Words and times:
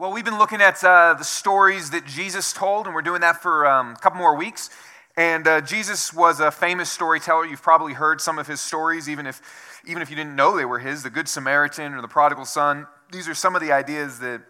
Well, 0.00 0.12
we've 0.12 0.24
been 0.24 0.38
looking 0.38 0.60
at 0.60 0.84
uh, 0.84 1.14
the 1.14 1.24
stories 1.24 1.90
that 1.90 2.06
Jesus 2.06 2.52
told, 2.52 2.86
and 2.86 2.94
we're 2.94 3.02
doing 3.02 3.22
that 3.22 3.42
for 3.42 3.66
um, 3.66 3.94
a 3.94 3.96
couple 3.96 4.18
more 4.18 4.36
weeks. 4.36 4.70
And 5.16 5.44
uh, 5.48 5.60
Jesus 5.60 6.14
was 6.14 6.38
a 6.38 6.52
famous 6.52 6.88
storyteller. 6.88 7.46
You've 7.46 7.62
probably 7.62 7.94
heard 7.94 8.20
some 8.20 8.38
of 8.38 8.46
his 8.46 8.60
stories, 8.60 9.08
even 9.08 9.26
if, 9.26 9.42
even 9.84 10.00
if 10.00 10.08
you 10.08 10.14
didn't 10.14 10.36
know 10.36 10.56
they 10.56 10.64
were 10.64 10.78
his 10.78 11.02
the 11.02 11.10
Good 11.10 11.26
Samaritan 11.26 11.94
or 11.94 12.00
the 12.00 12.06
prodigal 12.06 12.44
son. 12.44 12.86
These 13.10 13.26
are 13.26 13.34
some 13.34 13.56
of 13.56 13.60
the 13.60 13.72
ideas 13.72 14.20
that, 14.20 14.42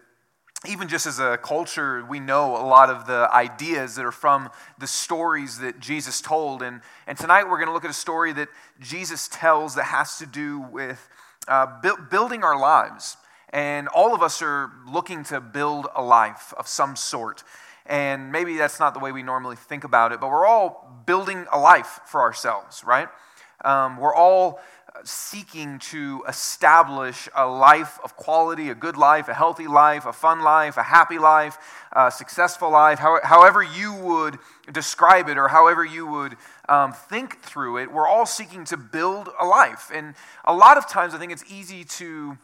even 0.67 0.87
just 0.87 1.07
as 1.07 1.17
a 1.17 1.39
culture, 1.41 2.05
we 2.05 2.19
know 2.19 2.55
a 2.55 2.61
lot 2.67 2.91
of 2.91 3.07
the 3.07 3.27
ideas 3.33 3.95
that 3.95 4.05
are 4.05 4.11
from 4.11 4.51
the 4.77 4.85
stories 4.85 5.57
that 5.61 5.79
Jesus 5.79 6.21
told. 6.21 6.61
And, 6.61 6.81
and 7.07 7.17
tonight 7.17 7.45
we're 7.45 7.57
going 7.57 7.69
to 7.69 7.73
look 7.73 7.85
at 7.85 7.89
a 7.89 7.93
story 7.93 8.33
that 8.33 8.49
Jesus 8.79 9.27
tells 9.27 9.73
that 9.73 9.85
has 9.85 10.19
to 10.19 10.27
do 10.27 10.59
with 10.59 11.09
uh, 11.47 11.65
bu- 11.81 12.03
building 12.11 12.43
our 12.43 12.59
lives. 12.59 13.17
And 13.51 13.87
all 13.87 14.13
of 14.13 14.21
us 14.21 14.41
are 14.41 14.71
looking 14.87 15.23
to 15.25 15.41
build 15.41 15.87
a 15.95 16.03
life 16.03 16.53
of 16.57 16.67
some 16.67 16.95
sort. 16.95 17.43
And 17.85 18.31
maybe 18.31 18.57
that's 18.57 18.79
not 18.79 18.93
the 18.93 18.99
way 18.99 19.11
we 19.11 19.23
normally 19.23 19.55
think 19.55 19.83
about 19.83 20.11
it, 20.11 20.19
but 20.19 20.29
we're 20.29 20.45
all 20.45 21.01
building 21.05 21.45
a 21.51 21.59
life 21.59 21.99
for 22.05 22.21
ourselves, 22.21 22.83
right? 22.83 23.07
Um, 23.65 23.97
we're 23.97 24.13
all 24.13 24.59
seeking 25.03 25.79
to 25.79 26.23
establish 26.27 27.29
a 27.35 27.47
life 27.47 27.99
of 28.03 28.15
quality, 28.15 28.69
a 28.69 28.75
good 28.75 28.97
life, 28.97 29.27
a 29.27 29.33
healthy 29.33 29.67
life, 29.67 30.05
a 30.05 30.13
fun 30.13 30.41
life, 30.41 30.77
a 30.77 30.83
happy 30.83 31.17
life, 31.17 31.57
a 31.91 32.11
successful 32.11 32.69
life, 32.69 32.99
how, 32.99 33.19
however 33.23 33.63
you 33.63 33.93
would 33.95 34.37
describe 34.71 35.29
it 35.29 35.37
or 35.37 35.47
however 35.47 35.83
you 35.85 36.05
would 36.05 36.35
um, 36.67 36.93
think 36.93 37.41
through 37.41 37.77
it. 37.77 37.91
We're 37.91 38.07
all 38.07 38.25
seeking 38.25 38.65
to 38.65 38.77
build 38.77 39.29
a 39.39 39.45
life. 39.45 39.91
And 39.93 40.15
a 40.45 40.53
lot 40.53 40.77
of 40.77 40.87
times 40.87 41.13
I 41.13 41.17
think 41.17 41.31
it's 41.31 41.49
easy 41.51 41.83
to 41.83 42.37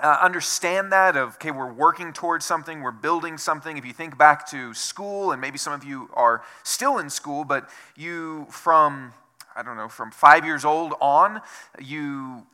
uh, 0.00 0.18
understand 0.20 0.92
that 0.92 1.16
of 1.16 1.34
okay 1.34 1.50
we're 1.50 1.72
working 1.72 2.12
towards 2.12 2.44
something 2.44 2.82
we're 2.82 2.92
building 2.92 3.36
something. 3.36 3.76
If 3.76 3.84
you 3.84 3.92
think 3.92 4.16
back 4.16 4.48
to 4.50 4.72
school 4.74 5.32
and 5.32 5.40
maybe 5.40 5.58
some 5.58 5.72
of 5.72 5.84
you 5.84 6.08
are 6.14 6.42
still 6.62 6.98
in 6.98 7.10
school 7.10 7.44
but 7.44 7.68
you 7.96 8.46
from 8.50 9.12
i 9.56 9.62
don't 9.62 9.76
know 9.76 9.88
from 9.88 10.10
five 10.10 10.44
years 10.44 10.64
old 10.64 10.94
on 11.00 11.40
you 11.80 12.46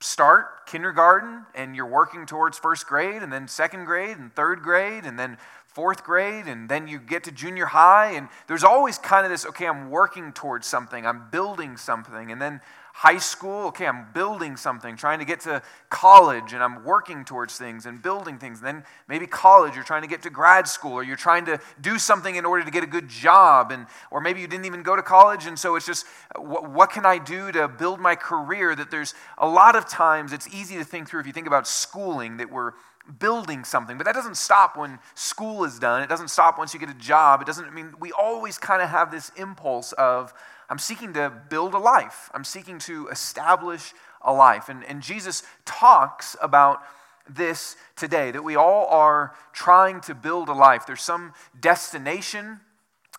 start 0.00 0.66
kindergarten 0.66 1.44
and 1.54 1.76
you're 1.76 1.86
working 1.86 2.26
towards 2.26 2.58
first 2.58 2.86
grade 2.86 3.22
and 3.22 3.32
then 3.32 3.46
second 3.48 3.84
grade 3.84 4.16
and 4.16 4.34
third 4.34 4.60
grade 4.60 5.04
and 5.04 5.18
then 5.18 5.38
fourth 5.66 6.04
grade 6.04 6.46
and 6.46 6.68
then 6.68 6.86
you 6.86 6.98
get 6.98 7.24
to 7.24 7.32
junior 7.32 7.66
high. 7.66 8.12
And 8.12 8.28
there's 8.46 8.64
always 8.64 8.98
kind 8.98 9.24
of 9.24 9.32
this 9.32 9.46
okay 9.46 9.66
i'm 9.66 9.90
working 9.90 10.32
towards 10.32 10.66
something 10.66 11.06
i'm 11.06 11.30
building 11.30 11.76
something. 11.76 12.30
And 12.30 12.40
then 12.40 12.60
high 12.92 13.18
school, 13.18 13.66
okay, 13.68 13.86
I'm 13.86 14.06
building 14.12 14.56
something, 14.56 14.96
trying 14.96 15.18
to 15.18 15.24
get 15.24 15.40
to 15.40 15.62
college, 15.88 16.52
and 16.52 16.62
I'm 16.62 16.84
working 16.84 17.24
towards 17.24 17.56
things 17.56 17.86
and 17.86 18.02
building 18.02 18.38
things. 18.38 18.58
And 18.58 18.66
then 18.66 18.84
maybe 19.08 19.26
college, 19.26 19.74
you're 19.74 19.84
trying 19.84 20.02
to 20.02 20.08
get 20.08 20.22
to 20.22 20.30
grad 20.30 20.68
school, 20.68 20.92
or 20.92 21.02
you're 21.02 21.16
trying 21.16 21.46
to 21.46 21.58
do 21.80 21.98
something 21.98 22.36
in 22.36 22.44
order 22.44 22.64
to 22.64 22.70
get 22.70 22.84
a 22.84 22.86
good 22.86 23.08
job, 23.08 23.72
and 23.72 23.86
or 24.10 24.20
maybe 24.20 24.40
you 24.40 24.46
didn't 24.46 24.66
even 24.66 24.82
go 24.82 24.94
to 24.94 25.02
college, 25.02 25.46
and 25.46 25.58
so 25.58 25.74
it's 25.76 25.86
just 25.86 26.06
what, 26.36 26.70
what 26.70 26.90
can 26.90 27.06
I 27.06 27.18
do 27.18 27.50
to 27.52 27.66
build 27.66 27.98
my 27.98 28.14
career? 28.14 28.76
That 28.76 28.90
there's 28.90 29.14
a 29.38 29.48
lot 29.48 29.74
of 29.74 29.88
times 29.88 30.32
it's 30.32 30.52
easy 30.54 30.76
to 30.76 30.84
think 30.84 31.08
through 31.08 31.20
if 31.20 31.26
you 31.26 31.32
think 31.32 31.46
about 31.46 31.66
schooling 31.66 32.36
that 32.36 32.50
we're 32.50 32.72
building 33.18 33.64
something 33.64 33.98
but 33.98 34.06
that 34.06 34.14
doesn't 34.14 34.36
stop 34.36 34.76
when 34.76 34.98
school 35.14 35.64
is 35.64 35.78
done 35.78 36.02
it 36.02 36.08
doesn't 36.08 36.28
stop 36.28 36.56
once 36.56 36.72
you 36.72 36.78
get 36.78 36.88
a 36.88 36.94
job 36.94 37.40
it 37.40 37.46
doesn't 37.46 37.66
I 37.66 37.70
mean 37.70 37.94
we 37.98 38.12
always 38.12 38.58
kind 38.58 38.80
of 38.80 38.88
have 38.90 39.10
this 39.10 39.30
impulse 39.36 39.92
of 39.92 40.32
I'm 40.72 40.78
seeking 40.78 41.12
to 41.12 41.30
build 41.50 41.74
a 41.74 41.78
life. 41.78 42.30
I'm 42.32 42.44
seeking 42.44 42.78
to 42.78 43.08
establish 43.08 43.92
a 44.22 44.32
life. 44.32 44.70
And, 44.70 44.82
and 44.84 45.02
Jesus 45.02 45.42
talks 45.66 46.34
about 46.40 46.82
this 47.28 47.76
today 47.94 48.30
that 48.30 48.42
we 48.42 48.56
all 48.56 48.86
are 48.86 49.34
trying 49.52 50.00
to 50.00 50.14
build 50.14 50.48
a 50.48 50.54
life. 50.54 50.86
There's 50.86 51.02
some 51.02 51.34
destination 51.60 52.60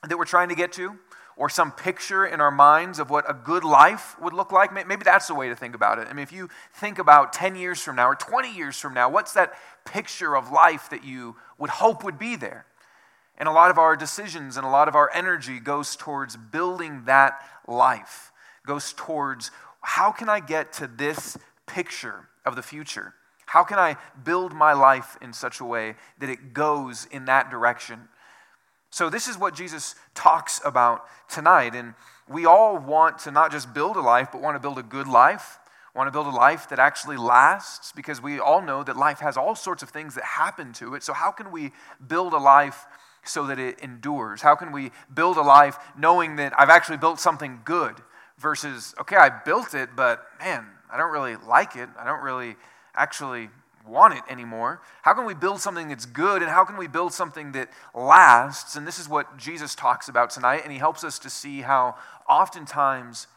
that 0.02 0.18
we're 0.18 0.26
trying 0.26 0.50
to 0.50 0.56
get 0.56 0.74
to, 0.74 0.98
or 1.38 1.48
some 1.48 1.72
picture 1.72 2.26
in 2.26 2.42
our 2.42 2.50
minds 2.50 2.98
of 2.98 3.12
what 3.12 3.30
a 3.30 3.36
good 3.36 3.64
life 3.64 4.20
would 4.20 4.34
look 4.34 4.52
like. 4.52 4.74
Maybe 4.74 5.04
that's 5.04 5.28
the 5.28 5.36
way 5.36 5.50
to 5.50 5.56
think 5.56 5.76
about 5.76 6.00
it. 6.00 6.08
I 6.08 6.14
mean, 6.14 6.24
if 6.24 6.32
you 6.32 6.50
think 6.74 6.98
about 6.98 7.34
10 7.34 7.56
years 7.56 7.80
from 7.82 7.96
now 7.98 8.10
or 8.10 8.16
20 8.16 8.52
years 8.52 8.80
from 8.80 8.96
now, 8.96 9.10
what's 9.10 9.34
that 9.34 9.54
picture 9.86 10.36
of 10.36 10.52
life 10.52 10.90
that 10.90 11.04
you 11.04 11.36
would 11.58 11.70
hope 11.70 12.04
would 12.04 12.20
be 12.20 12.36
there? 12.36 12.66
And 13.38 13.50
a 13.50 13.52
lot 13.52 13.72
of 13.72 13.78
our 13.78 13.96
decisions 13.96 14.58
and 14.58 14.66
a 14.66 14.70
lot 14.70 14.88
of 14.88 14.96
our 14.96 15.10
energy 15.14 15.60
goes 15.60 15.96
towards 15.96 16.38
building 16.38 17.06
that 17.06 17.42
life, 17.68 18.32
goes 18.66 18.94
towards 18.94 19.52
how 19.82 20.12
can 20.12 20.30
I 20.30 20.40
get 20.40 20.72
to 20.74 20.88
this 20.88 21.38
picture 21.66 22.28
of 22.46 22.56
the 22.56 22.62
future? 22.62 23.14
How 23.46 23.64
can 23.64 23.78
I 23.78 23.98
build 24.24 24.54
my 24.54 24.74
life 24.74 25.18
in 25.22 25.34
such 25.34 25.60
a 25.60 25.66
way 25.66 25.96
that 26.20 26.30
it 26.30 26.54
goes 26.54 27.06
in 27.12 27.26
that 27.26 27.52
direction? 27.52 28.08
So, 28.90 29.10
this 29.10 29.28
is 29.28 29.38
what 29.38 29.56
Jesus 29.56 29.96
talks 30.14 30.62
about 30.64 31.06
tonight. 31.28 31.76
And 31.76 31.96
we 32.28 32.46
all 32.46 32.78
want 32.78 33.20
to 33.20 33.32
not 33.32 33.52
just 33.52 33.74
build 33.74 33.98
a 33.98 34.02
life, 34.02 34.30
but 34.32 34.42
want 34.42 34.56
to 34.56 34.60
build 34.60 34.78
a 34.78 34.84
good 34.84 35.08
life, 35.08 35.60
want 35.96 36.08
to 36.08 36.12
build 36.12 36.28
a 36.28 36.36
life 36.36 36.70
that 36.70 36.80
actually 36.80 37.18
lasts, 37.18 37.92
because 37.96 38.22
we 38.22 38.40
all 38.40 38.62
know 38.62 38.84
that 38.84 38.98
life 38.98 39.20
has 39.20 39.38
all 39.38 39.56
sorts 39.56 39.84
of 39.84 39.90
things 39.90 40.16
that 40.16 40.24
happen 40.24 40.74
to 40.74 40.96
it. 40.96 41.04
So, 41.04 41.14
how 41.14 41.32
can 41.32 41.52
we 41.52 41.72
build 42.06 42.34
a 42.34 42.38
life 42.38 42.86
so 43.24 43.48
that 43.48 43.60
it 43.60 43.80
endures? 43.80 44.42
How 44.42 44.56
can 44.56 44.72
we 44.72 44.92
build 45.14 45.38
a 45.38 45.42
life 45.42 45.78
knowing 45.98 46.36
that 46.38 46.54
I've 46.58 46.70
actually 46.70 46.98
built 46.98 47.20
something 47.20 47.62
good 47.64 47.96
versus, 48.38 48.96
okay, 49.00 49.16
I 49.16 49.30
built 49.30 49.74
it, 49.74 49.90
but 49.96 50.26
man, 50.40 50.66
I 50.92 50.98
don't 50.98 51.12
really 51.12 51.36
like 51.36 51.76
it. 51.76 51.90
I 51.98 52.06
don't 52.06 52.22
really 52.22 52.56
actually 52.96 53.50
want 53.88 54.14
it 54.14 54.24
anymore. 54.30 54.82
How 55.02 55.14
can 55.14 55.26
we 55.26 55.34
build 55.34 55.60
something 55.60 55.90
that's 55.90 56.06
good 56.06 56.42
and 56.42 56.50
how 56.50 56.64
can 56.66 56.78
we 56.78 56.88
build 56.88 57.14
something 57.14 57.52
that 57.52 57.70
lasts? 57.94 58.76
And 58.76 58.88
this 58.88 59.00
is 59.00 59.10
what 59.10 59.38
Jesus 59.38 59.76
talks 59.76 60.08
about 60.08 60.30
tonight, 60.30 60.62
and 60.64 60.72
he 60.72 60.80
helps 60.80 61.04
us 61.04 61.20
to 61.20 61.30
see 61.30 61.62
how 61.62 61.96
oftentimes, 62.30 63.28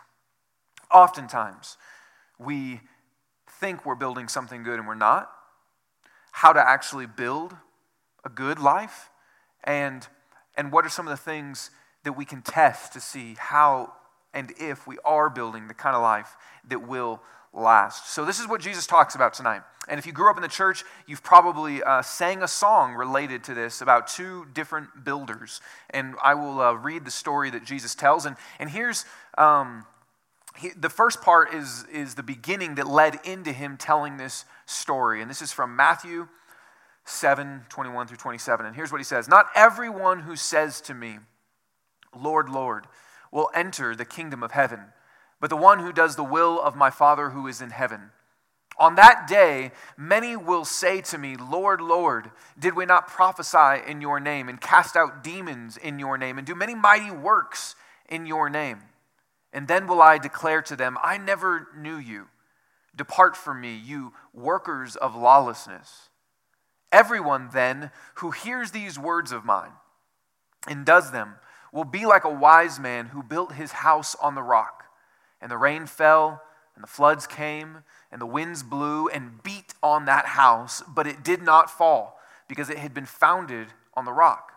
oftentimes, 0.91 1.77
we 2.39 2.81
think 3.61 3.87
we're 3.87 3.95
building 3.95 4.29
something 4.29 4.63
good 4.63 4.79
and 4.79 4.87
we're 4.87 4.95
not. 4.95 5.31
How 6.33 6.53
to 6.53 6.61
actually 6.61 7.07
build 7.07 7.55
a 8.25 8.29
good 8.29 8.59
life 8.59 9.11
and, 9.65 10.07
and 10.57 10.71
what 10.71 10.85
are 10.85 10.89
some 10.89 11.07
of 11.07 11.11
the 11.11 11.23
things 11.23 11.71
that 12.05 12.13
we 12.13 12.25
can 12.25 12.43
test 12.43 12.93
to 12.93 13.01
see 13.01 13.37
how 13.39 13.93
and 14.35 14.53
if 14.59 14.87
we 14.87 14.99
are 15.05 15.31
building 15.31 15.67
the 15.67 15.75
kind 15.75 15.97
of 15.97 16.03
life 16.03 16.37
that 16.69 16.87
will 16.87 17.23
last. 17.55 18.13
So, 18.13 18.25
this 18.25 18.39
is 18.39 18.47
what 18.47 18.61
Jesus 18.61 18.87
talks 18.87 19.15
about 19.15 19.33
tonight. 19.33 19.63
And 19.89 19.99
if 19.99 20.07
you 20.07 20.13
grew 20.13 20.31
up 20.31 20.37
in 20.37 20.43
the 20.43 20.49
church, 20.49 20.85
you've 21.07 21.23
probably 21.23 21.83
uh, 21.83 22.03
sang 22.03 22.43
a 22.43 22.49
song 22.49 22.95
related 22.95 23.45
to 23.45 23.55
this 23.55 23.81
about 23.81 24.09
two 24.09 24.47
different 24.53 25.05
builders. 25.05 25.61
And 25.91 26.17
I 26.23 26.35
will 26.35 26.61
uh, 26.61 26.73
read 26.75 27.05
the 27.05 27.11
story 27.11 27.51
that 27.51 27.65
Jesus 27.65 27.95
tells. 27.95 28.27
And, 28.27 28.37
and 28.59 28.69
here's 28.69 29.05
um, 29.39 29.87
he, 30.59 30.71
the 30.71 30.91
first 30.91 31.23
part 31.23 31.55
is, 31.55 31.85
is 31.93 32.15
the 32.15 32.23
beginning 32.23 32.77
that 32.77 32.87
led 32.87 33.19
into 33.25 33.53
him 33.53 33.77
telling 33.77 34.17
this 34.17 34.45
story. 34.67 35.21
And 35.21 35.31
this 35.31 35.43
is 35.43 35.53
from 35.53 35.77
Matthew 35.77 36.29
7 37.05 37.63
21 37.69 38.07
through 38.09 38.17
27. 38.17 38.67
And 38.67 38.75
here's 38.75 38.91
what 38.91 39.01
he 39.01 39.05
says 39.05 39.29
Not 39.29 39.47
everyone 39.55 40.21
who 40.21 40.37
says 40.37 40.81
to 40.83 40.95
me, 40.95 41.19
Lord, 42.19 42.49
Lord, 42.49 42.87
will 43.31 43.51
enter 43.55 43.95
the 43.95 44.05
kingdom 44.05 44.43
of 44.43 44.53
heaven, 44.53 44.81
but 45.41 45.51
the 45.51 45.57
one 45.57 45.81
who 45.81 45.93
does 45.93 46.17
the 46.17 46.25
will 46.25 46.61
of 46.61 46.77
my 46.77 46.91
Father 46.91 47.31
who 47.31 47.47
is 47.47 47.61
in 47.61 47.71
heaven. 47.71 48.11
On 48.79 48.95
that 48.97 49.27
day, 49.27 49.73
many 49.97 50.37
will 50.37 50.67
say 50.67 51.01
to 51.03 51.17
me, 51.17 51.37
Lord, 51.37 51.81
Lord, 51.81 52.31
did 52.59 52.77
we 52.77 52.85
not 52.85 53.09
prophesy 53.09 53.83
in 53.87 54.03
your 54.03 54.21
name, 54.21 54.51
and 54.51 54.61
cast 54.61 54.97
out 54.97 55.25
demons 55.25 55.79
in 55.79 55.99
your 55.99 56.19
name, 56.19 56.37
and 56.37 56.47
do 56.47 56.55
many 56.55 56.75
mighty 56.75 57.11
works 57.11 57.75
in 58.09 58.27
your 58.27 58.51
name? 58.51 58.83
And 59.57 59.69
then 59.69 59.87
will 59.87 60.03
I 60.03 60.19
declare 60.19 60.61
to 60.61 60.77
them, 60.77 60.99
I 61.03 61.17
never 61.17 61.69
knew 61.75 61.97
you. 61.97 62.27
Depart 62.95 63.39
from 63.39 63.63
me, 63.63 63.75
you 63.75 64.13
workers 64.35 64.97
of 64.97 65.17
lawlessness. 65.17 66.11
Everyone 66.93 67.49
then 67.55 67.91
who 68.17 68.33
hears 68.33 68.73
these 68.73 68.99
words 68.99 69.33
of 69.33 69.47
mine 69.47 69.73
and 70.69 70.85
does 70.85 71.11
them 71.11 71.37
will 71.73 71.85
be 71.85 72.05
like 72.05 72.25
a 72.25 72.31
wise 72.31 72.79
man 72.79 73.07
who 73.07 73.23
built 73.23 73.53
his 73.53 73.73
house 73.73 74.15
on 74.21 74.35
the 74.35 74.43
rock. 74.43 74.85
And 75.41 75.51
the 75.51 75.57
rain 75.57 75.87
fell, 75.87 76.43
and 76.75 76.83
the 76.85 76.89
floods 76.89 77.27
came, 77.27 77.79
and 78.13 78.21
the 78.21 78.27
winds 78.27 78.63
blew 78.63 79.09
and 79.09 79.43
beat 79.43 79.73
on 79.83 80.05
that 80.05 80.27
house, 80.27 80.83
but 80.87 81.07
it 81.07 81.25
did 81.25 81.41
not 81.41 81.71
fall, 81.71 82.19
because 82.47 82.69
it 82.69 82.79
had 82.79 82.93
been 82.93 83.07
founded 83.07 83.69
on 83.95 84.05
the 84.05 84.13
rock. 84.13 84.53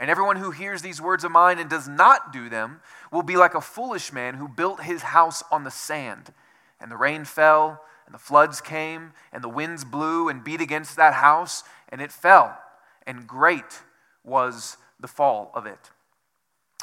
And 0.00 0.08
everyone 0.08 0.36
who 0.36 0.50
hears 0.50 0.80
these 0.80 1.00
words 1.00 1.24
of 1.24 1.30
mine 1.30 1.58
and 1.58 1.68
does 1.68 1.86
not 1.86 2.32
do 2.32 2.48
them 2.48 2.80
will 3.10 3.22
be 3.22 3.36
like 3.36 3.54
a 3.54 3.60
foolish 3.60 4.12
man 4.12 4.34
who 4.34 4.48
built 4.48 4.82
his 4.82 5.02
house 5.02 5.42
on 5.50 5.64
the 5.64 5.70
sand. 5.70 6.32
And 6.80 6.90
the 6.90 6.96
rain 6.96 7.24
fell, 7.24 7.82
and 8.06 8.14
the 8.14 8.18
floods 8.18 8.60
came, 8.60 9.12
and 9.32 9.42
the 9.42 9.48
winds 9.48 9.84
blew 9.84 10.28
and 10.28 10.42
beat 10.42 10.60
against 10.60 10.96
that 10.96 11.14
house, 11.14 11.62
and 11.88 12.00
it 12.00 12.10
fell, 12.12 12.58
and 13.06 13.26
great 13.26 13.82
was 14.24 14.76
the 14.98 15.08
fall 15.08 15.50
of 15.54 15.66
it. 15.66 15.90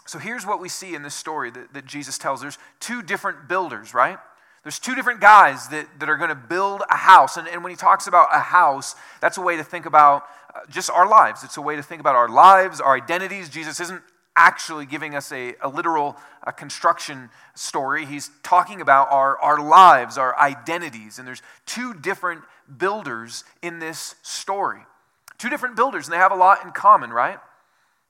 So 0.05 0.19
here's 0.19 0.45
what 0.45 0.61
we 0.61 0.69
see 0.69 0.95
in 0.95 1.01
this 1.01 1.15
story 1.15 1.51
that, 1.51 1.73
that 1.73 1.85
Jesus 1.85 2.17
tells. 2.17 2.39
There's 2.39 2.57
two 2.79 3.01
different 3.01 3.49
builders, 3.49 3.93
right? 3.93 4.17
There's 4.63 4.79
two 4.79 4.95
different 4.95 5.19
guys 5.19 5.67
that, 5.69 5.87
that 5.99 6.09
are 6.09 6.17
going 6.17 6.29
to 6.29 6.35
build 6.35 6.81
a 6.89 6.97
house. 6.97 7.37
And, 7.37 7.47
and 7.47 7.63
when 7.63 7.71
he 7.71 7.75
talks 7.75 8.07
about 8.07 8.29
a 8.33 8.39
house, 8.39 8.95
that's 9.19 9.37
a 9.37 9.41
way 9.41 9.57
to 9.57 9.63
think 9.63 9.85
about 9.85 10.23
uh, 10.55 10.59
just 10.69 10.89
our 10.89 11.07
lives. 11.07 11.43
It's 11.43 11.57
a 11.57 11.61
way 11.61 11.75
to 11.75 11.83
think 11.83 11.99
about 11.99 12.15
our 12.15 12.29
lives, 12.29 12.79
our 12.79 12.95
identities. 12.95 13.49
Jesus 13.49 13.79
isn't 13.81 14.01
actually 14.37 14.85
giving 14.85 15.15
us 15.15 15.31
a, 15.33 15.55
a 15.61 15.67
literal 15.67 16.15
a 16.43 16.53
construction 16.53 17.29
story. 17.55 18.05
He's 18.05 18.31
talking 18.43 18.79
about 18.79 19.11
our, 19.11 19.37
our 19.39 19.59
lives, 19.59 20.17
our 20.17 20.37
identities. 20.39 21.19
And 21.19 21.27
there's 21.27 21.41
two 21.65 21.93
different 21.93 22.43
builders 22.77 23.43
in 23.61 23.79
this 23.79 24.15
story. 24.21 24.79
Two 25.37 25.49
different 25.49 25.75
builders, 25.75 26.05
and 26.05 26.13
they 26.13 26.17
have 26.17 26.31
a 26.31 26.35
lot 26.35 26.63
in 26.63 26.71
common, 26.71 27.11
right? 27.11 27.37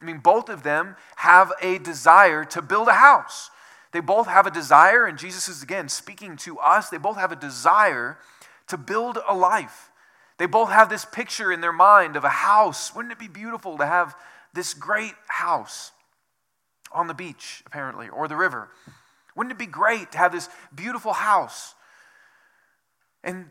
I 0.01 0.05
mean, 0.05 0.19
both 0.19 0.49
of 0.49 0.63
them 0.63 0.95
have 1.15 1.51
a 1.61 1.79
desire 1.79 2.45
to 2.45 2.61
build 2.61 2.87
a 2.87 2.93
house. 2.93 3.49
They 3.91 3.99
both 4.01 4.27
have 4.27 4.45
a 4.45 4.51
desire, 4.51 5.05
and 5.05 5.17
Jesus 5.17 5.47
is 5.47 5.63
again 5.63 5.89
speaking 5.89 6.37
to 6.37 6.59
us. 6.59 6.89
They 6.89 6.97
both 6.97 7.17
have 7.17 7.31
a 7.31 7.35
desire 7.35 8.17
to 8.67 8.77
build 8.77 9.17
a 9.27 9.33
life. 9.33 9.91
They 10.37 10.45
both 10.45 10.69
have 10.69 10.89
this 10.89 11.05
picture 11.05 11.51
in 11.51 11.61
their 11.61 11.73
mind 11.73 12.15
of 12.15 12.23
a 12.23 12.29
house. 12.29 12.93
Wouldn't 12.93 13.11
it 13.11 13.19
be 13.19 13.27
beautiful 13.27 13.77
to 13.77 13.85
have 13.85 14.15
this 14.53 14.73
great 14.73 15.13
house 15.27 15.91
on 16.91 17.07
the 17.07 17.13
beach, 17.13 17.63
apparently, 17.65 18.09
or 18.09 18.27
the 18.27 18.35
river? 18.35 18.69
Wouldn't 19.35 19.51
it 19.51 19.59
be 19.59 19.67
great 19.67 20.11
to 20.13 20.17
have 20.17 20.31
this 20.31 20.49
beautiful 20.73 21.13
house? 21.13 21.75
And 23.23 23.45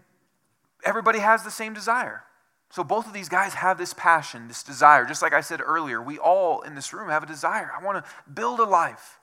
everybody 0.85 1.19
has 1.19 1.45
the 1.45 1.51
same 1.51 1.75
desire. 1.75 2.25
So 2.71 2.83
both 2.83 3.07
of 3.07 3.13
these 3.13 3.29
guys 3.29 3.55
have 3.55 3.79
this 3.79 3.95
passion, 3.95 4.49
this 4.49 4.63
desire. 4.63 5.05
Just 5.05 5.23
like 5.23 5.33
I 5.33 5.41
said 5.41 5.61
earlier, 5.65 6.03
we 6.03 6.19
all 6.19 6.63
in 6.63 6.75
this 6.75 6.93
room 6.93 7.09
have 7.09 7.23
a 7.23 7.27
desire. 7.27 7.71
I 7.79 7.85
want 7.85 8.05
to 8.05 8.11
build 8.31 8.59
a 8.59 8.65
life. 8.65 9.19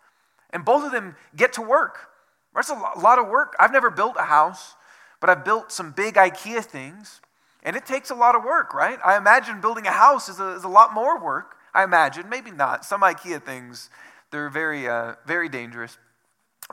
And 0.51 0.63
both 0.63 0.85
of 0.85 0.91
them 0.91 1.15
get 1.35 1.53
to 1.53 1.61
work. 1.61 2.09
That's 2.55 2.69
a 2.69 2.75
lot 2.97 3.19
of 3.19 3.27
work. 3.27 3.55
I've 3.59 3.71
never 3.71 3.89
built 3.89 4.15
a 4.17 4.23
house, 4.23 4.75
but 5.19 5.29
I've 5.29 5.43
built 5.43 5.71
some 5.71 5.91
big 5.91 6.15
IKEA 6.15 6.63
things, 6.63 7.19
and 7.63 7.75
it 7.75 7.85
takes 7.85 8.09
a 8.09 8.15
lot 8.15 8.35
of 8.35 8.43
work, 8.43 8.73
right? 8.73 8.99
I 9.03 9.17
imagine 9.17 9.61
building 9.61 9.87
a 9.87 9.91
house 9.91 10.29
is 10.29 10.39
a, 10.39 10.55
is 10.55 10.63
a 10.63 10.69
lot 10.69 10.93
more 10.93 11.19
work. 11.19 11.57
I 11.73 11.83
imagine, 11.83 12.29
maybe 12.29 12.51
not. 12.51 12.85
Some 12.85 13.01
IKEA 13.01 13.43
things, 13.43 13.89
they're 14.31 14.49
very, 14.49 14.87
uh, 14.87 15.15
very 15.25 15.49
dangerous. 15.49 15.97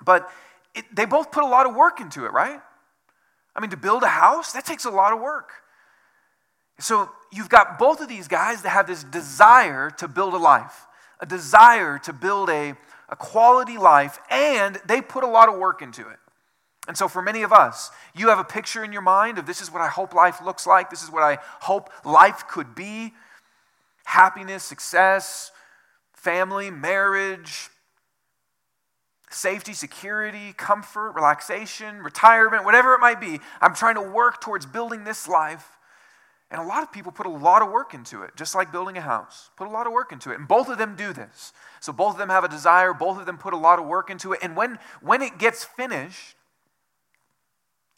But 0.05 0.31
it, 0.75 0.85
they 0.95 1.05
both 1.05 1.33
put 1.33 1.43
a 1.43 1.47
lot 1.47 1.67
of 1.67 1.75
work 1.75 2.01
into 2.01 2.27
it, 2.27 2.33
right? 2.33 2.61
I 3.55 3.61
mean, 3.61 3.71
to 3.71 3.77
build 3.77 4.03
a 4.03 4.09
house, 4.09 4.53
that 4.53 4.65
takes 4.65 4.85
a 4.85 4.91
lot 4.91 5.13
of 5.13 5.21
work. 5.21 5.51
So 6.79 7.11
you've 7.33 7.49
got 7.49 7.79
both 7.79 8.01
of 8.01 8.09
these 8.09 8.29
guys 8.29 8.63
that 8.63 8.71
have 8.71 8.87
this 8.87 9.05
desire 9.05 9.91
to 9.99 10.09
build 10.09 10.35
a 10.35 10.39
life, 10.39 10.87
a 11.19 11.27
desire 11.27 11.99
to 12.01 12.13
build 12.13 12.49
a, 12.49 12.75
a 13.09 13.17
quality 13.17 13.77
life, 13.77 14.19
and 14.31 14.81
they 14.87 15.01
put 15.01 15.25
a 15.25 15.27
lot 15.27 15.49
of 15.49 15.59
work 15.59 15.83
into 15.83 16.09
it. 16.09 16.19
And 16.89 16.97
so, 16.97 17.09
for 17.09 17.21
many 17.21 17.43
of 17.43 17.53
us, 17.53 17.91
you 18.15 18.31
have 18.31 18.39
a 18.39 18.45
picture 18.45 18.83
in 18.83 18.93
your 18.93 19.03
mind 19.03 19.39
of 19.39 19.47
this 19.47 19.61
is 19.61 19.71
what 19.71 19.83
I 19.83 19.89
hope 19.89 20.15
life 20.15 20.43
looks 20.43 20.67
like, 20.67 20.89
this 20.89 21.03
is 21.03 21.11
what 21.11 21.23
I 21.23 21.39
hope 21.61 21.91
life 22.05 22.49
could 22.49 22.75
be 22.75 23.13
happiness, 24.11 24.65
success, 24.65 25.53
family, 26.13 26.69
marriage, 26.69 27.69
safety, 29.31 29.73
security, 29.73 30.53
comfort, 30.57 31.13
relaxation, 31.13 31.99
retirement, 32.03 32.65
whatever 32.65 32.93
it 32.95 32.99
might 32.99 33.21
be. 33.21 33.39
I'm 33.61 33.73
trying 33.73 33.95
to 33.95 34.03
work 34.03 34.41
towards 34.41 34.67
building 34.67 35.05
this 35.05 35.29
life. 35.29 35.79
And 36.51 36.61
a 36.61 36.65
lot 36.65 36.83
of 36.83 36.91
people 36.91 37.13
put 37.13 37.27
a 37.27 37.31
lot 37.31 37.63
of 37.63 37.71
work 37.71 37.95
into 37.95 38.25
it, 38.25 38.33
just 38.35 38.57
like 38.57 38.73
building 38.73 38.99
a 38.99 39.01
house. 39.01 39.51
Put 39.57 39.69
a 39.69 39.71
lot 39.71 39.87
of 39.87 39.93
work 39.93 40.11
into 40.11 40.33
it. 40.33 40.39
And 40.41 40.49
both 40.49 40.69
of 40.69 40.77
them 40.77 40.97
do 40.97 41.13
this. 41.13 41.53
So 41.79 41.93
both 41.93 42.15
of 42.15 42.19
them 42.19 42.31
have 42.31 42.43
a 42.43 42.49
desire, 42.49 42.93
both 42.93 43.17
of 43.17 43.27
them 43.27 43.39
put 43.39 43.55
a 43.55 43.57
lot 43.57 43.79
of 43.79 43.87
work 43.87 44.11
into 44.11 44.33
it. 44.33 44.41
And 44.43 44.57
when, 44.57 44.81
when 45.01 45.23
it 45.23 45.39
gets 45.39 45.63
finished, 45.63 46.35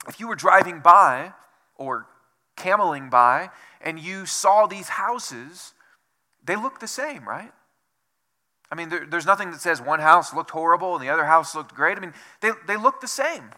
if 0.07 0.21
you 0.21 0.29
were 0.29 0.37
driving 0.37 0.81
by 0.81 1.33
or 1.79 2.07
cameling 2.55 3.09
by 3.09 3.49
and 3.81 3.99
you 3.99 4.27
saw 4.27 4.67
these 4.67 4.91
houses, 4.91 5.73
they 6.45 6.57
look 6.57 6.81
the 6.81 6.89
same, 6.89 7.29
right? 7.29 7.53
I 8.71 8.75
mean, 8.75 8.89
there, 8.89 9.07
there's 9.07 9.27
nothing 9.27 9.51
that 9.51 9.61
says 9.61 9.81
one 9.81 10.01
house 10.01 10.33
looked 10.33 10.51
horrible 10.51 10.95
and 10.95 11.05
the 11.05 11.11
other 11.11 11.25
house 11.25 11.55
looked 11.55 11.75
great. 11.75 11.99
I 11.99 12.01
mean, 12.01 12.15
they, 12.41 12.53
they 12.67 12.77
look 12.77 13.01
the 13.01 13.09
same. 13.09 13.51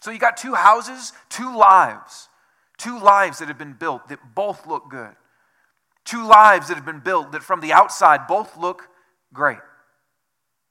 So 0.00 0.10
you 0.10 0.18
got 0.18 0.36
two 0.36 0.54
houses, 0.54 1.12
two 1.28 1.56
lives. 1.56 2.28
Two 2.78 2.98
lives 2.98 3.38
that 3.38 3.48
have 3.48 3.58
been 3.58 3.72
built 3.72 4.08
that 4.08 4.34
both 4.34 4.66
look 4.66 4.90
good. 4.90 5.14
Two 6.04 6.26
lives 6.26 6.68
that 6.68 6.74
have 6.74 6.84
been 6.86 7.00
built 7.00 7.32
that 7.32 7.42
from 7.42 7.60
the 7.60 7.72
outside 7.72 8.26
both 8.26 8.56
look 8.56 8.88
great. 9.32 9.58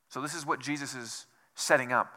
So, 0.09 0.21
this 0.21 0.33
is 0.33 0.45
what 0.45 0.61
Jesus 0.61 0.95
is 0.95 1.25
setting 1.55 1.91
up 1.91 2.13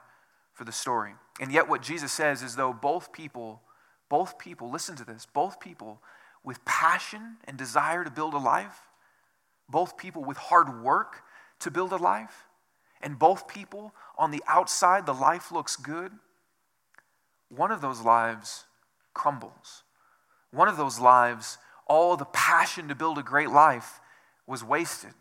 for 0.52 0.64
the 0.64 0.72
story. 0.72 1.14
And 1.40 1.50
yet, 1.50 1.68
what 1.68 1.82
Jesus 1.82 2.12
says 2.12 2.42
is 2.42 2.54
though 2.54 2.72
both 2.72 3.12
people, 3.12 3.62
both 4.08 4.38
people, 4.38 4.70
listen 4.70 4.94
to 4.96 5.04
this, 5.04 5.26
both 5.26 5.58
people 5.58 6.00
with 6.44 6.64
passion 6.64 7.38
and 7.44 7.56
desire 7.56 8.04
to 8.04 8.10
build 8.10 8.34
a 8.34 8.38
life, 8.38 8.87
both 9.68 9.96
people 9.96 10.24
with 10.24 10.36
hard 10.36 10.82
work 10.82 11.22
to 11.60 11.70
build 11.70 11.92
a 11.92 11.96
life, 11.96 12.46
and 13.00 13.18
both 13.18 13.48
people 13.48 13.94
on 14.16 14.30
the 14.30 14.42
outside, 14.48 15.06
the 15.06 15.14
life 15.14 15.52
looks 15.52 15.76
good, 15.76 16.12
one 17.48 17.70
of 17.70 17.80
those 17.80 18.00
lives 18.00 18.64
crumbles. 19.14 19.82
One 20.52 20.68
of 20.68 20.76
those 20.76 20.98
lives, 20.98 21.58
all 21.86 22.16
the 22.16 22.24
passion 22.26 22.88
to 22.88 22.94
build 22.94 23.18
a 23.18 23.22
great 23.22 23.50
life 23.50 24.00
was 24.46 24.62
wasted. 24.62 25.12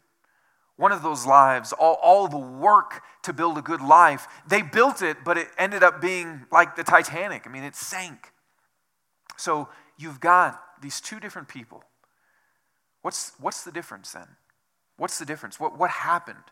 One 0.78 0.92
of 0.92 1.02
those 1.02 1.26
lives, 1.26 1.74
all, 1.74 1.98
all 2.02 2.28
the 2.28 2.38
work 2.38 3.02
to 3.24 3.34
build 3.34 3.58
a 3.58 3.62
good 3.62 3.82
life, 3.82 4.28
they 4.48 4.62
built 4.62 5.02
it, 5.02 5.18
but 5.26 5.38
it 5.38 5.48
ended 5.58 5.82
up 5.82 6.00
being 6.00 6.46
like 6.52 6.76
the 6.76 6.84
Titanic. 6.84 7.48
I 7.48 7.50
mean, 7.50 7.64
it 7.64 7.76
sank. 7.76 8.32
So 9.36 9.70
you've 9.98 10.20
got 10.20 10.62
these 10.82 11.02
two 11.02 11.20
different 11.20 11.48
people. 11.48 11.84
What's, 13.08 13.32
what's 13.40 13.64
the 13.64 13.72
difference 13.72 14.12
then? 14.12 14.28
What's 14.98 15.18
the 15.18 15.24
difference? 15.24 15.62
What, 15.62 15.80
what 15.80 15.90
happened? 15.90 16.44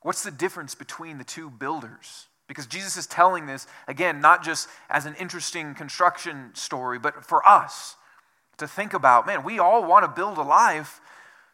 What's 0.00 0.22
the 0.22 0.30
difference 0.30 0.74
between 0.74 1.18
the 1.18 1.24
two 1.24 1.50
builders? 1.50 2.28
Because 2.48 2.66
Jesus 2.66 2.96
is 2.96 3.06
telling 3.06 3.44
this, 3.44 3.66
again, 3.86 4.22
not 4.22 4.42
just 4.42 4.70
as 4.88 5.04
an 5.04 5.14
interesting 5.16 5.74
construction 5.74 6.48
story, 6.54 6.98
but 6.98 7.26
for 7.26 7.46
us 7.46 7.96
to 8.56 8.66
think 8.66 8.94
about 8.94 9.26
man, 9.26 9.44
we 9.44 9.58
all 9.58 9.84
want 9.84 10.02
to 10.02 10.08
build 10.08 10.38
a 10.38 10.42
life. 10.42 10.98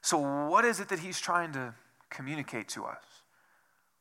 So, 0.03 0.19
what 0.49 0.65
is 0.65 0.79
it 0.79 0.89
that 0.91 1.01
he's 1.01 1.19
trying 1.19 1.53
to 1.55 1.75
communicate 2.09 2.69
to 2.69 2.85
us? 2.85 3.03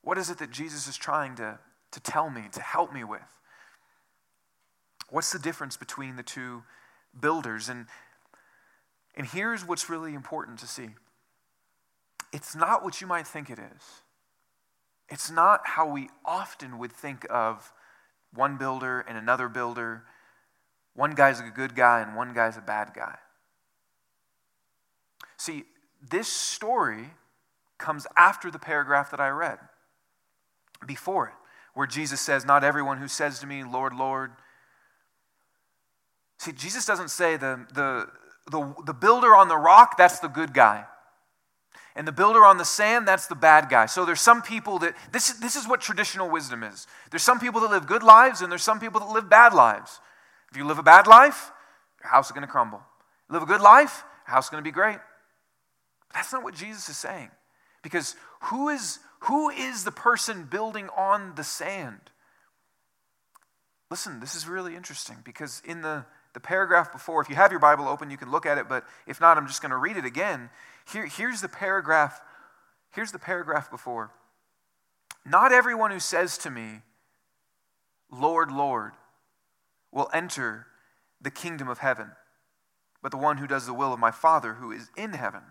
What 0.04 0.20
is 0.20 0.30
it 0.30 0.38
that 0.38 0.52
Jesus 0.52 0.88
is 0.88 0.98
trying 0.98 1.36
to, 1.38 1.58
to 1.94 2.00
tell 2.00 2.30
me, 2.30 2.44
to 2.52 2.62
help 2.62 2.94
me 2.94 3.04
with? 3.04 3.26
What's 5.10 5.32
the 5.32 5.40
difference 5.40 5.78
between 5.78 6.16
the 6.16 6.22
two 6.22 6.62
builders? 7.20 7.70
And, 7.70 7.88
and 9.16 9.26
here's 9.28 9.66
what's 9.66 9.90
really 9.90 10.14
important 10.14 10.60
to 10.60 10.68
see 10.68 10.90
it's 12.34 12.56
not 12.56 12.84
what 12.84 13.00
you 13.00 13.08
might 13.08 13.26
think 13.26 13.50
it 13.50 13.60
is. 13.60 14.02
It's 15.08 15.32
not 15.32 15.62
how 15.64 15.88
we 15.88 16.10
often 16.26 16.80
would 16.80 16.92
think 16.92 17.26
of 17.30 17.72
one 18.34 18.58
builder 18.58 19.06
and 19.08 19.18
another 19.18 19.48
builder. 19.48 20.04
One 20.96 21.12
guy's 21.12 21.40
a 21.40 21.44
good 21.44 21.76
guy 21.76 22.02
and 22.02 22.16
one 22.16 22.34
guy's 22.34 22.58
a 22.58 22.62
bad 22.62 22.92
guy. 22.94 23.18
See, 25.38 25.64
this 26.10 26.28
story 26.28 27.12
comes 27.78 28.08
after 28.18 28.50
the 28.50 28.60
paragraph 28.60 29.12
that 29.12 29.20
I 29.20 29.30
read, 29.30 29.60
before 30.86 31.28
it, 31.28 31.34
where 31.74 31.88
Jesus 31.88 32.20
says, 32.20 32.46
Not 32.46 32.64
everyone 32.64 32.98
who 32.98 33.08
says 33.08 33.40
to 33.40 33.48
me, 33.48 33.64
Lord, 33.64 33.94
Lord. 33.94 34.32
See, 36.38 36.52
Jesus 36.52 36.86
doesn't 36.86 37.10
say 37.10 37.38
the, 37.38 37.66
the, 37.74 38.08
the, 38.52 38.76
the 38.86 38.94
builder 38.94 39.36
on 39.36 39.48
the 39.48 39.58
rock, 39.58 39.98
that's 39.98 40.20
the 40.20 40.28
good 40.28 40.54
guy. 40.54 40.86
And 41.96 42.08
the 42.08 42.12
builder 42.12 42.46
on 42.46 42.58
the 42.58 42.66
sand, 42.66 43.08
that's 43.08 43.28
the 43.28 43.36
bad 43.36 43.70
guy. 43.70 43.86
So 43.86 44.04
there's 44.06 44.20
some 44.20 44.42
people 44.42 44.80
that, 44.80 44.96
this, 45.14 45.32
this 45.34 45.56
is 45.56 45.68
what 45.68 45.80
traditional 45.80 46.30
wisdom 46.30 46.62
is. 46.62 46.88
There's 47.10 47.24
some 47.24 47.40
people 47.40 47.62
that 47.62 47.72
live 47.72 47.88
good 47.88 48.04
lives, 48.04 48.42
and 48.42 48.52
there's 48.52 48.64
some 48.64 48.80
people 48.80 49.00
that 49.00 49.10
live 49.10 49.30
bad 49.30 49.54
lives. 49.54 50.00
If 50.52 50.58
you 50.58 50.66
live 50.66 50.78
a 50.78 50.84
bad 50.84 51.08
life, 51.08 51.52
your 52.04 52.12
house 52.12 52.28
is 52.28 52.32
going 52.34 52.46
to 52.46 52.52
crumble. 52.52 52.82
Live 53.30 53.44
a 53.44 53.46
good 53.46 53.62
life, 53.62 54.04
your 54.28 54.36
house 54.36 54.46
is 54.46 54.50
going 54.50 54.62
to 54.62 54.68
be 54.68 54.74
great. 54.74 55.00
But 56.10 56.16
that's 56.16 56.34
not 56.34 56.44
what 56.44 56.54
Jesus 56.54 56.90
is 56.90 56.98
saying. 56.98 57.32
Because 57.82 58.16
who 58.44 58.70
is, 58.70 59.00
who 59.20 59.50
is 59.50 59.86
the 59.86 59.92
person 59.92 60.44
building 60.44 60.90
on 60.98 61.36
the 61.36 61.44
sand? 61.44 62.12
Listen, 63.90 64.20
this 64.20 64.36
is 64.36 64.48
really 64.48 64.76
interesting 64.76 65.18
because 65.24 65.62
in 65.64 65.82
the, 65.82 66.06
the 66.36 66.40
paragraph 66.42 66.92
before, 66.92 67.22
if 67.22 67.30
you 67.30 67.36
have 67.36 67.50
your 67.50 67.62
Bible 67.62 67.88
open, 67.88 68.12
you 68.12 68.18
can 68.18 68.30
look 68.30 68.46
at 68.46 68.58
it, 68.58 68.70
but 68.70 68.86
if 69.08 69.20
not, 69.20 69.38
I'm 69.38 69.48
just 69.48 69.62
going 69.62 69.72
to 69.72 69.78
read 69.78 69.96
it 69.96 70.06
again. 70.06 70.50
Here, 70.92 71.08
here's 71.08 71.40
the 71.42 71.48
paragraph. 71.48 72.22
Here's 72.92 73.14
the 73.14 73.20
paragraph 73.20 73.72
before. 73.72 74.12
Not 75.26 75.54
everyone 75.54 75.92
who 75.92 76.00
says 76.00 76.38
to 76.40 76.52
me, 76.52 76.82
Lord, 78.12 78.52
Lord, 78.52 78.92
will 79.92 80.10
enter 80.14 80.68
the 81.22 81.32
kingdom 81.32 81.70
of 81.70 81.80
heaven, 81.80 82.12
but 83.02 83.12
the 83.12 83.18
one 83.18 83.38
who 83.38 83.48
does 83.48 83.66
the 83.66 83.74
will 83.74 83.94
of 83.94 84.00
my 84.00 84.12
Father 84.12 84.56
who 84.56 84.72
is 84.72 84.90
in 84.98 85.14
heaven. 85.14 85.42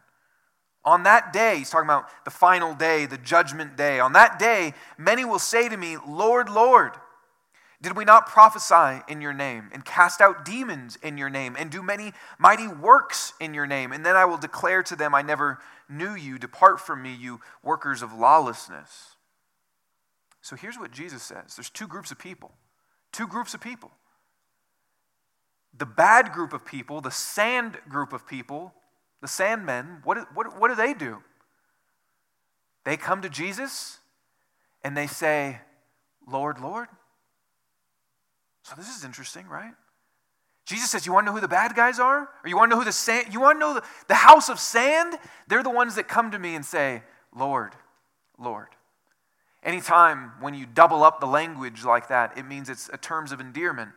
On 0.85 1.05
that 1.05 1.33
day, 1.33 1.57
he's 1.57 1.71
talking 1.71 1.89
about 1.89 2.11
the 2.27 2.31
final 2.31 2.75
day, 2.75 3.07
the 3.07 3.17
judgment 3.17 3.75
day. 3.75 4.01
On 4.01 4.13
that 4.13 4.39
day, 4.39 4.75
many 4.99 5.25
will 5.25 5.39
say 5.39 5.67
to 5.71 5.77
me, 5.79 5.97
Lord, 6.07 6.51
Lord, 6.51 6.93
Did 7.85 7.99
we 7.99 8.07
not 8.07 8.27
prophesy 8.27 9.03
in 9.09 9.21
your 9.21 9.35
name 9.35 9.69
and 9.71 9.85
cast 9.85 10.23
out 10.23 10.47
demons 10.47 10.97
in 11.03 11.19
your 11.19 11.29
name 11.29 11.55
and 11.59 11.71
do 11.71 11.83
many 11.83 12.15
mighty 12.39 12.67
works 12.67 13.35
in 13.39 13.53
your 13.53 13.67
name? 13.67 13.93
And 13.93 14.07
then 14.07 14.17
I 14.17 14.25
will 14.25 14.39
declare 14.39 14.83
to 14.85 14.97
them, 14.97 15.15
I 15.15 15.21
never 15.21 15.59
knew 15.87 16.15
you. 16.15 16.39
Depart 16.39 16.81
from 16.81 17.03
me, 17.03 17.15
you 17.15 17.43
workers 17.63 18.01
of 18.01 18.15
lawlessness. 18.15 19.17
So 20.41 20.57
here's 20.57 20.79
what 20.79 20.93
Jesus 20.93 21.23
says 21.23 21.57
there's 21.57 21.69
two 21.69 21.87
groups 21.87 22.11
of 22.11 22.19
people. 22.19 22.53
Two 23.13 23.27
groups 23.27 23.53
of 23.53 23.61
people. 23.61 23.91
The 25.77 25.85
bad 25.85 26.33
group 26.33 26.55
of 26.55 26.65
people, 26.65 27.03
the 27.03 27.11
sand 27.11 27.77
group 27.87 28.15
of 28.15 28.27
people, 28.27 28.73
the 29.21 29.29
sandmen, 29.29 30.01
what, 30.05 30.35
what, 30.35 30.59
what 30.59 30.69
do 30.69 30.75
they 30.75 30.95
do? 30.95 31.19
They 32.85 32.97
come 32.97 33.21
to 33.21 33.29
Jesus 33.29 33.99
and 34.83 34.97
they 34.97 35.07
say, 35.07 35.59
Lord, 36.27 36.59
Lord. 36.61 36.89
So 38.65 38.75
this 38.77 38.89
is 38.89 39.05
interesting, 39.05 39.47
right? 39.47 39.75
Jesus 40.65 40.91
says, 40.91 41.05
You 41.05 41.13
want 41.13 41.27
to 41.27 41.31
know 41.31 41.35
who 41.35 41.41
the 41.43 41.49
bad 41.49 41.77
guys 41.77 42.01
are? 42.01 42.23
Or 42.23 42.49
you 42.49 42.57
want 42.57 42.71
to 42.71 42.75
know 42.75 42.81
who 42.81 42.87
the 42.87 42.93
sand, 42.93 43.33
you 43.33 43.41
want 43.41 43.57
to 43.57 43.61
know 43.61 43.75
the, 43.75 43.83
the 44.09 44.15
house 44.15 44.49
of 44.49 44.59
sand? 44.59 45.19
They're 45.47 45.63
the 45.63 45.71
ones 45.71 45.95
that 45.97 46.09
come 46.09 46.31
to 46.31 46.39
me 46.39 46.55
and 46.55 46.65
say, 46.65 47.03
Lord, 47.37 47.75
Lord. 48.39 48.69
Anytime 49.63 50.33
when 50.41 50.55
you 50.55 50.67
double 50.67 51.05
up 51.05 51.21
the 51.21 51.27
language 51.27 51.85
like 51.85 52.09
that, 52.09 52.37
it 52.39 52.45
means 52.45 52.71
it's 52.71 52.89
a 52.93 52.97
terms 52.97 53.33
of 53.33 53.41
endearment. 53.41 53.91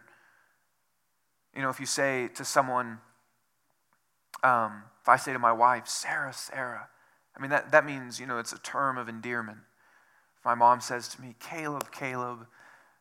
You 1.56 1.62
know, 1.62 1.70
if 1.70 1.80
you 1.80 1.86
say 1.86 2.30
to 2.36 2.44
someone, 2.44 3.00
um, 4.44 4.84
if 5.02 5.08
I 5.08 5.16
say 5.16 5.32
to 5.32 5.40
my 5.40 5.54
wife, 5.54 5.88
Sarah, 5.88 6.34
Sarah, 6.34 6.90
I 7.36 7.42
mean, 7.42 7.52
that, 7.52 7.72
that 7.72 7.86
means, 7.86 8.20
you 8.20 8.26
know, 8.26 8.38
it's 8.38 8.52
a 8.52 8.60
term 8.60 8.98
of 8.98 9.08
endearment. 9.08 9.60
If 10.38 10.46
my 10.46 10.56
mom 10.56 10.82
says 10.82 11.08
to 11.10 11.22
me, 11.22 11.36
Caleb, 11.40 11.92
Caleb, 11.92 12.48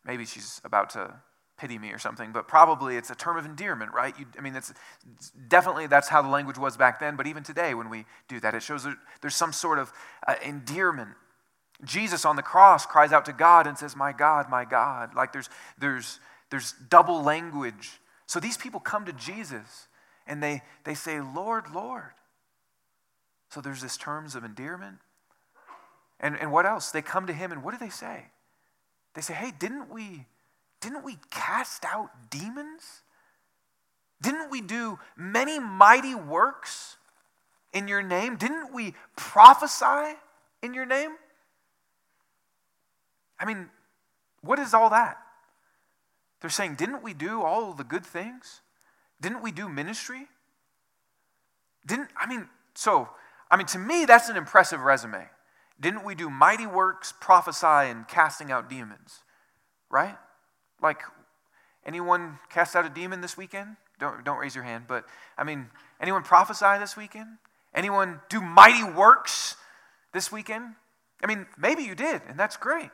maybe 0.04 0.24
she's 0.24 0.60
about 0.64 0.90
to 0.90 1.14
pity 1.56 1.78
me 1.78 1.90
or 1.90 1.98
something, 1.98 2.32
but 2.32 2.48
probably 2.48 2.96
it's 2.96 3.10
a 3.10 3.14
term 3.14 3.36
of 3.36 3.44
endearment, 3.44 3.92
right? 3.92 4.18
You, 4.18 4.26
I 4.38 4.42
mean, 4.42 4.54
it's, 4.54 4.72
definitely 5.48 5.86
that's 5.86 6.08
how 6.08 6.22
the 6.22 6.28
language 6.28 6.58
was 6.58 6.76
back 6.76 7.00
then, 7.00 7.16
but 7.16 7.26
even 7.26 7.42
today 7.42 7.74
when 7.74 7.88
we 7.88 8.04
do 8.28 8.40
that, 8.40 8.54
it 8.54 8.62
shows 8.62 8.84
that 8.84 8.96
there's 9.20 9.36
some 9.36 9.52
sort 9.52 9.78
of 9.78 9.92
uh, 10.26 10.34
endearment. 10.44 11.10
Jesus 11.84 12.24
on 12.24 12.36
the 12.36 12.42
cross 12.42 12.86
cries 12.86 13.12
out 13.12 13.24
to 13.26 13.32
God 13.32 13.66
and 13.66 13.76
says, 13.76 13.94
"My 13.94 14.12
God, 14.12 14.48
my 14.48 14.64
God!" 14.64 15.14
Like 15.14 15.32
there's 15.32 15.50
there's 15.78 16.20
there's 16.50 16.74
double 16.88 17.22
language. 17.22 18.00
So 18.26 18.40
these 18.40 18.56
people 18.56 18.80
come 18.80 19.04
to 19.04 19.12
Jesus 19.12 19.88
and 20.26 20.42
they 20.42 20.62
they 20.84 20.94
say, 20.94 21.20
"Lord, 21.20 21.64
Lord." 21.74 22.12
So 23.50 23.60
there's 23.60 23.80
this 23.80 23.96
terms 23.96 24.34
of 24.34 24.44
endearment. 24.44 24.98
And, 26.20 26.38
and 26.38 26.50
what 26.50 26.66
else? 26.66 26.90
They 26.90 27.02
come 27.02 27.26
to 27.26 27.32
him 27.32 27.52
and 27.52 27.62
what 27.62 27.72
do 27.72 27.78
they 27.78 27.90
say? 27.90 28.24
They 29.14 29.22
say, 29.22 29.34
Hey, 29.34 29.52
didn't 29.56 29.90
we 29.90 30.26
didn't 30.80 31.04
we 31.04 31.18
cast 31.30 31.84
out 31.84 32.10
demons? 32.30 33.02
Didn't 34.20 34.50
we 34.50 34.60
do 34.60 34.98
many 35.16 35.58
mighty 35.58 36.14
works 36.14 36.96
in 37.72 37.88
your 37.88 38.02
name? 38.02 38.36
Didn't 38.36 38.72
we 38.72 38.94
prophesy 39.16 40.16
in 40.62 40.74
your 40.74 40.86
name? 40.86 41.12
I 43.38 43.44
mean, 43.44 43.68
what 44.40 44.58
is 44.58 44.72
all 44.72 44.90
that? 44.90 45.18
They're 46.40 46.50
saying, 46.50 46.76
didn't 46.76 47.02
we 47.02 47.14
do 47.14 47.42
all 47.42 47.72
the 47.72 47.84
good 47.84 48.04
things? 48.04 48.60
Didn't 49.20 49.42
we 49.42 49.52
do 49.52 49.68
ministry? 49.68 50.26
Didn't, 51.86 52.08
I 52.16 52.26
mean, 52.26 52.48
so, 52.74 53.08
I 53.50 53.56
mean, 53.56 53.66
to 53.68 53.78
me, 53.78 54.04
that's 54.04 54.28
an 54.28 54.36
impressive 54.36 54.80
resume. 54.80 55.28
Didn't 55.80 56.04
we 56.04 56.14
do 56.14 56.30
mighty 56.30 56.66
works, 56.66 57.12
prophesy, 57.20 57.90
and 57.90 58.08
casting 58.08 58.50
out 58.50 58.68
demons? 58.68 59.22
Right? 59.90 60.16
Like, 60.82 61.00
anyone 61.84 62.38
cast 62.50 62.76
out 62.76 62.84
a 62.84 62.88
demon 62.88 63.20
this 63.20 63.36
weekend? 63.36 63.76
Don't, 63.98 64.24
don't 64.24 64.38
raise 64.38 64.54
your 64.54 64.64
hand, 64.64 64.84
but 64.86 65.06
I 65.38 65.44
mean, 65.44 65.68
anyone 66.00 66.22
prophesy 66.22 66.78
this 66.78 66.96
weekend? 66.96 67.38
Anyone 67.74 68.20
do 68.28 68.40
mighty 68.40 68.84
works 68.84 69.56
this 70.12 70.30
weekend? 70.30 70.74
I 71.22 71.26
mean, 71.26 71.46
maybe 71.58 71.82
you 71.82 71.94
did, 71.94 72.22
and 72.28 72.38
that's 72.38 72.56
great. 72.56 72.90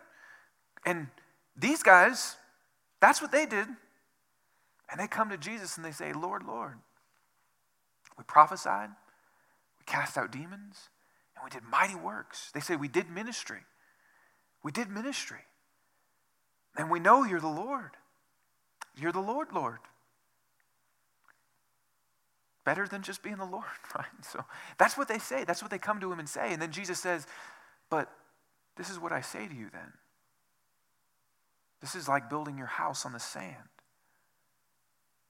And 0.87 1.09
these 1.57 1.83
guys, 1.83 2.37
that's 3.01 3.21
what 3.21 3.33
they 3.33 3.47
did. 3.47 3.67
And 4.91 5.01
they 5.01 5.07
come 5.07 5.31
to 5.31 5.37
Jesus 5.37 5.77
and 5.77 5.85
they 5.85 5.93
say, 5.93 6.13
Lord, 6.13 6.45
Lord, 6.45 6.75
we 8.19 8.25
prophesied, 8.25 8.91
we 9.79 9.85
cast 9.87 10.19
out 10.19 10.31
demons, 10.31 10.89
and 11.35 11.45
we 11.45 11.51
did 11.51 11.69
mighty 11.69 11.95
works. 11.95 12.51
They 12.53 12.61
say, 12.61 12.77
We 12.77 12.89
did 12.89 13.11
ministry. 13.11 13.61
We 14.63 14.71
did 14.71 14.91
ministry. 14.91 15.41
And 16.77 16.91
we 16.91 17.01
know 17.01 17.25
you're 17.25 17.41
the 17.41 17.49
Lord. 17.49 17.91
You're 18.97 19.13
the 19.13 19.21
Lord, 19.21 19.49
Lord. 19.53 19.79
Better 22.65 22.87
than 22.87 23.03
just 23.03 23.23
being 23.23 23.37
the 23.37 23.45
Lord, 23.45 23.65
right? 23.97 24.07
So 24.23 24.45
that's 24.79 24.97
what 24.97 25.09
they 25.09 25.19
say. 25.19 25.45
That's 25.45 25.63
what 25.63 25.71
they 25.71 25.79
come 25.79 26.01
to 26.01 26.13
him 26.13 26.19
and 26.19 26.29
say. 26.29 26.53
And 26.53 26.63
then 26.63 26.73
Jesus 26.73 26.99
says, 26.99 27.27
But 27.91 28.11
this 28.77 28.91
is 28.91 28.99
what 28.99 29.13
I 29.13 29.21
say 29.21 29.47
to 29.49 29.55
you 29.55 29.69
then. 29.73 29.93
This 31.81 31.95
is 31.95 32.09
like 32.09 32.31
building 32.31 32.57
your 32.57 32.69
house 32.69 33.05
on 33.05 33.13
the 33.13 33.21
sand. 33.21 33.57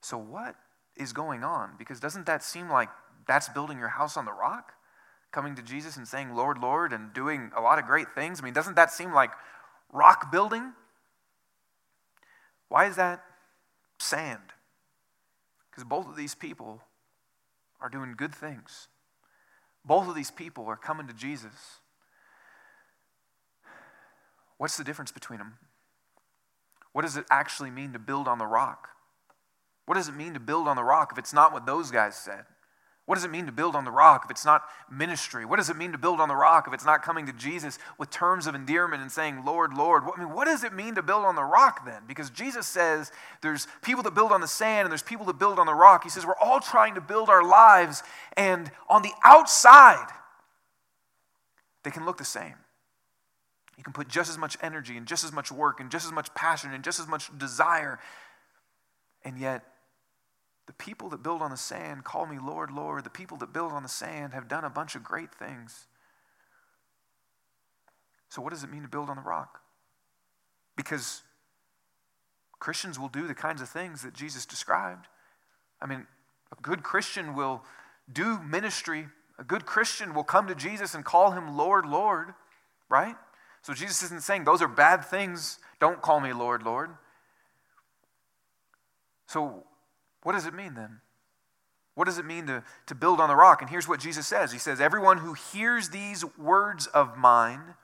So 0.03 0.19
what 0.19 0.57
is 0.97 1.13
going 1.13 1.43
on? 1.43 1.71
Because 1.79 1.99
doesn't 1.99 2.27
that 2.27 2.43
seem 2.43 2.69
like 2.69 2.91
that's 3.27 3.49
building 3.49 3.79
your 3.79 3.89
house 3.89 4.17
on 4.17 4.27
the 4.27 4.33
rock? 4.33 4.75
Coming 5.31 5.55
to 5.55 5.63
Jesus 5.63 5.97
and 5.97 6.07
saying, 6.07 6.35
Lord, 6.35 6.59
Lord, 6.59 6.93
and 6.93 7.15
doing 7.15 7.51
a 7.57 7.63
lot 7.63 7.79
of 7.79 7.87
great 7.87 8.09
things? 8.15 8.41
I 8.41 8.45
mean, 8.45 8.53
doesn't 8.53 8.77
that 8.77 8.93
seem 8.93 9.15
like 9.15 9.31
rock 9.91 10.31
building? 10.31 10.73
Why 12.73 12.87
is 12.87 12.97
that 12.97 13.23
sand? 13.99 14.55
Because 15.71 15.85
both 15.85 16.09
of 16.09 16.17
these 16.17 16.35
people 16.35 16.81
are 17.83 17.91
doing 17.91 18.15
good 18.17 18.35
things. 18.35 18.89
Both 19.85 20.09
of 20.09 20.15
these 20.15 20.31
people 20.31 20.65
are 20.69 20.77
coming 20.77 21.07
to 21.07 21.13
Jesus. 21.13 21.81
What's 24.57 24.79
the 24.79 24.85
difference 24.85 25.13
between 25.13 25.39
them? 25.39 25.59
What 26.95 27.03
does 27.03 27.19
it 27.19 27.27
actually 27.31 27.71
mean 27.71 27.93
to 27.93 27.99
build 27.99 28.27
on 28.27 28.39
the 28.39 28.47
rock? 28.47 28.89
What 29.85 29.97
does 29.97 30.09
it 30.09 30.17
mean 30.17 30.33
to 30.33 30.41
build 30.41 30.67
on 30.67 30.77
the 30.77 30.83
rock 30.83 31.11
if 31.13 31.19
it's 31.19 31.35
not 31.35 31.53
what 31.53 31.67
those 31.67 31.91
guys 31.91 32.17
said? 32.17 32.47
What 33.05 33.17
does 33.17 33.25
it 33.25 33.33
mean 33.33 33.47
to 33.47 33.53
build 33.53 33.75
on 33.75 33.85
the 33.85 33.91
rock 33.91 34.23
if 34.25 34.31
it's 34.31 34.45
not 34.45 34.63
ministry? 34.89 35.45
What 35.45 35.57
does 35.57 35.69
it 35.69 35.77
mean 35.77 35.91
to 35.91 35.99
build 35.99 36.21
on 36.21 36.29
the 36.29 36.37
rock 36.37 36.69
if 36.69 36.73
it's 36.73 36.85
not 36.85 37.03
coming 37.03 37.27
to 37.27 37.33
Jesus 37.33 37.81
with 37.99 38.11
terms 38.11 38.47
of 38.47 38.55
endearment 38.55 39.03
and 39.03 39.11
saying, 39.11 39.45
Lord, 39.45 39.75
Lord? 39.75 40.05
I 40.05 40.21
mean, 40.21 40.33
what 40.33 40.45
does 40.45 40.63
it 40.63 40.73
mean 40.73 40.95
to 40.95 41.03
build 41.03 41.25
on 41.25 41.35
the 41.35 41.43
rock 41.43 41.85
then? 41.85 42.03
Because 42.07 42.31
Jesus 42.31 42.65
says 42.65 43.11
there's 43.41 43.67
people 43.83 44.05
that 44.05 44.15
build 44.15 44.31
on 44.31 44.41
the 44.41 44.47
sand 44.47 44.87
and 44.87 44.93
there's 44.93 45.03
people 45.03 45.27
that 45.27 45.39
build 45.39 45.59
on 45.59 45.67
the 45.67 45.75
rock. 45.75 46.05
He 46.05 46.11
says 46.11 46.25
we're 46.25 46.39
all 46.41 46.61
trying 46.61 46.95
to 46.95 47.01
build 47.01 47.29
our 47.29 47.43
lives, 47.43 48.05
and 48.37 48.71
on 48.89 49.03
the 49.03 49.13
outside, 49.25 50.09
they 51.83 51.91
can 51.91 52.07
look 52.07 52.19
the 52.19 52.25
same. 52.25 52.55
You 53.77 53.83
can 53.83 53.93
put 53.93 54.07
just 54.07 54.31
as 54.31 54.39
much 54.39 54.57
energy 54.63 54.97
and 54.97 55.09
just 55.09 55.25
as 55.25 55.33
much 55.33 55.51
work 55.51 55.81
and 55.81 55.91
just 55.91 56.07
as 56.07 56.13
much 56.13 56.33
passion 56.35 56.73
and 56.73 56.85
just 56.85 57.01
as 57.01 57.09
much 57.09 57.37
desire, 57.37 57.99
and 59.25 59.39
yet 59.39 59.65
the 60.73 60.85
people 60.85 61.11
that 61.11 61.23
build 61.23 61.43
on 61.43 61.51
the 61.51 61.57
sand 61.57 62.03
call 62.05 62.25
me 62.25 62.39
Lord, 62.43 62.71
Lord. 62.71 63.05
The 63.05 63.11
people 63.11 63.37
that 63.39 63.53
build 63.53 63.73
on 63.73 63.83
the 63.83 63.89
sand 63.89 64.33
have 64.33 64.49
done 64.49 64.65
a 64.65 64.71
bunch 64.71 64.95
of 64.95 65.05
great 65.05 65.35
things. 65.35 65.87
So, 68.31 68.41
what 68.41 68.53
does 68.53 68.65
it 68.65 68.73
mean 68.73 68.83
to 68.83 68.89
build 68.89 69.11
on 69.11 69.17
the 69.17 69.23
rock? 69.23 69.61
Because 70.75 71.23
Christians 72.59 72.99
will 72.99 73.09
do 73.09 73.27
the 73.27 73.35
kinds 73.35 73.61
of 73.61 73.69
things 73.69 74.03
that 74.03 74.15
Jesus 74.15 74.47
described. 74.47 75.09
I 75.81 75.87
mean, 75.87 76.07
a 76.51 76.63
good 76.63 76.83
Christian 76.83 77.35
will 77.35 77.63
do 78.11 78.41
ministry. 78.41 79.09
A 79.39 79.45
good 79.45 79.67
Christian 79.67 80.15
will 80.15 80.25
come 80.25 80.47
to 80.49 80.55
Jesus 80.55 80.95
and 80.95 81.05
call 81.05 81.33
him 81.33 81.55
Lord, 81.55 81.85
Lord, 81.85 82.33
right? 82.89 83.17
So 83.61 83.75
Jesus 83.75 84.03
isn't 84.05 84.23
saying 84.23 84.45
those 84.45 84.63
are 84.63 84.69
bad 84.69 85.05
things. 85.05 85.59
Don't 85.81 86.01
call 86.01 86.21
me 86.21 86.33
Lord, 86.33 86.63
Lord. 86.63 86.91
So 89.27 89.65
what 90.23 90.33
does 90.33 90.47
it 90.47 90.55
mean 90.55 90.75
then? 90.75 91.01
What 91.95 92.07
does 92.07 92.19
it 92.19 92.25
mean 92.25 92.47
to, 92.47 92.63
to 92.87 92.95
build 92.95 93.21
on 93.21 93.29
the 93.29 93.37
rock? 93.37 93.61
And 93.61 93.69
here's 93.69 93.87
what 93.87 94.01
Jesus 94.01 94.27
says 94.27 94.53
He 94.53 94.59
says, 94.59 94.81
Everyone 94.81 95.19
who 95.19 95.35
hears 95.35 95.91
these 95.91 96.25
words 96.37 96.87
of 96.87 97.17
mine 97.17 97.75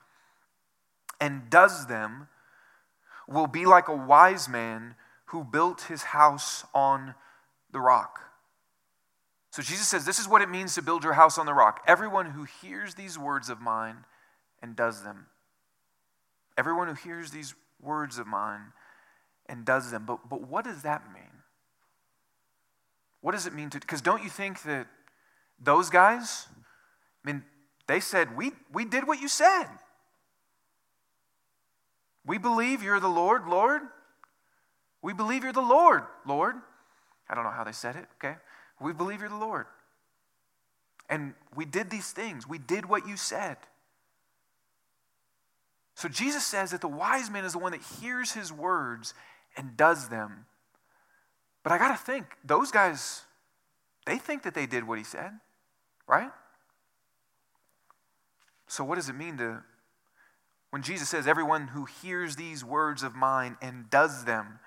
and 1.21 1.49
does 1.49 1.87
them 1.87 2.27
will 3.27 3.47
be 3.47 3.65
like 3.65 3.87
a 3.87 3.95
wise 3.95 4.49
man 4.49 4.95
who 5.25 5.43
built 5.43 5.81
his 5.81 6.03
house 6.03 6.65
on 6.73 7.13
the 7.71 7.79
rock. 7.79 8.19
So 9.51 9.61
Jesus 9.61 9.87
says, 9.87 10.05
This 10.05 10.19
is 10.19 10.27
what 10.27 10.41
it 10.41 10.49
means 10.49 10.75
to 10.75 10.81
build 10.81 11.03
your 11.03 11.13
house 11.13 11.37
on 11.37 11.45
the 11.45 11.53
rock. 11.53 11.81
Everyone 11.87 12.27
who 12.27 12.45
hears 12.61 12.95
these 12.95 13.17
words 13.17 13.49
of 13.49 13.61
mine 13.61 14.05
and 14.61 14.75
does 14.75 15.03
them. 15.03 15.27
Everyone 16.57 16.87
who 16.87 16.93
hears 16.93 17.31
these 17.31 17.53
words 17.81 18.17
of 18.17 18.27
mine 18.27 18.73
and 19.47 19.65
does 19.65 19.91
them. 19.91 20.05
But, 20.05 20.29
but 20.29 20.41
what 20.41 20.65
does 20.65 20.81
that 20.81 21.03
mean? 21.13 21.18
What 23.21 23.33
does 23.33 23.45
it 23.45 23.53
mean 23.53 23.69
to, 23.71 23.79
because 23.79 24.01
don't 24.01 24.23
you 24.23 24.29
think 24.29 24.63
that 24.63 24.87
those 25.61 25.89
guys, 25.89 26.47
I 27.23 27.31
mean, 27.31 27.43
they 27.87 27.99
said, 27.99 28.37
we, 28.37 28.51
we 28.71 28.85
did 28.85 29.07
what 29.07 29.19
you 29.19 29.27
said. 29.27 29.67
We 32.25 32.37
believe 32.37 32.83
you're 32.83 32.99
the 32.99 33.07
Lord, 33.07 33.47
Lord. 33.47 33.81
We 35.01 35.13
believe 35.13 35.43
you're 35.43 35.53
the 35.53 35.61
Lord, 35.61 36.03
Lord. 36.25 36.55
I 37.29 37.35
don't 37.35 37.43
know 37.43 37.51
how 37.51 37.63
they 37.63 37.71
said 37.71 37.95
it, 37.95 38.05
okay? 38.17 38.37
We 38.79 38.93
believe 38.93 39.19
you're 39.19 39.29
the 39.29 39.35
Lord. 39.35 39.65
And 41.09 41.33
we 41.55 41.65
did 41.65 41.89
these 41.89 42.11
things. 42.11 42.47
We 42.47 42.59
did 42.59 42.85
what 42.85 43.07
you 43.07 43.17
said. 43.17 43.57
So 45.95 46.07
Jesus 46.07 46.45
says 46.45 46.71
that 46.71 46.81
the 46.81 46.87
wise 46.87 47.29
man 47.29 47.43
is 47.43 47.53
the 47.53 47.59
one 47.59 47.71
that 47.71 47.81
hears 47.99 48.31
his 48.31 48.53
words 48.53 49.13
and 49.57 49.75
does 49.75 50.09
them. 50.09 50.45
But 51.69 51.75
I 51.75 51.77
got 51.77 51.95
to 51.95 52.03
think, 52.03 52.25
those 52.43 52.71
guys, 52.71 53.25
they 54.07 54.17
think 54.17 54.41
that 54.41 54.55
they 54.55 54.65
did 54.65 54.87
what 54.87 54.97
he 54.97 55.03
said, 55.03 55.33
right? 56.07 56.31
So, 58.65 58.83
what 58.83 58.95
does 58.95 59.07
it 59.07 59.13
mean 59.13 59.37
to, 59.37 59.61
when 60.71 60.81
Jesus 60.81 61.09
says, 61.09 61.27
everyone 61.27 61.67
who 61.67 61.85
hears 61.85 62.37
these 62.37 62.65
words 62.65 63.03
of 63.03 63.13
mine 63.13 63.55
and 63.61 63.87
does 63.91 64.25
them 64.25 64.57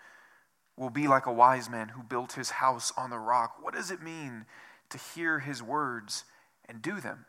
will 0.77 0.91
be 0.91 1.09
like 1.09 1.27
a 1.27 1.33
wise 1.33 1.69
man 1.69 1.89
who 1.89 2.05
built 2.05 2.35
his 2.35 2.51
house 2.51 2.93
on 2.97 3.11
the 3.11 3.19
rock? 3.19 3.57
What 3.61 3.75
does 3.75 3.91
it 3.91 4.01
mean 4.01 4.47
to 4.91 4.97
hear 4.97 5.41
his 5.41 5.61
words 5.61 6.23
and 6.69 6.81
do 6.81 7.01
them? 7.01 7.27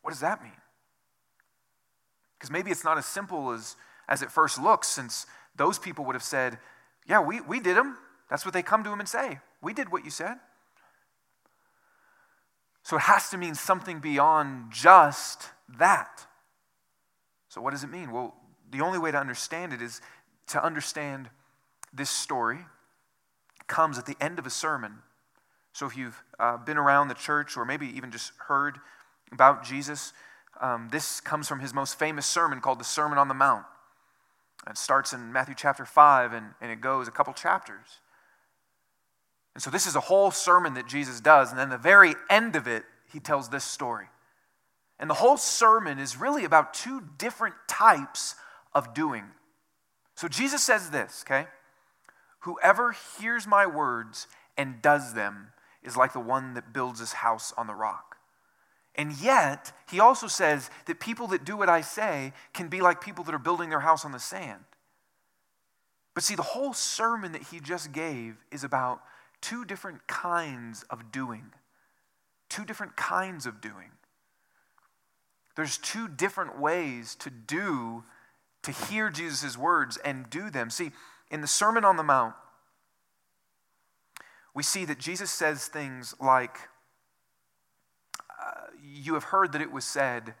What 0.00 0.12
does 0.12 0.20
that 0.20 0.42
mean? 0.42 0.52
Because 2.38 2.50
maybe 2.50 2.70
it's 2.70 2.82
not 2.82 2.96
as 2.96 3.04
simple 3.04 3.50
as, 3.50 3.76
as 4.08 4.22
it 4.22 4.30
first 4.30 4.58
looks, 4.58 4.88
since 4.88 5.26
those 5.54 5.78
people 5.78 6.06
would 6.06 6.14
have 6.14 6.22
said, 6.22 6.56
Yeah, 7.06 7.20
we, 7.20 7.42
we 7.42 7.60
did 7.60 7.76
them. 7.76 7.98
That's 8.28 8.44
what 8.44 8.54
they 8.54 8.62
come 8.62 8.82
to 8.84 8.92
him 8.92 9.00
and 9.00 9.08
say. 9.08 9.38
We 9.62 9.72
did 9.72 9.90
what 9.90 10.04
you 10.04 10.10
said. 10.10 10.36
So 12.82 12.96
it 12.96 13.02
has 13.02 13.30
to 13.30 13.38
mean 13.38 13.54
something 13.54 13.98
beyond 13.98 14.70
just 14.70 15.50
that. 15.78 16.26
So, 17.48 17.60
what 17.60 17.72
does 17.72 17.82
it 17.82 17.90
mean? 17.90 18.12
Well, 18.12 18.34
the 18.70 18.80
only 18.80 18.98
way 18.98 19.10
to 19.10 19.18
understand 19.18 19.72
it 19.72 19.80
is 19.80 20.00
to 20.48 20.62
understand 20.62 21.30
this 21.92 22.10
story 22.10 22.58
comes 23.66 23.98
at 23.98 24.06
the 24.06 24.16
end 24.20 24.38
of 24.38 24.46
a 24.46 24.50
sermon. 24.50 24.98
So, 25.72 25.86
if 25.86 25.96
you've 25.96 26.22
uh, 26.38 26.58
been 26.58 26.76
around 26.76 27.08
the 27.08 27.14
church 27.14 27.56
or 27.56 27.64
maybe 27.64 27.86
even 27.96 28.12
just 28.12 28.32
heard 28.46 28.78
about 29.32 29.64
Jesus, 29.64 30.12
um, 30.60 30.88
this 30.92 31.20
comes 31.20 31.48
from 31.48 31.60
his 31.60 31.74
most 31.74 31.98
famous 31.98 32.26
sermon 32.26 32.60
called 32.60 32.78
the 32.78 32.84
Sermon 32.84 33.18
on 33.18 33.28
the 33.28 33.34
Mount. 33.34 33.64
It 34.68 34.78
starts 34.78 35.12
in 35.12 35.32
Matthew 35.32 35.54
chapter 35.56 35.84
5 35.84 36.32
and, 36.32 36.46
and 36.60 36.70
it 36.70 36.80
goes 36.80 37.08
a 37.08 37.10
couple 37.10 37.32
chapters. 37.32 38.00
And 39.56 39.62
so, 39.62 39.70
this 39.70 39.86
is 39.86 39.96
a 39.96 40.00
whole 40.00 40.30
sermon 40.30 40.74
that 40.74 40.86
Jesus 40.86 41.18
does. 41.18 41.48
And 41.50 41.58
then, 41.58 41.70
the 41.70 41.78
very 41.78 42.14
end 42.28 42.56
of 42.56 42.66
it, 42.66 42.84
he 43.10 43.20
tells 43.20 43.48
this 43.48 43.64
story. 43.64 44.04
And 44.98 45.08
the 45.08 45.14
whole 45.14 45.38
sermon 45.38 45.98
is 45.98 46.18
really 46.18 46.44
about 46.44 46.74
two 46.74 47.02
different 47.16 47.54
types 47.66 48.34
of 48.74 48.92
doing. 48.92 49.24
So, 50.14 50.28
Jesus 50.28 50.62
says 50.62 50.90
this, 50.90 51.24
okay? 51.26 51.46
Whoever 52.40 52.94
hears 53.18 53.46
my 53.46 53.64
words 53.64 54.26
and 54.58 54.82
does 54.82 55.14
them 55.14 55.52
is 55.82 55.96
like 55.96 56.12
the 56.12 56.20
one 56.20 56.52
that 56.52 56.74
builds 56.74 57.00
his 57.00 57.14
house 57.14 57.54
on 57.56 57.66
the 57.66 57.74
rock. 57.74 58.18
And 58.94 59.10
yet, 59.16 59.72
he 59.90 60.00
also 60.00 60.26
says 60.26 60.68
that 60.84 61.00
people 61.00 61.28
that 61.28 61.46
do 61.46 61.56
what 61.56 61.70
I 61.70 61.80
say 61.80 62.34
can 62.52 62.68
be 62.68 62.82
like 62.82 63.00
people 63.00 63.24
that 63.24 63.34
are 63.34 63.38
building 63.38 63.70
their 63.70 63.80
house 63.80 64.04
on 64.04 64.12
the 64.12 64.18
sand. 64.18 64.64
But 66.12 66.24
see, 66.24 66.34
the 66.34 66.42
whole 66.42 66.74
sermon 66.74 67.32
that 67.32 67.44
he 67.44 67.58
just 67.58 67.90
gave 67.92 68.36
is 68.52 68.62
about 68.62 69.00
two 69.46 69.64
different 69.64 70.08
kinds 70.08 70.84
of 70.90 71.12
doing. 71.12 71.52
Two 72.48 72.64
different 72.64 72.96
kinds 72.96 73.46
of 73.46 73.60
doing. 73.60 73.90
There's 75.54 75.78
two 75.78 76.08
different 76.08 76.58
ways 76.58 77.14
to 77.20 77.30
do, 77.30 78.02
to 78.62 78.72
hear 78.72 79.08
Jesus' 79.08 79.56
words 79.56 79.98
and 80.04 80.28
do 80.28 80.50
them. 80.50 80.68
See, 80.68 80.90
in 81.30 81.42
the 81.42 81.46
Sermon 81.46 81.84
on 81.84 81.96
the 81.96 82.02
Mount, 82.02 82.34
we 84.52 84.64
see 84.64 84.84
that 84.84 84.98
Jesus 84.98 85.30
says 85.30 85.68
things 85.68 86.14
like, 86.20 86.56
uh, 88.30 88.66
you 88.82 89.14
have 89.14 89.24
heard 89.24 89.52
that 89.52 89.60
it 89.60 89.70
was 89.70 89.84
said, 89.84 90.34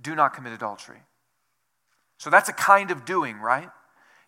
do 0.00 0.16
not 0.16 0.34
commit 0.34 0.52
adultery. 0.52 1.02
So 2.18 2.30
that's 2.30 2.48
a 2.48 2.52
kind 2.52 2.90
of 2.90 3.04
doing, 3.04 3.38
right? 3.38 3.70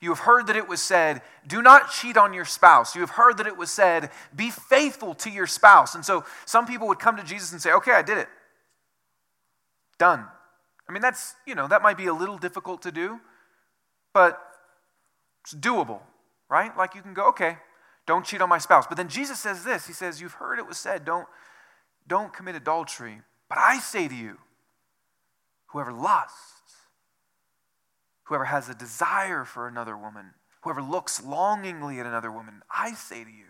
You 0.01 0.11
have 0.11 0.21
heard 0.21 0.47
that 0.47 0.57
it 0.57 0.69
was 0.69 0.81
said, 0.81 1.23
do 1.47 1.61
not 1.61 1.91
cheat 1.91 2.17
on 2.17 2.33
your 2.33 2.45
spouse. 2.45 2.95
You 2.95 3.01
have 3.01 3.11
heard 3.11 3.39
that 3.39 3.47
it 3.47 3.57
was 3.57 3.71
said, 3.71 4.11
be 4.35 4.51
faithful 4.51 5.15
to 5.17 5.31
your 5.31 5.47
spouse. 5.47 5.95
And 5.95 6.05
so 6.05 6.25
some 6.45 6.67
people 6.67 6.87
would 6.89 7.01
come 7.01 7.17
to 7.17 7.25
Jesus 7.25 7.53
and 7.53 7.61
say, 7.61 7.73
okay, 7.73 7.93
I 7.93 8.03
did 8.03 8.19
it. 8.19 8.29
Done. 9.99 10.25
I 10.89 10.93
mean, 10.93 11.03
that's, 11.03 11.35
you 11.47 11.55
know, 11.55 11.67
that 11.67 11.83
might 11.83 11.97
be 11.97 12.07
a 12.07 12.15
little 12.15 12.39
difficult 12.39 12.83
to 12.83 12.93
do, 12.93 13.19
but 14.15 14.41
it's 15.43 15.55
doable, 15.55 16.01
right? 16.49 16.77
Like 16.77 16.95
you 16.95 17.03
can 17.03 17.13
go, 17.13 17.29
okay, 17.31 17.59
don't 18.07 18.25
cheat 18.25 18.41
on 18.41 18.49
my 18.49 18.59
spouse. 18.59 18.87
But 18.87 18.97
then 18.97 19.09
Jesus 19.09 19.39
says 19.39 19.65
this 19.65 19.87
He 19.87 19.93
says, 19.93 20.21
You've 20.21 20.33
heard 20.33 20.59
it 20.59 20.67
was 20.67 20.79
said, 20.79 21.05
don't 21.05 21.27
don't 22.09 22.33
commit 22.33 22.57
adultery. 22.57 23.21
But 23.49 23.59
I 23.59 23.79
say 23.79 24.09
to 24.09 24.15
you, 24.15 24.39
whoever 25.67 25.93
lusts, 25.93 26.73
whoever 28.29 28.45
has 28.45 28.69
a 28.69 28.75
desire 28.75 29.45
for 29.45 29.67
another 29.67 29.97
woman, 29.97 30.35
whoever 30.63 30.83
looks 30.83 31.23
longingly 31.25 31.99
at 31.99 32.07
another 32.07 32.31
woman, 32.31 32.63
I 32.71 32.93
say 32.93 33.25
to 33.25 33.31
you, 33.31 33.47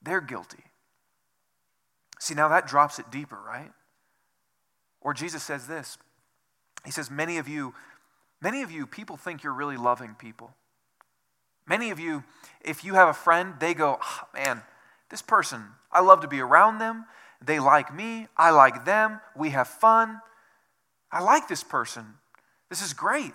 they're 0.00 0.20
guilty. 0.20 0.62
See, 2.20 2.34
now 2.34 2.48
that 2.48 2.66
drops 2.66 2.98
it 2.98 3.10
deeper, 3.10 3.38
right? 3.44 3.72
Or 5.00 5.12
Jesus 5.12 5.42
says 5.42 5.66
this 5.66 5.98
He 6.84 6.90
says, 6.90 7.10
Many 7.10 7.38
of 7.38 7.48
you, 7.48 7.74
many 8.40 8.62
of 8.62 8.70
you, 8.70 8.86
people 8.86 9.16
think 9.16 9.42
you're 9.42 9.52
really 9.52 9.76
loving 9.76 10.14
people. 10.14 10.54
Many 11.66 11.90
of 11.90 11.98
you, 11.98 12.22
if 12.60 12.84
you 12.84 12.94
have 12.94 13.08
a 13.08 13.14
friend, 13.14 13.54
they 13.58 13.74
go, 13.74 13.98
oh, 14.02 14.20
man, 14.34 14.62
this 15.10 15.22
person, 15.22 15.64
I 15.90 16.00
love 16.00 16.20
to 16.20 16.28
be 16.28 16.40
around 16.40 16.78
them. 16.78 17.06
They 17.42 17.58
like 17.58 17.94
me. 17.94 18.28
I 18.36 18.50
like 18.50 18.84
them. 18.84 19.20
We 19.34 19.50
have 19.50 19.68
fun. 19.68 20.20
I 21.10 21.22
like 21.22 21.48
this 21.48 21.64
person. 21.64 22.04
This 22.68 22.82
is 22.82 22.92
great. 22.92 23.32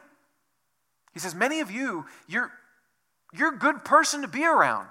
He 1.13 1.19
says, 1.19 1.35
Many 1.35 1.59
of 1.59 1.71
you, 1.71 2.05
you're, 2.27 2.51
you're 3.33 3.53
a 3.53 3.57
good 3.57 3.83
person 3.83 4.21
to 4.21 4.27
be 4.27 4.45
around. 4.45 4.87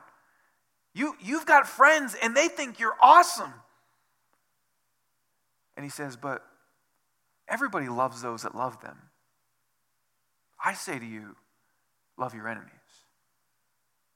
You, 0.95 1.15
you've 1.23 1.47
got 1.47 1.69
friends 1.69 2.17
and 2.23 2.37
they 2.37 2.49
think 2.49 2.81
you're 2.81 2.97
awesome. 3.01 3.53
And 5.77 5.85
he 5.85 5.91
says, 5.91 6.17
But 6.17 6.45
everybody 7.49 7.89
loves 7.89 8.21
those 8.23 8.43
that 8.43 8.55
love 8.55 8.81
them. 8.81 8.99
I 10.63 10.75
say 10.75 10.99
to 10.99 11.07
you, 11.07 11.37
love 12.17 12.35
your 12.35 12.49
enemies. 12.49 12.73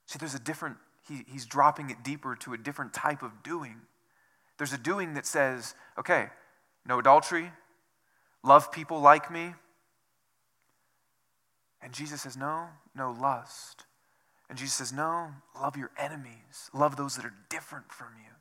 See, 0.07 0.19
there's 0.19 0.35
a 0.35 0.39
different, 0.39 0.75
he, 1.07 1.23
he's 1.27 1.45
dropping 1.45 1.89
it 1.89 2.03
deeper 2.03 2.35
to 2.41 2.53
a 2.53 2.57
different 2.57 2.93
type 2.93 3.23
of 3.23 3.43
doing. 3.43 3.77
There's 4.57 4.73
a 4.73 4.77
doing 4.77 5.13
that 5.13 5.25
says, 5.25 5.73
okay, 5.97 6.27
no 6.85 6.99
adultery, 6.99 7.51
love 8.43 8.71
people 8.71 8.99
like 8.99 9.31
me. 9.31 9.53
And 11.83 11.91
Jesus 11.93 12.21
says, 12.21 12.37
no, 12.37 12.67
no 12.95 13.11
lust. 13.11 13.83
And 14.49 14.57
Jesus 14.57 14.75
says, 14.75 14.93
no, 14.93 15.31
love 15.59 15.75
your 15.75 15.91
enemies, 15.97 16.69
love 16.73 16.95
those 16.95 17.15
that 17.17 17.25
are 17.25 17.33
different 17.49 17.91
from 17.91 18.07
you. 18.17 18.31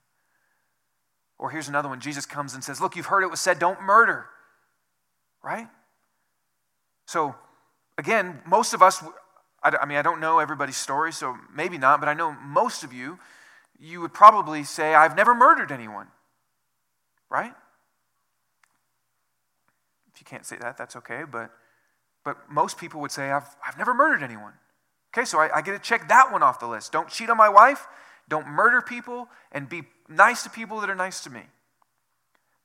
Or 1.39 1.51
here's 1.51 1.69
another 1.69 1.89
one 1.89 2.01
Jesus 2.01 2.25
comes 2.25 2.55
and 2.55 2.63
says, 2.63 2.81
look, 2.81 2.95
you've 2.95 3.07
heard 3.07 3.25
it 3.25 3.31
was 3.31 3.41
said, 3.41 3.59
don't 3.59 3.83
murder, 3.83 4.27
right? 5.43 5.67
So, 7.07 7.35
again, 7.99 8.41
most 8.47 8.75
of 8.75 8.83
us, 8.83 9.03
I 9.63 9.87
mean, 9.87 9.99
I 9.99 10.03
don't 10.03 10.21
know 10.21 10.39
everybody's 10.39 10.77
story, 10.77 11.13
so 11.13 11.37
maybe 11.53 11.79
not, 11.79 11.99
but 11.99 12.09
I 12.09 12.15
know 12.15 12.33
most 12.33 12.85
of 12.85 12.93
you 12.93 13.19
you 13.81 14.01
would 14.01 14.15
probably 14.15 14.63
say, 14.63 14.95
I've 14.95 15.17
never 15.17 15.35
murdered 15.35 15.73
anyone. 15.73 16.07
Right? 17.29 17.53
If 20.15 20.21
you 20.21 20.25
can't 20.25 20.47
say 20.47 20.57
that, 20.59 20.77
that's 20.77 20.95
okay, 20.97 21.23
but, 21.29 21.51
but 22.25 22.51
most 22.51 22.79
people 22.79 23.01
would 23.01 23.11
say, 23.11 23.31
I've, 23.31 23.49
I've 23.67 23.79
never 23.79 23.95
murdered 23.95 24.23
anyone. 24.23 24.53
Okay, 25.15 25.25
so 25.25 25.39
I, 25.39 25.59
I 25.59 25.63
get 25.63 25.73
to 25.73 25.79
check 25.79 26.09
that 26.09 26.33
one 26.33 26.43
off 26.43 26.61
the 26.61 26.67
list. 26.67 26.93
Don't 26.93 27.09
cheat 27.09 27.29
on 27.29 27.37
my 27.37 27.49
wife, 27.49 27.87
don't 28.29 28.47
murder 28.47 28.81
people, 28.81 29.29
and 29.51 29.69
be 29.69 29.83
nice 30.09 30.43
to 30.45 30.51
people 30.51 30.81
that 30.81 30.91
are 30.91 30.95
nice 30.95 31.23
to 31.25 31.31
me. 31.31 31.43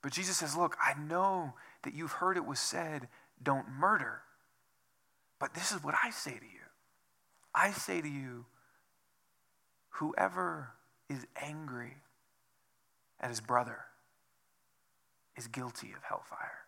But 0.02 0.12
Jesus 0.12 0.38
says, 0.38 0.56
Look, 0.56 0.78
I 0.82 0.98
know 1.00 1.54
that 1.84 1.94
you've 1.94 2.14
heard 2.14 2.38
it 2.38 2.46
was 2.46 2.60
said, 2.60 3.08
don't 3.42 3.70
murder. 3.70 4.22
But 5.40 5.54
this 5.54 5.72
is 5.72 5.84
what 5.84 5.96
I 6.04 6.10
say 6.10 6.32
to 6.32 6.46
you 6.46 6.52
I 7.54 7.72
say 7.72 8.02
to 8.02 8.08
you, 8.08 8.46
whoever 9.90 10.74
is 11.10 11.26
angry 11.42 11.98
at 13.20 13.30
his 13.30 13.42
brother 13.42 13.80
is 15.36 15.48
guilty 15.48 15.92
of 15.96 16.04
hellfire. 16.04 16.67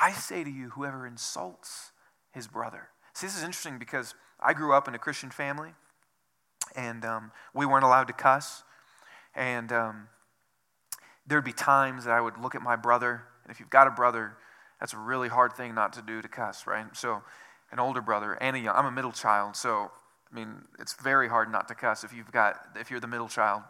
I 0.00 0.12
say 0.12 0.42
to 0.42 0.50
you, 0.50 0.70
whoever 0.70 1.06
insults 1.06 1.92
his 2.32 2.46
brother. 2.46 2.88
See, 3.12 3.26
this 3.26 3.36
is 3.36 3.42
interesting 3.42 3.78
because 3.78 4.14
I 4.40 4.54
grew 4.54 4.72
up 4.72 4.88
in 4.88 4.94
a 4.94 4.98
Christian 4.98 5.30
family, 5.30 5.70
and 6.74 7.04
um, 7.04 7.32
we 7.54 7.66
weren't 7.66 7.84
allowed 7.84 8.06
to 8.06 8.14
cuss. 8.14 8.62
And 9.34 9.70
um, 9.70 10.08
there'd 11.26 11.44
be 11.44 11.52
times 11.52 12.04
that 12.04 12.12
I 12.12 12.20
would 12.20 12.38
look 12.38 12.54
at 12.54 12.62
my 12.62 12.76
brother, 12.76 13.24
and 13.44 13.52
if 13.52 13.60
you've 13.60 13.70
got 13.70 13.86
a 13.86 13.90
brother, 13.90 14.36
that's 14.80 14.94
a 14.94 14.98
really 14.98 15.28
hard 15.28 15.52
thing 15.52 15.74
not 15.74 15.92
to 15.92 16.02
do 16.02 16.22
to 16.22 16.28
cuss, 16.28 16.66
right? 16.66 16.86
So 16.94 17.22
an 17.70 17.78
older 17.78 18.00
brother 18.00 18.38
and 18.40 18.56
a 18.56 18.58
young. 18.58 18.74
I'm 18.74 18.86
a 18.86 18.90
middle 18.90 19.12
child, 19.12 19.54
so 19.54 19.90
I 20.30 20.34
mean, 20.34 20.62
it's 20.78 20.94
very 20.94 21.28
hard 21.28 21.52
not 21.52 21.68
to 21.68 21.74
cuss 21.74 22.04
if 22.04 22.12
you've 22.14 22.32
got 22.32 22.56
if 22.76 22.90
you're 22.90 23.00
the 23.00 23.06
middle 23.06 23.28
child. 23.28 23.62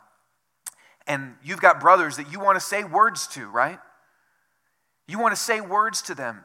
And 1.07 1.35
you've 1.43 1.61
got 1.61 1.81
brothers 1.81 2.17
that 2.19 2.31
you 2.31 2.39
want 2.39 2.57
to 2.57 2.65
say 2.65 2.85
words 2.85 3.27
to, 3.29 3.49
right? 3.49 3.81
You 5.11 5.19
want 5.19 5.35
to 5.35 5.41
say 5.41 5.61
words 5.61 6.03
to 6.03 6.15
them. 6.15 6.45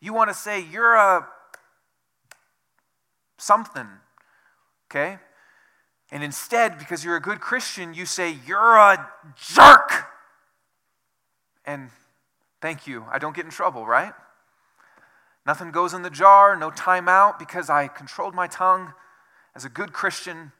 You 0.00 0.12
want 0.12 0.28
to 0.28 0.34
say 0.34 0.60
you're 0.60 0.94
a 0.94 1.28
something. 3.36 3.86
Okay? 4.90 5.18
And 6.10 6.24
instead, 6.24 6.76
because 6.76 7.04
you're 7.04 7.14
a 7.14 7.20
good 7.20 7.40
Christian, 7.40 7.94
you 7.94 8.04
say, 8.04 8.36
You're 8.44 8.76
a 8.76 9.08
jerk. 9.36 10.06
And 11.64 11.90
thank 12.60 12.88
you. 12.88 13.04
I 13.12 13.20
don't 13.20 13.34
get 13.34 13.44
in 13.44 13.52
trouble, 13.52 13.86
right? 13.86 14.12
Nothing 15.46 15.70
goes 15.70 15.94
in 15.94 16.02
the 16.02 16.10
jar, 16.10 16.56
no 16.56 16.70
timeout, 16.70 17.38
because 17.38 17.70
I 17.70 17.86
controlled 17.86 18.34
my 18.34 18.48
tongue 18.48 18.92
as 19.54 19.64
a 19.64 19.68
good 19.68 19.92
Christian 19.92 20.50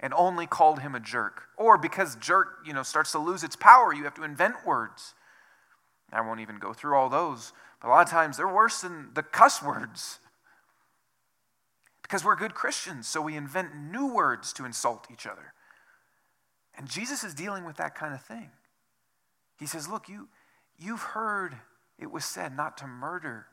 and 0.00 0.12
only 0.14 0.48
called 0.48 0.80
him 0.80 0.96
a 0.96 1.00
jerk. 1.00 1.44
Or 1.56 1.78
because 1.78 2.16
jerk, 2.16 2.58
you 2.66 2.72
know, 2.72 2.82
starts 2.82 3.12
to 3.12 3.20
lose 3.20 3.44
its 3.44 3.54
power, 3.54 3.94
you 3.94 4.02
have 4.04 4.14
to 4.14 4.24
invent 4.24 4.66
words. 4.66 5.14
I 6.14 6.20
won't 6.20 6.40
even 6.40 6.58
go 6.58 6.72
through 6.72 6.96
all 6.96 7.08
those, 7.08 7.52
but 7.80 7.88
a 7.88 7.90
lot 7.90 8.06
of 8.06 8.10
times 8.10 8.36
they're 8.36 8.48
worse 8.48 8.80
than 8.80 9.10
the 9.14 9.22
cuss 9.22 9.62
words. 9.62 10.18
Because 12.02 12.24
we're 12.24 12.36
good 12.36 12.54
Christians, 12.54 13.08
so 13.08 13.20
we 13.20 13.36
invent 13.36 13.74
new 13.74 14.12
words 14.12 14.52
to 14.54 14.64
insult 14.64 15.06
each 15.10 15.26
other. 15.26 15.54
And 16.76 16.88
Jesus 16.88 17.24
is 17.24 17.34
dealing 17.34 17.64
with 17.64 17.76
that 17.76 17.94
kind 17.94 18.14
of 18.14 18.22
thing. 18.22 18.50
He 19.58 19.66
says, 19.66 19.88
Look, 19.88 20.08
you, 20.08 20.28
you've 20.78 21.00
heard 21.00 21.56
it 21.98 22.10
was 22.10 22.24
said 22.24 22.56
not 22.56 22.76
to 22.78 22.86
murder. 22.86 23.46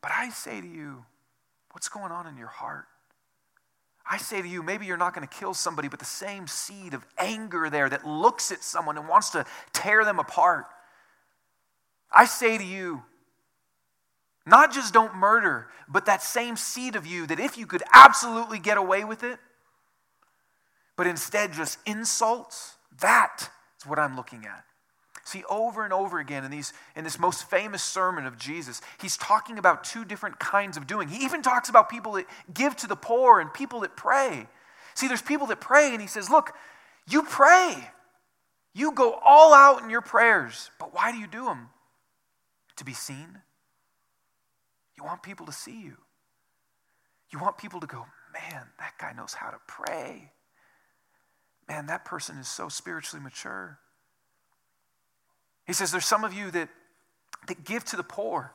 But 0.00 0.12
I 0.14 0.30
say 0.30 0.60
to 0.60 0.66
you, 0.66 1.04
what's 1.70 1.88
going 1.88 2.12
on 2.12 2.26
in 2.26 2.36
your 2.36 2.48
heart? 2.48 2.86
I 4.10 4.18
say 4.18 4.42
to 4.42 4.48
you, 4.48 4.62
maybe 4.62 4.84
you're 4.86 4.96
not 4.96 5.14
going 5.14 5.26
to 5.26 5.32
kill 5.32 5.54
somebody, 5.54 5.88
but 5.88 6.00
the 6.00 6.04
same 6.04 6.46
seed 6.48 6.92
of 6.92 7.06
anger 7.18 7.70
there 7.70 7.88
that 7.88 8.06
looks 8.06 8.50
at 8.50 8.62
someone 8.62 8.98
and 8.98 9.08
wants 9.08 9.30
to 9.30 9.44
tear 9.72 10.04
them 10.04 10.18
apart. 10.18 10.66
I 12.14 12.24
say 12.26 12.58
to 12.58 12.64
you, 12.64 13.02
not 14.46 14.72
just 14.72 14.92
don't 14.92 15.14
murder, 15.14 15.68
but 15.88 16.06
that 16.06 16.22
same 16.22 16.56
seed 16.56 16.96
of 16.96 17.06
you 17.06 17.26
that 17.26 17.38
if 17.38 17.56
you 17.56 17.66
could 17.66 17.82
absolutely 17.92 18.58
get 18.58 18.76
away 18.76 19.04
with 19.04 19.22
it, 19.22 19.38
but 20.96 21.06
instead 21.06 21.52
just 21.52 21.78
insults, 21.86 22.76
that 23.00 23.48
is 23.78 23.86
what 23.86 23.98
I'm 23.98 24.16
looking 24.16 24.44
at. 24.44 24.64
See, 25.24 25.44
over 25.48 25.84
and 25.84 25.92
over 25.92 26.18
again 26.18 26.44
in, 26.44 26.50
these, 26.50 26.72
in 26.96 27.04
this 27.04 27.18
most 27.18 27.48
famous 27.48 27.82
sermon 27.82 28.26
of 28.26 28.36
Jesus, 28.36 28.80
he's 29.00 29.16
talking 29.16 29.56
about 29.56 29.84
two 29.84 30.04
different 30.04 30.40
kinds 30.40 30.76
of 30.76 30.88
doing. 30.88 31.08
He 31.08 31.24
even 31.24 31.42
talks 31.42 31.68
about 31.68 31.88
people 31.88 32.12
that 32.12 32.26
give 32.52 32.74
to 32.76 32.88
the 32.88 32.96
poor 32.96 33.40
and 33.40 33.52
people 33.52 33.80
that 33.80 33.96
pray. 33.96 34.48
See, 34.94 35.06
there's 35.06 35.22
people 35.22 35.46
that 35.46 35.60
pray, 35.60 35.92
and 35.92 36.00
he 36.00 36.08
says, 36.08 36.28
Look, 36.28 36.52
you 37.08 37.22
pray. 37.22 37.88
You 38.74 38.92
go 38.92 39.12
all 39.24 39.54
out 39.54 39.82
in 39.82 39.90
your 39.90 40.00
prayers. 40.00 40.70
But 40.78 40.94
why 40.94 41.12
do 41.12 41.18
you 41.18 41.26
do 41.26 41.44
them? 41.44 41.68
To 42.76 42.84
be 42.84 42.92
seen? 42.92 43.38
You 44.96 45.04
want 45.04 45.22
people 45.22 45.46
to 45.46 45.52
see 45.52 45.80
you. 45.82 45.96
You 47.30 47.38
want 47.38 47.58
people 47.58 47.80
to 47.80 47.86
go, 47.86 48.06
Man, 48.32 48.66
that 48.78 48.94
guy 48.98 49.12
knows 49.12 49.34
how 49.34 49.50
to 49.50 49.58
pray. 49.66 50.30
Man, 51.68 51.86
that 51.86 52.04
person 52.04 52.38
is 52.38 52.48
so 52.48 52.68
spiritually 52.68 53.22
mature. 53.22 53.78
He 55.66 55.72
says, 55.72 55.90
There's 55.90 56.06
some 56.06 56.24
of 56.24 56.32
you 56.32 56.50
that, 56.50 56.68
that 57.46 57.64
give 57.64 57.84
to 57.86 57.96
the 57.96 58.02
poor, 58.02 58.52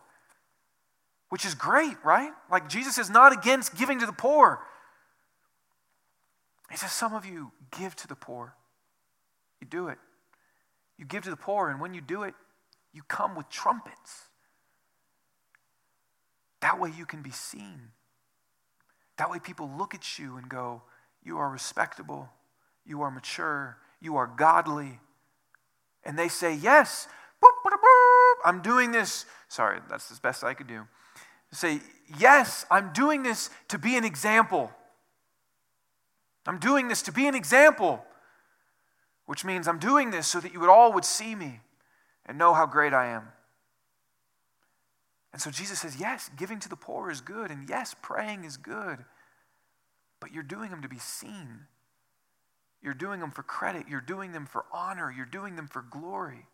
which 1.30 1.46
is 1.46 1.54
great, 1.54 1.96
right? 2.04 2.32
Like 2.52 2.70
Jesus 2.70 2.98
is 2.98 3.10
not 3.10 3.34
against 3.34 3.76
giving 3.76 4.00
to 4.00 4.06
the 4.06 4.14
poor. 4.14 4.60
He 6.70 6.78
says, 6.78 6.92
Some 6.92 7.14
of 7.14 7.26
you 7.26 7.52
give 7.78 7.96
to 7.98 8.08
the 8.08 8.16
poor. 8.16 8.56
You 9.62 9.68
do 9.68 9.88
it. 9.88 9.98
You 10.98 11.06
give 11.06 11.24
to 11.24 11.30
the 11.30 11.38
poor, 11.38 11.70
and 11.70 11.80
when 11.80 11.94
you 11.94 12.02
do 12.02 12.24
it, 12.24 12.34
you 12.94 13.04
come 13.04 13.36
with 13.36 13.50
trumpets. 13.50 14.24
That 16.62 16.80
way 16.80 16.92
you 16.96 17.06
can 17.06 17.22
be 17.22 17.32
seen. 17.32 17.90
That 19.18 19.30
way 19.30 19.40
people 19.40 19.70
look 19.78 19.94
at 19.94 20.20
you 20.20 20.38
and 20.38 20.50
go, 20.50 20.84
You 21.24 21.38
are 21.38 21.50
respectable, 21.50 22.30
you 22.86 23.02
are 23.02 23.12
mature, 23.12 23.78
you 24.00 24.16
are 24.16 24.28
godly, 24.28 25.00
and 26.04 26.18
they 26.18 26.28
say, 26.28 26.56
Yes, 26.56 27.08
I'm 28.46 28.62
doing 28.62 28.92
this. 28.92 29.26
Sorry, 29.48 29.80
that's 29.90 30.10
the 30.10 30.20
best 30.22 30.44
I 30.44 30.54
could 30.54 30.68
do. 30.68 30.88
Say, 31.52 31.82
Yes, 32.18 32.66
I'm 32.72 32.94
doing 32.94 33.24
this 33.24 33.50
to 33.70 33.78
be 33.78 33.98
an 33.98 34.06
example. 34.06 34.72
I'm 36.46 36.60
doing 36.60 36.88
this 36.88 37.02
to 37.04 37.12
be 37.12 37.28
an 37.28 37.36
example, 37.36 38.06
which 39.26 39.44
means 39.44 39.68
I'm 39.68 39.80
doing 39.80 40.12
this 40.12 40.28
so 40.28 40.40
that 40.40 40.54
you 40.54 40.62
would 40.62 40.70
all 40.70 40.94
would 40.94 41.04
see 41.04 41.36
me 41.36 41.60
and 42.28 42.38
know 42.38 42.54
how 42.54 42.66
great 42.66 42.94
I 42.94 43.08
am. 43.08 43.30
And 45.34 45.42
so 45.42 45.52
Jesus 45.52 45.80
says, 45.80 46.00
yes, 46.00 46.30
giving 46.36 46.60
to 46.60 46.70
the 46.70 46.76
poor 46.76 47.12
is 47.12 47.22
good, 47.22 47.52
and 47.52 47.70
yes, 47.70 47.96
praying 48.02 48.44
is 48.44 48.58
good, 48.58 49.06
but 50.20 50.34
you're 50.34 50.44
doing 50.44 50.72
them 50.72 50.82
to 50.82 50.90
be 50.90 51.00
seen. 51.00 51.68
You're 52.82 52.94
doing 52.94 53.20
them 53.20 53.32
for 53.32 53.44
credit. 53.44 53.86
You're 53.90 54.02
doing 54.02 54.32
them 54.32 54.46
for 54.46 54.66
honor. 54.72 55.12
You're 55.16 55.26
doing 55.26 55.56
them 55.56 55.68
for 55.68 55.82
glory. 55.82 56.46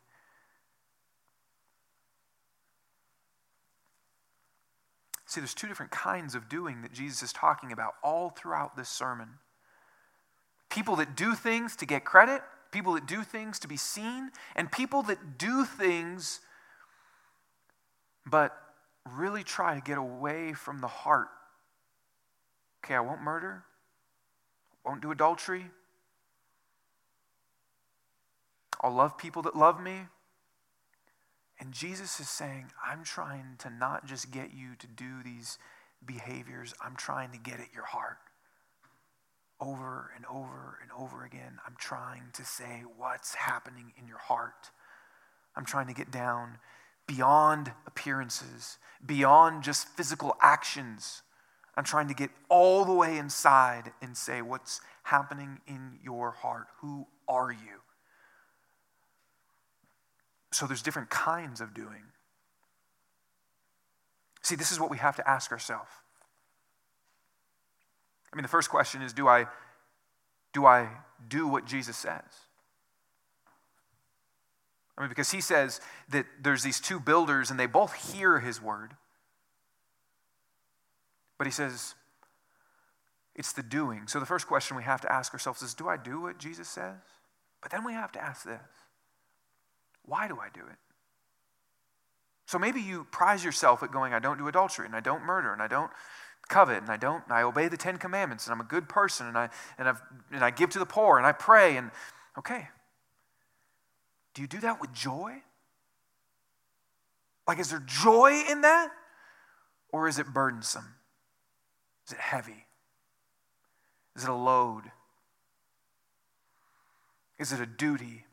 See, 5.26 5.42
there's 5.42 5.54
two 5.54 5.68
different 5.68 5.92
kinds 5.92 6.36
of 6.36 6.48
doing 6.48 6.82
that 6.84 6.94
Jesus 6.94 7.24
is 7.24 7.34
talking 7.34 7.72
about 7.72 7.96
all 8.04 8.30
throughout 8.30 8.78
this 8.78 8.90
sermon. 8.90 9.30
People 10.70 10.96
that 10.98 11.16
do 11.16 11.34
things 11.36 11.76
to 11.78 11.86
get 11.86 12.06
credit, 12.06 12.42
people 12.74 12.94
that 12.94 13.06
do 13.06 13.24
things 13.24 13.60
to 13.60 13.68
be 13.70 13.78
seen, 13.78 14.32
and 14.56 14.70
people 14.70 15.04
that 15.04 15.38
do 15.38 15.64
things 15.64 16.42
but 18.26 18.58
really 19.06 19.44
try 19.44 19.76
to 19.76 19.82
get 19.82 19.98
away 19.98 20.54
from 20.54 20.80
the 20.80 20.88
heart. 20.88 21.28
Okay, 22.84 22.96
I 22.96 23.00
won't 23.00 23.22
murder, 23.22 23.64
won't 24.86 25.02
do 25.02 25.12
adultery, 25.12 25.66
I'll 28.82 28.94
love 28.94 29.18
people 29.18 29.42
that 29.44 29.56
love 29.56 29.82
me. 29.82 30.02
And 31.60 31.72
Jesus 31.72 32.20
is 32.20 32.30
saying, 32.30 32.72
I'm 32.86 33.06
trying 33.06 33.56
to 33.60 33.70
not 33.70 34.06
just 34.06 34.32
get 34.32 34.54
you 34.54 34.76
to 34.80 34.88
do 34.88 35.24
these 35.24 35.58
behaviors, 36.06 36.74
I'm 36.82 36.98
trying 36.98 37.32
to 37.32 37.38
get 37.38 37.62
at 37.62 37.74
your 37.74 37.86
heart. 37.86 38.18
Over 39.60 40.12
and 40.16 40.26
over 40.26 40.80
and 40.82 40.92
over 40.98 41.24
again, 41.24 41.60
I'm 41.66 41.76
trying 41.78 42.24
to 42.34 42.44
say 42.44 42.84
what's 42.98 43.36
happening 43.36 43.94
in 43.98 44.08
your 44.08 44.18
heart. 44.18 44.72
I'm 45.56 45.66
trying 45.66 45.88
to 45.88 45.94
get 45.94 46.12
down 46.12 46.58
beyond 47.08 47.72
appearances, 47.86 48.78
beyond 49.06 49.64
just 49.64 49.88
physical 49.88 50.36
actions. 50.42 51.22
I'm 51.76 51.84
trying 51.84 52.08
to 52.08 52.14
get 52.14 52.30
all 52.50 52.86
the 52.86 52.94
way 52.94 53.18
inside 53.18 53.92
and 54.02 54.16
say 54.18 54.42
what's 54.42 54.82
happening 55.04 55.60
in 55.68 56.00
your 56.04 56.32
heart. 56.32 56.68
Who 56.82 57.08
are 57.28 57.52
you? 57.52 57.82
So 60.52 60.68
there's 60.68 60.82
different 60.82 61.10
kinds 61.10 61.62
of 61.62 61.74
doing. 61.74 62.04
See, 64.42 64.56
this 64.56 64.72
is 64.72 64.80
what 64.80 64.92
we 64.92 64.98
have 64.98 65.16
to 65.16 65.28
ask 65.28 65.52
ourselves. 65.52 65.90
I 68.34 68.36
mean, 68.36 68.42
the 68.42 68.50
first 68.50 68.70
question 68.70 69.04
is 69.04 69.14
do 69.14 69.28
I 69.28 69.46
do 70.54 70.66
I 70.66 70.90
do 71.28 71.48
what 71.48 71.66
Jesus 71.66 71.96
says? 71.96 72.22
I 74.98 75.02
mean, 75.02 75.10
because 75.10 75.32
he 75.32 75.42
says 75.42 75.82
that 76.10 76.26
there's 76.42 76.64
these 76.64 76.80
two 76.80 77.00
builders 77.00 77.52
and 77.52 77.60
they 77.60 77.66
both 77.66 77.94
hear 78.12 78.40
his 78.40 78.62
word. 78.62 78.92
But 81.38 81.48
he 81.48 81.52
says 81.52 81.96
it's 83.36 83.54
the 83.54 83.64
doing. 83.64 84.08
So 84.08 84.20
the 84.20 84.26
first 84.26 84.48
question 84.48 84.78
we 84.78 84.84
have 84.84 85.02
to 85.02 85.12
ask 85.12 85.34
ourselves 85.34 85.62
is 85.62 85.74
do 85.74 85.88
I 85.88 85.98
do 85.98 86.22
what 86.22 86.38
Jesus 86.40 86.68
says? 86.68 86.96
But 87.62 87.72
then 87.72 87.84
we 87.86 87.94
have 87.94 88.12
to 88.14 88.24
ask 88.24 88.44
this 88.44 88.60
why 90.06 90.28
do 90.28 90.40
I 90.40 90.50
do 90.54 90.62
it? 90.62 90.78
So 92.46 92.60
maybe 92.60 92.82
you 92.82 93.08
prize 93.10 93.44
yourself 93.44 93.84
at 93.84 93.92
going, 93.92 94.14
I 94.14 94.20
don't 94.20 94.38
do 94.38 94.48
adultery, 94.48 94.86
and 94.86 94.96
I 94.96 95.00
don't 95.00 95.24
murder, 95.24 95.54
and 95.54 95.62
I 95.62 95.68
don't 95.68 95.90
covet, 96.50 96.82
and 96.82 96.90
I 96.90 96.98
don't, 96.98 97.24
I 97.30 97.44
obey 97.44 97.68
the 97.68 97.78
Ten 97.78 97.98
Commandments, 97.98 98.46
and 98.46 98.54
I'm 98.54 98.62
a 98.62 98.66
good 98.66 98.88
person, 98.90 99.28
and 99.28 99.38
I, 99.38 99.50
and, 99.78 99.88
I've, 99.88 100.02
and 100.32 100.44
I 100.44 100.52
give 100.52 100.70
to 100.72 100.80
the 100.80 100.86
poor, 100.86 101.18
and 101.18 101.26
I 101.26 101.32
pray, 101.32 101.78
and 101.78 101.92
okay. 102.38 102.68
Do 104.34 104.42
you 104.42 104.48
do 104.48 104.60
that 104.60 104.82
with 104.82 104.94
joy? 104.94 105.42
Like, 107.48 107.60
is 107.60 107.70
there 107.70 107.84
joy 107.86 108.44
in 108.50 108.62
that? 108.62 108.92
Or 109.92 110.08
is 110.08 110.18
it 110.18 110.28
burdensome? 110.28 110.96
Is 112.08 112.14
it 112.14 112.20
heavy? 112.20 112.66
Is 114.16 114.24
it 114.24 114.30
a 114.30 114.36
load? 114.36 114.84
Is 117.38 117.52
it 117.52 117.60
a 117.60 117.66
duty 117.66 118.26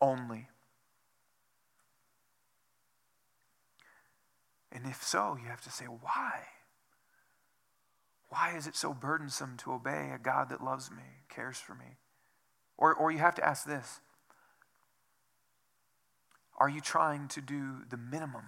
only? 0.00 0.48
And 4.72 4.86
if 4.86 5.02
so, 5.02 5.36
you 5.40 5.48
have 5.48 5.62
to 5.62 5.70
say, 5.70 5.86
why? 5.86 6.40
Why 8.30 8.56
is 8.56 8.66
it 8.66 8.76
so 8.76 8.94
burdensome 8.94 9.56
to 9.58 9.72
obey 9.72 10.12
a 10.14 10.18
God 10.18 10.48
that 10.50 10.62
loves 10.62 10.90
me, 10.90 11.02
cares 11.28 11.58
for 11.58 11.74
me? 11.74 11.96
Or, 12.78 12.94
or 12.94 13.10
you 13.10 13.18
have 13.18 13.34
to 13.34 13.44
ask 13.44 13.66
this 13.66 14.00
Are 16.58 16.68
you 16.68 16.80
trying 16.80 17.28
to 17.28 17.40
do 17.40 17.82
the 17.88 17.96
minimum, 17.96 18.44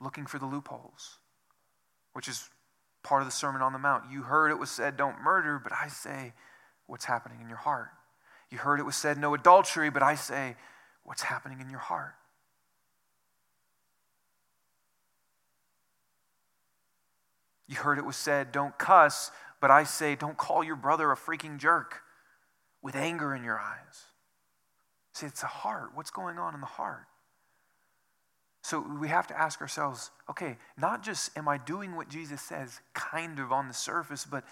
looking 0.00 0.24
for 0.24 0.38
the 0.38 0.46
loopholes, 0.46 1.18
which 2.12 2.28
is 2.28 2.48
part 3.02 3.22
of 3.22 3.26
the 3.26 3.32
Sermon 3.32 3.60
on 3.60 3.72
the 3.72 3.78
Mount? 3.78 4.10
You 4.10 4.22
heard 4.22 4.50
it 4.50 4.58
was 4.58 4.70
said, 4.70 4.96
Don't 4.96 5.20
murder, 5.20 5.60
but 5.62 5.72
I 5.72 5.88
say, 5.88 6.32
What's 6.86 7.06
happening 7.06 7.40
in 7.40 7.48
your 7.48 7.58
heart? 7.58 7.90
You 8.50 8.58
heard 8.58 8.78
it 8.78 8.84
was 8.84 8.96
said, 8.96 9.18
No 9.18 9.34
adultery, 9.34 9.90
but 9.90 10.02
I 10.04 10.14
say, 10.14 10.54
What's 11.02 11.22
happening 11.22 11.60
in 11.60 11.70
your 11.70 11.80
heart? 11.80 12.14
You 17.66 17.76
heard 17.76 17.98
it 17.98 18.04
was 18.04 18.16
said, 18.16 18.52
don't 18.52 18.76
cuss, 18.78 19.30
but 19.60 19.70
I 19.70 19.84
say, 19.84 20.14
don't 20.14 20.36
call 20.36 20.62
your 20.62 20.76
brother 20.76 21.10
a 21.10 21.16
freaking 21.16 21.58
jerk 21.58 22.02
with 22.82 22.94
anger 22.94 23.34
in 23.34 23.44
your 23.44 23.58
eyes. 23.58 24.04
See, 25.14 25.26
it's 25.26 25.42
a 25.42 25.46
heart. 25.46 25.90
What's 25.94 26.10
going 26.10 26.38
on 26.38 26.54
in 26.54 26.60
the 26.60 26.66
heart? 26.66 27.06
So 28.62 28.80
we 28.80 29.08
have 29.08 29.26
to 29.26 29.38
ask 29.38 29.60
ourselves 29.60 30.10
okay, 30.28 30.56
not 30.78 31.02
just 31.02 31.36
am 31.36 31.48
I 31.48 31.58
doing 31.58 31.96
what 31.96 32.08
Jesus 32.08 32.40
says 32.40 32.80
kind 32.94 33.38
of 33.38 33.52
on 33.52 33.68
the 33.68 33.74
surface, 33.74 34.24
but 34.24 34.42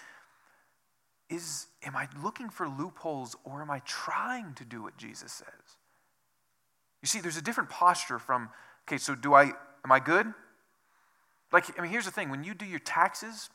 is 1.29 1.65
am 1.83 1.95
I 1.95 2.07
looking 2.23 2.49
for 2.49 2.67
loopholes 2.67 3.35
or 3.43 3.61
am 3.61 3.71
I 3.71 3.79
trying 3.85 4.53
to 4.55 4.65
do 4.65 4.83
what 4.83 4.97
Jesus 4.97 5.31
says? 5.31 5.77
You 7.01 7.07
see, 7.07 7.21
there's 7.21 7.37
a 7.37 7.41
different 7.41 7.69
posture 7.69 8.19
from, 8.19 8.49
okay, 8.87 8.97
so 8.97 9.15
do 9.15 9.33
I 9.33 9.45
am 9.83 9.91
I 9.91 9.99
good? 9.99 10.31
Like, 11.53 11.77
I 11.77 11.83
mean, 11.83 11.91
here's 11.91 12.05
the 12.05 12.11
thing 12.11 12.29
when 12.29 12.43
you 12.43 12.55
do 12.55 12.65
your 12.65 12.79
taxes, 12.79 13.49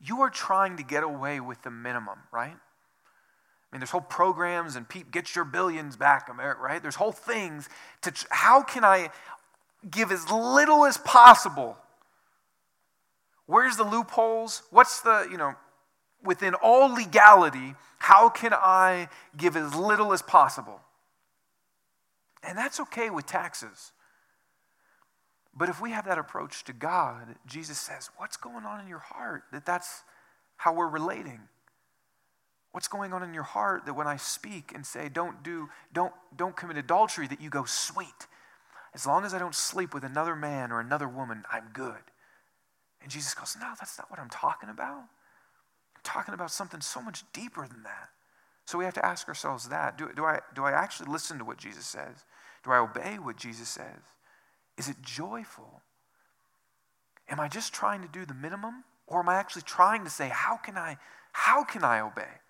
you 0.00 0.20
are 0.22 0.30
trying 0.30 0.76
to 0.78 0.82
get 0.82 1.04
away 1.04 1.38
with 1.38 1.62
the 1.62 1.70
minimum, 1.70 2.18
right? 2.32 2.56
I 2.56 3.74
mean, 3.74 3.80
there's 3.80 3.92
whole 3.92 4.00
programs 4.00 4.74
and 4.74 4.86
Pete, 4.86 5.12
get 5.12 5.34
your 5.34 5.44
billions 5.44 5.96
back, 5.96 6.28
America, 6.28 6.60
right? 6.60 6.82
There's 6.82 6.96
whole 6.96 7.12
things 7.12 7.68
to 8.02 8.12
how 8.30 8.62
can 8.62 8.84
I 8.84 9.10
give 9.88 10.10
as 10.10 10.30
little 10.30 10.84
as 10.84 10.98
possible? 10.98 11.78
Where's 13.46 13.76
the 13.76 13.84
loopholes? 13.84 14.62
What's 14.70 15.00
the, 15.00 15.28
you 15.30 15.38
know, 15.38 15.54
within 16.22 16.54
all 16.54 16.92
legality, 16.92 17.74
how 17.98 18.28
can 18.28 18.52
I 18.52 19.08
give 19.36 19.56
as 19.56 19.74
little 19.74 20.12
as 20.12 20.22
possible? 20.22 20.80
And 22.42 22.58
that's 22.58 22.80
okay 22.80 23.08
with 23.08 23.26
taxes. 23.26 23.92
But 25.54 25.68
if 25.68 25.80
we 25.80 25.90
have 25.90 26.06
that 26.06 26.18
approach 26.18 26.64
to 26.64 26.72
God, 26.72 27.36
Jesus 27.46 27.78
says, 27.78 28.10
What's 28.16 28.36
going 28.36 28.64
on 28.64 28.80
in 28.80 28.88
your 28.88 28.98
heart? 28.98 29.44
That 29.52 29.66
that's 29.66 30.02
how 30.56 30.72
we're 30.72 30.88
relating. 30.88 31.40
What's 32.72 32.88
going 32.88 33.12
on 33.12 33.22
in 33.22 33.34
your 33.34 33.42
heart 33.42 33.84
that 33.84 33.94
when 33.94 34.06
I 34.06 34.16
speak 34.16 34.72
and 34.74 34.84
say, 34.84 35.10
don't 35.10 35.42
do, 35.42 35.68
don't, 35.92 36.12
don't 36.34 36.56
commit 36.56 36.78
adultery, 36.78 37.26
that 37.28 37.40
you 37.40 37.50
go, 37.50 37.64
sweet. 37.64 38.26
As 38.94 39.06
long 39.06 39.24
as 39.24 39.34
I 39.34 39.38
don't 39.38 39.54
sleep 39.54 39.92
with 39.92 40.04
another 40.04 40.34
man 40.34 40.72
or 40.72 40.80
another 40.80 41.06
woman, 41.06 41.44
I'm 41.52 41.68
good. 41.74 42.00
And 43.02 43.10
Jesus 43.10 43.34
goes, 43.34 43.56
No, 43.60 43.72
that's 43.78 43.98
not 43.98 44.10
what 44.10 44.20
I'm 44.20 44.30
talking 44.30 44.68
about. 44.68 44.98
I'm 44.98 46.02
talking 46.02 46.34
about 46.34 46.50
something 46.50 46.80
so 46.80 47.00
much 47.02 47.24
deeper 47.32 47.66
than 47.66 47.82
that. 47.82 48.08
So 48.64 48.78
we 48.78 48.84
have 48.84 48.94
to 48.94 49.04
ask 49.04 49.28
ourselves 49.28 49.68
that. 49.68 49.98
Do, 49.98 50.10
do, 50.14 50.24
I, 50.24 50.40
do 50.54 50.64
I 50.64 50.72
actually 50.72 51.10
listen 51.10 51.38
to 51.38 51.44
what 51.44 51.58
Jesus 51.58 51.84
says? 51.84 52.24
Do 52.64 52.70
I 52.70 52.78
obey 52.78 53.18
what 53.18 53.36
Jesus 53.36 53.68
says? 53.68 54.02
Is 54.78 54.88
it 54.88 54.96
joyful? 55.02 55.82
Am 57.28 57.40
I 57.40 57.48
just 57.48 57.72
trying 57.72 58.02
to 58.02 58.08
do 58.08 58.24
the 58.24 58.34
minimum? 58.34 58.84
Or 59.06 59.20
am 59.20 59.28
I 59.28 59.34
actually 59.34 59.62
trying 59.62 60.04
to 60.04 60.10
say, 60.10 60.30
how 60.32 60.56
can 60.56 60.76
I, 60.76 60.96
how 61.32 61.64
can 61.64 61.84
I 61.84 62.00
obey? 62.00 62.40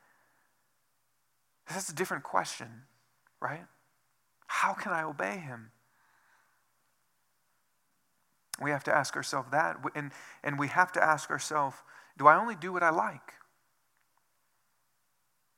That's 1.69 1.89
a 1.89 1.95
different 1.95 2.23
question, 2.23 2.69
right? 3.41 3.65
How 4.47 4.73
can 4.75 4.93
I 4.93 5.03
obey 5.03 5.39
him? 5.39 5.71
We 8.61 8.71
have 8.71 8.85
to 8.85 8.95
ask 8.95 9.17
ourselves 9.17 9.49
that. 9.51 9.77
And, 9.95 10.13
and 10.45 10.59
we 10.59 10.69
have 10.69 10.93
to 10.93 11.03
ask 11.03 11.31
ourselves, 11.31 11.77
do 12.19 12.27
I 12.27 12.37
only 12.37 12.55
do 12.55 12.73
what 12.73 12.83
I 12.83 12.91
like? 12.91 13.33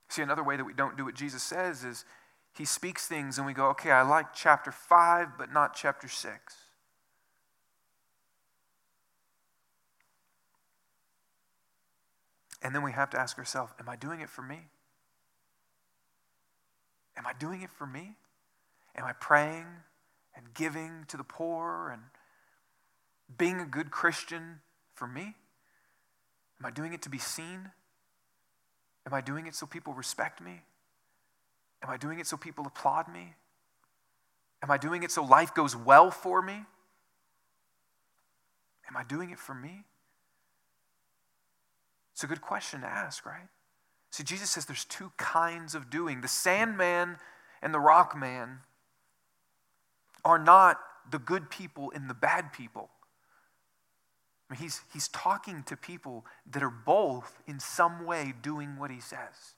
See, 0.08 0.22
another 0.22 0.44
way 0.44 0.56
that 0.56 0.64
we 0.64 0.72
don't 0.72 0.96
do 0.96 1.04
what 1.04 1.14
Jesus 1.14 1.42
says 1.42 1.84
is 1.84 2.04
he 2.56 2.64
speaks 2.64 3.06
things 3.06 3.36
and 3.36 3.46
we 3.46 3.52
go, 3.52 3.68
okay, 3.70 3.90
I 3.90 4.02
like 4.02 4.32
chapter 4.32 4.70
5, 4.70 5.36
but 5.36 5.52
not 5.52 5.74
chapter 5.74 6.08
6. 6.08 6.56
And 12.62 12.74
then 12.74 12.82
we 12.82 12.92
have 12.92 13.10
to 13.10 13.18
ask 13.18 13.38
ourselves, 13.38 13.72
am 13.78 13.88
I 13.88 13.96
doing 13.96 14.20
it 14.20 14.30
for 14.30 14.42
me? 14.42 14.60
Am 17.16 17.26
I 17.26 17.32
doing 17.38 17.62
it 17.62 17.70
for 17.70 17.86
me? 17.86 18.16
Am 18.96 19.04
I 19.04 19.12
praying 19.12 19.66
and 20.36 20.54
giving 20.54 21.04
to 21.08 21.16
the 21.16 21.24
poor 21.24 21.90
and 21.90 22.02
being 23.36 23.60
a 23.60 23.66
good 23.66 23.90
Christian 23.90 24.60
for 24.94 25.06
me? 25.06 25.34
Am 26.60 26.66
I 26.66 26.70
doing 26.70 26.92
it 26.92 27.02
to 27.02 27.10
be 27.10 27.18
seen? 27.18 27.70
Am 29.06 29.12
I 29.12 29.20
doing 29.20 29.46
it 29.46 29.54
so 29.54 29.66
people 29.66 29.92
respect 29.92 30.40
me? 30.40 30.62
Am 31.84 31.90
I 31.90 31.98
doing 31.98 32.18
it 32.18 32.26
so 32.26 32.38
people 32.38 32.66
applaud 32.66 33.08
me? 33.12 33.34
Am 34.62 34.70
I 34.70 34.78
doing 34.78 35.02
it 35.02 35.10
so 35.10 35.22
life 35.22 35.54
goes 35.54 35.76
well 35.76 36.10
for 36.10 36.40
me? 36.40 36.64
Am 38.88 38.96
I 38.96 39.04
doing 39.04 39.30
it 39.30 39.38
for 39.38 39.54
me? 39.54 39.84
It's 42.12 42.24
a 42.24 42.26
good 42.26 42.40
question 42.40 42.80
to 42.80 42.86
ask, 42.86 43.26
right? 43.26 43.48
See, 44.10 44.22
Jesus 44.22 44.50
says 44.50 44.64
there's 44.64 44.86
two 44.86 45.12
kinds 45.18 45.74
of 45.74 45.90
doing. 45.90 46.22
The 46.22 46.28
sandman 46.28 47.18
and 47.60 47.74
the 47.74 47.80
rock 47.80 48.16
man 48.16 48.60
are 50.24 50.38
not 50.38 50.80
the 51.10 51.18
good 51.18 51.50
people 51.50 51.92
and 51.94 52.08
the 52.08 52.14
bad 52.14 52.50
people. 52.52 52.88
I 54.48 54.54
mean, 54.54 54.62
he's, 54.62 54.80
he's 54.92 55.08
talking 55.08 55.64
to 55.64 55.76
people 55.76 56.24
that 56.50 56.62
are 56.62 56.70
both 56.70 57.42
in 57.46 57.60
some 57.60 58.06
way 58.06 58.32
doing 58.40 58.78
what 58.78 58.90
he 58.90 59.00
says. 59.00 59.53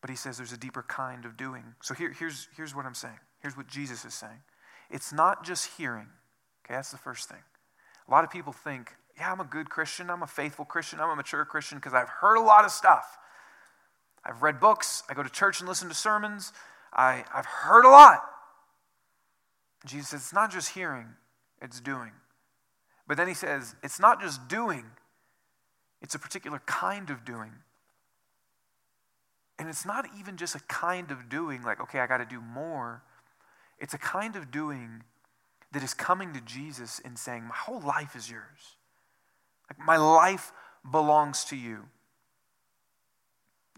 But 0.00 0.10
he 0.10 0.16
says 0.16 0.36
there's 0.36 0.52
a 0.52 0.58
deeper 0.58 0.82
kind 0.82 1.24
of 1.24 1.36
doing. 1.36 1.64
So 1.82 1.94
here, 1.94 2.12
here's, 2.18 2.48
here's 2.56 2.74
what 2.74 2.86
I'm 2.86 2.94
saying. 2.94 3.18
Here's 3.40 3.56
what 3.56 3.66
Jesus 3.66 4.04
is 4.04 4.14
saying. 4.14 4.40
It's 4.90 5.12
not 5.12 5.44
just 5.44 5.78
hearing. 5.78 6.08
Okay, 6.64 6.74
that's 6.74 6.90
the 6.90 6.98
first 6.98 7.28
thing. 7.28 7.42
A 8.08 8.10
lot 8.10 8.24
of 8.24 8.30
people 8.30 8.52
think, 8.52 8.92
yeah, 9.16 9.30
I'm 9.30 9.40
a 9.40 9.44
good 9.44 9.70
Christian, 9.70 10.10
I'm 10.10 10.22
a 10.22 10.26
faithful 10.26 10.64
Christian, 10.64 11.00
I'm 11.00 11.10
a 11.10 11.16
mature 11.16 11.44
Christian 11.44 11.78
because 11.78 11.94
I've 11.94 12.08
heard 12.08 12.36
a 12.36 12.40
lot 12.40 12.64
of 12.64 12.70
stuff. 12.70 13.18
I've 14.24 14.42
read 14.42 14.60
books, 14.60 15.02
I 15.08 15.14
go 15.14 15.22
to 15.22 15.30
church 15.30 15.60
and 15.60 15.68
listen 15.68 15.88
to 15.88 15.94
sermons, 15.94 16.52
I, 16.92 17.24
I've 17.32 17.46
heard 17.46 17.84
a 17.84 17.90
lot. 17.90 18.22
Jesus 19.86 20.08
says, 20.08 20.20
it's 20.20 20.32
not 20.32 20.50
just 20.50 20.70
hearing, 20.70 21.06
it's 21.62 21.80
doing. 21.80 22.12
But 23.06 23.16
then 23.16 23.28
he 23.28 23.34
says, 23.34 23.74
it's 23.82 23.98
not 23.98 24.20
just 24.20 24.48
doing, 24.48 24.84
it's 26.02 26.14
a 26.14 26.18
particular 26.18 26.60
kind 26.66 27.10
of 27.10 27.24
doing. 27.24 27.52
And 29.60 29.68
it's 29.68 29.84
not 29.84 30.06
even 30.18 30.38
just 30.38 30.54
a 30.54 30.60
kind 30.60 31.10
of 31.10 31.28
doing, 31.28 31.60
like, 31.62 31.82
okay, 31.82 32.00
I 32.00 32.06
got 32.06 32.16
to 32.16 32.24
do 32.24 32.40
more. 32.40 33.02
It's 33.78 33.92
a 33.92 33.98
kind 33.98 34.34
of 34.34 34.50
doing 34.50 35.02
that 35.72 35.82
is 35.82 35.92
coming 35.92 36.32
to 36.32 36.40
Jesus 36.40 36.98
and 37.04 37.18
saying, 37.18 37.44
My 37.44 37.54
whole 37.54 37.82
life 37.82 38.16
is 38.16 38.30
yours. 38.30 38.76
Like, 39.68 39.86
my 39.86 39.98
life 39.98 40.50
belongs 40.90 41.44
to 41.44 41.56
you. 41.56 41.84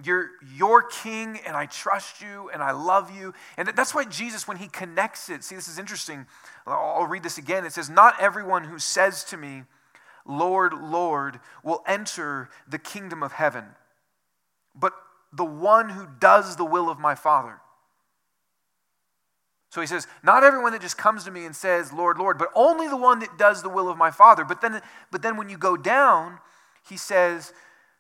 You're 0.05 0.31
your 0.55 0.85
king, 0.85 1.41
and 1.45 1.57
I 1.57 1.67
trust 1.67 2.23
you, 2.23 2.49
and 2.51 2.63
I 2.63 2.71
love 2.71 3.11
you. 3.15 3.35
And 3.57 3.67
that's 3.75 3.93
why 3.93 4.05
Jesus, 4.05 4.47
when 4.47 4.59
he 4.59 4.69
connects 4.69 5.29
it, 5.31 5.43
see, 5.43 5.57
this 5.57 5.67
is 5.67 5.81
interesting. 5.81 6.27
I'll 6.65 7.07
read 7.07 7.25
this 7.25 7.39
again. 7.39 7.67
It 7.67 7.73
says, 7.73 7.91
Not 7.91 8.21
everyone 8.21 8.63
who 8.63 8.79
says 8.79 9.25
to 9.25 9.37
me, 9.37 9.65
Lord, 10.25 10.75
Lord, 10.75 11.41
will 11.65 11.83
enter 11.89 12.51
the 12.69 12.79
kingdom 12.79 13.25
of 13.25 13.33
heaven, 13.33 13.65
but 14.77 14.93
the 15.33 15.45
one 15.45 15.89
who 15.89 16.07
does 16.21 16.57
the 16.57 16.65
will 16.65 16.91
of 16.91 16.99
my 16.99 17.15
Father. 17.15 17.59
So 19.71 19.81
he 19.81 19.87
says, 19.87 20.07
Not 20.23 20.45
everyone 20.45 20.73
that 20.73 20.83
just 20.83 20.99
comes 20.99 21.25
to 21.25 21.31
me 21.31 21.47
and 21.47 21.57
says, 21.57 21.93
Lord, 21.93 22.19
Lord, 22.19 22.37
but 22.37 22.51
only 22.55 22.89
the 22.89 22.97
one 22.97 23.21
that 23.21 23.39
does 23.39 23.63
the 23.63 23.71
will 23.71 23.89
of 23.89 23.97
my 23.97 24.11
Father. 24.11 24.45
But 24.45 24.61
then, 24.61 24.83
but 25.11 25.23
then 25.23 25.39
when 25.39 25.49
you 25.49 25.57
go 25.57 25.79
down, 25.79 26.39
he 26.87 26.99
says, 26.99 27.55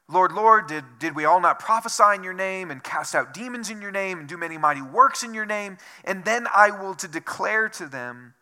Lord, 0.06 0.32
Lord, 0.32 0.66
did, 0.66 0.84
did 0.98 1.16
we 1.16 1.24
all 1.24 1.40
not 1.40 1.58
prophesy 1.58 2.14
in 2.14 2.22
your 2.22 2.34
name 2.34 2.70
and 2.70 2.84
cast 2.84 3.14
out 3.14 3.32
demons 3.32 3.70
in 3.70 3.80
your 3.80 3.90
name 3.90 4.18
and 4.18 4.28
do 4.28 4.36
many 4.36 4.58
mighty 4.58 4.82
works 4.82 5.22
in 5.22 5.32
your 5.32 5.46
name? 5.46 5.78
And 6.04 6.26
then 6.26 6.46
I 6.54 6.70
will 6.70 6.94
to 6.96 7.08
declare 7.08 7.70
to 7.70 7.86
them, 7.86 8.34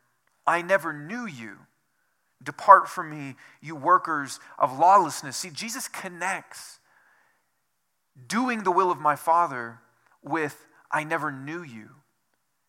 I 0.44 0.62
never 0.62 0.92
knew 0.92 1.26
you. 1.26 1.59
Depart 2.42 2.88
from 2.88 3.11
me, 3.11 3.37
you 3.61 3.76
workers 3.76 4.40
of 4.59 4.76
lawlessness. 4.76 5.37
See, 5.37 5.50
Jesus 5.50 5.87
connects 5.87 6.79
doing 8.29 8.62
the 8.62 8.70
will 8.70 8.90
of 8.90 8.99
my 8.99 9.16
Father 9.16 9.81
with, 10.23 10.66
I 10.90 11.05
never 11.05 11.31
knew 11.31 11.62
you. 11.62 11.90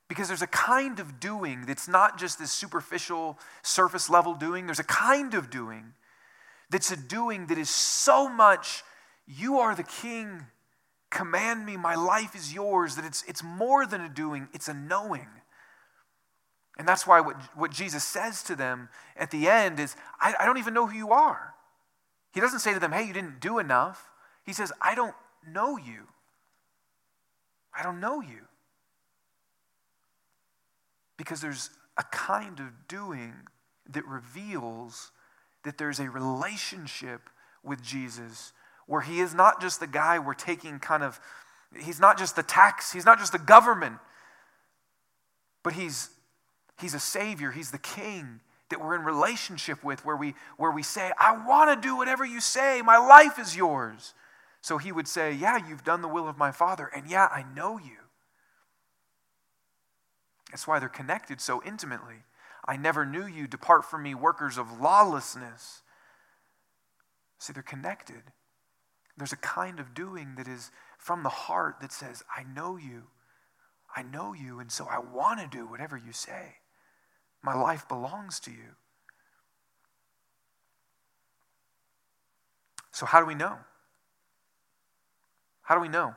Because 0.07 0.27
there's 0.27 0.41
a 0.41 0.47
kind 0.47 0.99
of 0.99 1.19
doing 1.19 1.65
that's 1.65 1.87
not 1.87 2.19
just 2.19 2.37
this 2.37 2.51
superficial, 2.51 3.39
surface 3.61 4.09
level 4.09 4.33
doing. 4.33 4.65
There's 4.65 4.79
a 4.79 4.83
kind 4.83 5.33
of 5.33 5.49
doing 5.49 5.93
that's 6.69 6.91
a 6.91 6.97
doing 6.97 7.47
that 7.47 7.57
is 7.57 7.69
so 7.69 8.29
much, 8.29 8.83
you 9.27 9.59
are 9.59 9.75
the 9.75 9.83
king, 9.83 10.45
command 11.09 11.65
me, 11.65 11.75
my 11.75 11.95
life 11.95 12.33
is 12.33 12.53
yours, 12.53 12.95
that 12.95 13.05
it's, 13.05 13.23
it's 13.27 13.43
more 13.43 13.85
than 13.85 14.01
a 14.01 14.09
doing, 14.09 14.47
it's 14.53 14.69
a 14.69 14.73
knowing. 14.73 15.27
And 16.77 16.87
that's 16.87 17.05
why 17.05 17.19
what, 17.19 17.35
what 17.55 17.71
Jesus 17.71 18.03
says 18.03 18.41
to 18.43 18.55
them 18.55 18.87
at 19.17 19.29
the 19.31 19.49
end 19.49 19.79
is, 19.79 19.95
I, 20.19 20.33
I 20.39 20.45
don't 20.45 20.57
even 20.57 20.73
know 20.73 20.87
who 20.87 20.97
you 20.97 21.11
are. 21.11 21.53
He 22.33 22.39
doesn't 22.39 22.59
say 22.59 22.73
to 22.73 22.79
them, 22.79 22.93
hey, 22.93 23.03
you 23.03 23.13
didn't 23.13 23.41
do 23.41 23.59
enough. 23.59 24.09
He 24.45 24.53
says, 24.53 24.71
I 24.81 24.95
don't 24.95 25.13
know 25.47 25.77
you. 25.77 26.07
I 27.77 27.83
don't 27.83 27.99
know 27.99 28.21
you. 28.21 28.47
Because 31.17 31.41
there's 31.41 31.69
a 31.97 32.03
kind 32.03 32.59
of 32.59 32.87
doing 32.87 33.33
that 33.89 34.05
reveals 34.05 35.11
that 35.63 35.77
there's 35.77 35.99
a 35.99 36.09
relationship 36.09 37.29
with 37.63 37.81
Jesus 37.81 38.53
where 38.87 39.01
he 39.01 39.19
is 39.19 39.33
not 39.33 39.61
just 39.61 39.79
the 39.79 39.87
guy 39.87 40.19
we're 40.19 40.33
taking 40.33 40.79
kind 40.79 41.03
of, 41.03 41.19
he's 41.79 41.99
not 41.99 42.17
just 42.17 42.35
the 42.35 42.43
tax, 42.43 42.91
he's 42.91 43.05
not 43.05 43.19
just 43.19 43.31
the 43.31 43.39
government, 43.39 43.97
but 45.63 45.73
he's, 45.73 46.09
he's 46.79 46.93
a 46.93 46.99
savior, 46.99 47.51
he's 47.51 47.71
the 47.71 47.77
king 47.77 48.39
that 48.69 48.81
we're 48.81 48.95
in 48.95 49.03
relationship 49.03 49.83
with 49.83 50.03
where 50.03 50.15
we, 50.15 50.33
where 50.57 50.71
we 50.71 50.81
say, 50.81 51.11
I 51.19 51.45
want 51.45 51.69
to 51.69 51.87
do 51.87 51.95
whatever 51.95 52.25
you 52.25 52.41
say, 52.41 52.81
my 52.81 52.97
life 52.97 53.37
is 53.37 53.55
yours. 53.55 54.13
So 54.61 54.77
he 54.77 54.91
would 54.91 55.07
say, 55.07 55.33
Yeah, 55.33 55.57
you've 55.67 55.83
done 55.83 56.01
the 56.01 56.07
will 56.07 56.27
of 56.27 56.37
my 56.37 56.51
Father, 56.51 56.89
and 56.95 57.09
yeah, 57.09 57.27
I 57.31 57.43
know 57.55 57.77
you. 57.77 57.97
That's 60.51 60.67
why 60.67 60.79
they're 60.79 60.89
connected 60.89 61.41
so 61.41 61.61
intimately. 61.63 62.23
I 62.67 62.77
never 62.77 63.05
knew 63.05 63.25
you. 63.25 63.47
Depart 63.47 63.85
from 63.85 64.03
me, 64.03 64.13
workers 64.13 64.57
of 64.57 64.79
lawlessness. 64.79 65.81
See, 67.39 67.53
they're 67.53 67.63
connected. 67.63 68.21
There's 69.17 69.33
a 69.33 69.37
kind 69.37 69.79
of 69.79 69.93
doing 69.93 70.35
that 70.35 70.47
is 70.47 70.71
from 70.97 71.23
the 71.23 71.29
heart 71.29 71.77
that 71.81 71.91
says, 71.91 72.23
I 72.35 72.43
know 72.43 72.77
you. 72.77 73.03
I 73.95 74.03
know 74.03 74.33
you, 74.33 74.59
and 74.59 74.71
so 74.71 74.87
I 74.89 74.99
want 74.99 75.39
to 75.39 75.47
do 75.47 75.65
whatever 75.65 75.97
you 75.97 76.13
say. 76.13 76.55
My 77.41 77.55
life 77.55 77.87
belongs 77.87 78.39
to 78.41 78.51
you. 78.51 78.75
So, 82.91 83.05
how 83.05 83.19
do 83.19 83.25
we 83.25 83.35
know? 83.35 83.57
How 85.71 85.75
do 85.75 85.81
we 85.81 85.87
know? 85.87 86.15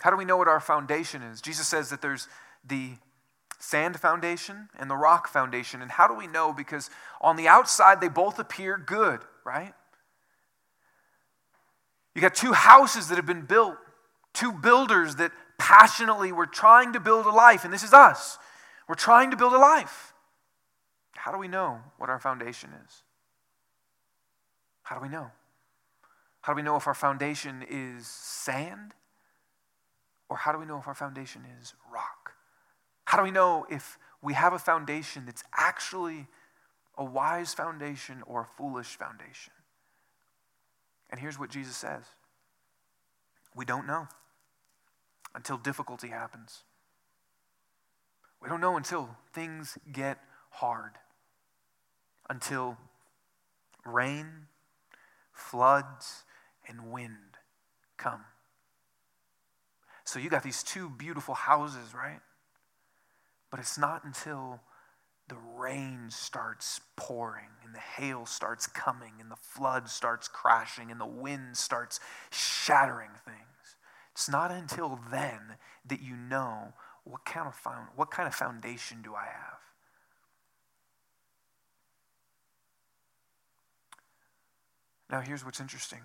How 0.00 0.08
do 0.08 0.16
we 0.16 0.24
know 0.24 0.38
what 0.38 0.48
our 0.48 0.58
foundation 0.58 1.20
is? 1.20 1.42
Jesus 1.42 1.66
says 1.66 1.90
that 1.90 2.00
there's 2.00 2.28
the 2.66 2.92
sand 3.58 4.00
foundation 4.00 4.70
and 4.78 4.90
the 4.90 4.96
rock 4.96 5.28
foundation. 5.28 5.82
And 5.82 5.90
how 5.90 6.08
do 6.08 6.14
we 6.14 6.26
know? 6.26 6.54
Because 6.54 6.88
on 7.20 7.36
the 7.36 7.46
outside, 7.46 8.00
they 8.00 8.08
both 8.08 8.38
appear 8.38 8.78
good, 8.78 9.20
right? 9.44 9.74
You 12.14 12.22
got 12.22 12.34
two 12.34 12.54
houses 12.54 13.08
that 13.08 13.16
have 13.16 13.26
been 13.26 13.44
built, 13.44 13.76
two 14.32 14.52
builders 14.52 15.16
that 15.16 15.30
passionately 15.58 16.32
were 16.32 16.46
trying 16.46 16.94
to 16.94 17.00
build 17.00 17.26
a 17.26 17.30
life, 17.30 17.66
and 17.66 17.74
this 17.74 17.82
is 17.82 17.92
us. 17.92 18.38
We're 18.88 18.94
trying 18.94 19.30
to 19.30 19.36
build 19.36 19.52
a 19.52 19.58
life. 19.58 20.14
How 21.16 21.32
do 21.32 21.36
we 21.36 21.48
know 21.48 21.80
what 21.98 22.08
our 22.08 22.18
foundation 22.18 22.70
is? 22.86 23.02
How 24.84 24.96
do 24.96 25.02
we 25.02 25.10
know? 25.10 25.32
How 26.48 26.54
do 26.54 26.56
we 26.56 26.62
know 26.62 26.76
if 26.76 26.86
our 26.86 26.94
foundation 26.94 27.62
is 27.68 28.06
sand? 28.06 28.94
Or 30.30 30.38
how 30.38 30.50
do 30.50 30.56
we 30.56 30.64
know 30.64 30.78
if 30.78 30.88
our 30.88 30.94
foundation 30.94 31.42
is 31.60 31.74
rock? 31.92 32.32
How 33.04 33.18
do 33.18 33.24
we 33.24 33.30
know 33.30 33.66
if 33.68 33.98
we 34.22 34.32
have 34.32 34.54
a 34.54 34.58
foundation 34.58 35.26
that's 35.26 35.44
actually 35.54 36.26
a 36.96 37.04
wise 37.04 37.52
foundation 37.52 38.22
or 38.26 38.40
a 38.40 38.46
foolish 38.56 38.96
foundation? 38.96 39.52
And 41.10 41.20
here's 41.20 41.38
what 41.38 41.50
Jesus 41.50 41.76
says 41.76 42.04
we 43.54 43.66
don't 43.66 43.86
know 43.86 44.08
until 45.34 45.58
difficulty 45.58 46.08
happens. 46.08 46.62
We 48.40 48.48
don't 48.48 48.62
know 48.62 48.78
until 48.78 49.18
things 49.34 49.76
get 49.92 50.16
hard, 50.48 50.92
until 52.30 52.78
rain, 53.84 54.46
floods, 55.34 56.24
and 56.68 56.90
wind 56.90 57.36
come. 57.96 58.24
So 60.04 60.18
you 60.18 60.30
got 60.30 60.42
these 60.42 60.62
two 60.62 60.88
beautiful 60.88 61.34
houses, 61.34 61.94
right? 61.94 62.20
But 63.50 63.60
it's 63.60 63.78
not 63.78 64.04
until 64.04 64.60
the 65.28 65.36
rain 65.56 66.06
starts 66.08 66.80
pouring 66.96 67.50
and 67.64 67.74
the 67.74 67.78
hail 67.78 68.24
starts 68.24 68.66
coming 68.66 69.12
and 69.20 69.30
the 69.30 69.36
flood 69.36 69.88
starts 69.88 70.26
crashing 70.26 70.90
and 70.90 71.00
the 71.00 71.06
wind 71.06 71.56
starts 71.56 72.00
shattering 72.30 73.10
things. 73.24 73.76
It's 74.12 74.28
not 74.28 74.50
until 74.50 74.98
then 75.10 75.56
that 75.86 76.00
you 76.00 76.16
know 76.16 76.72
what 77.04 77.24
kind 77.24 77.46
of, 77.46 77.54
found, 77.54 77.88
what 77.94 78.10
kind 78.10 78.26
of 78.26 78.34
foundation 78.34 79.02
do 79.02 79.14
I 79.14 79.24
have? 79.24 79.58
Now, 85.10 85.20
here's 85.20 85.44
what's 85.44 85.60
interesting 85.60 86.00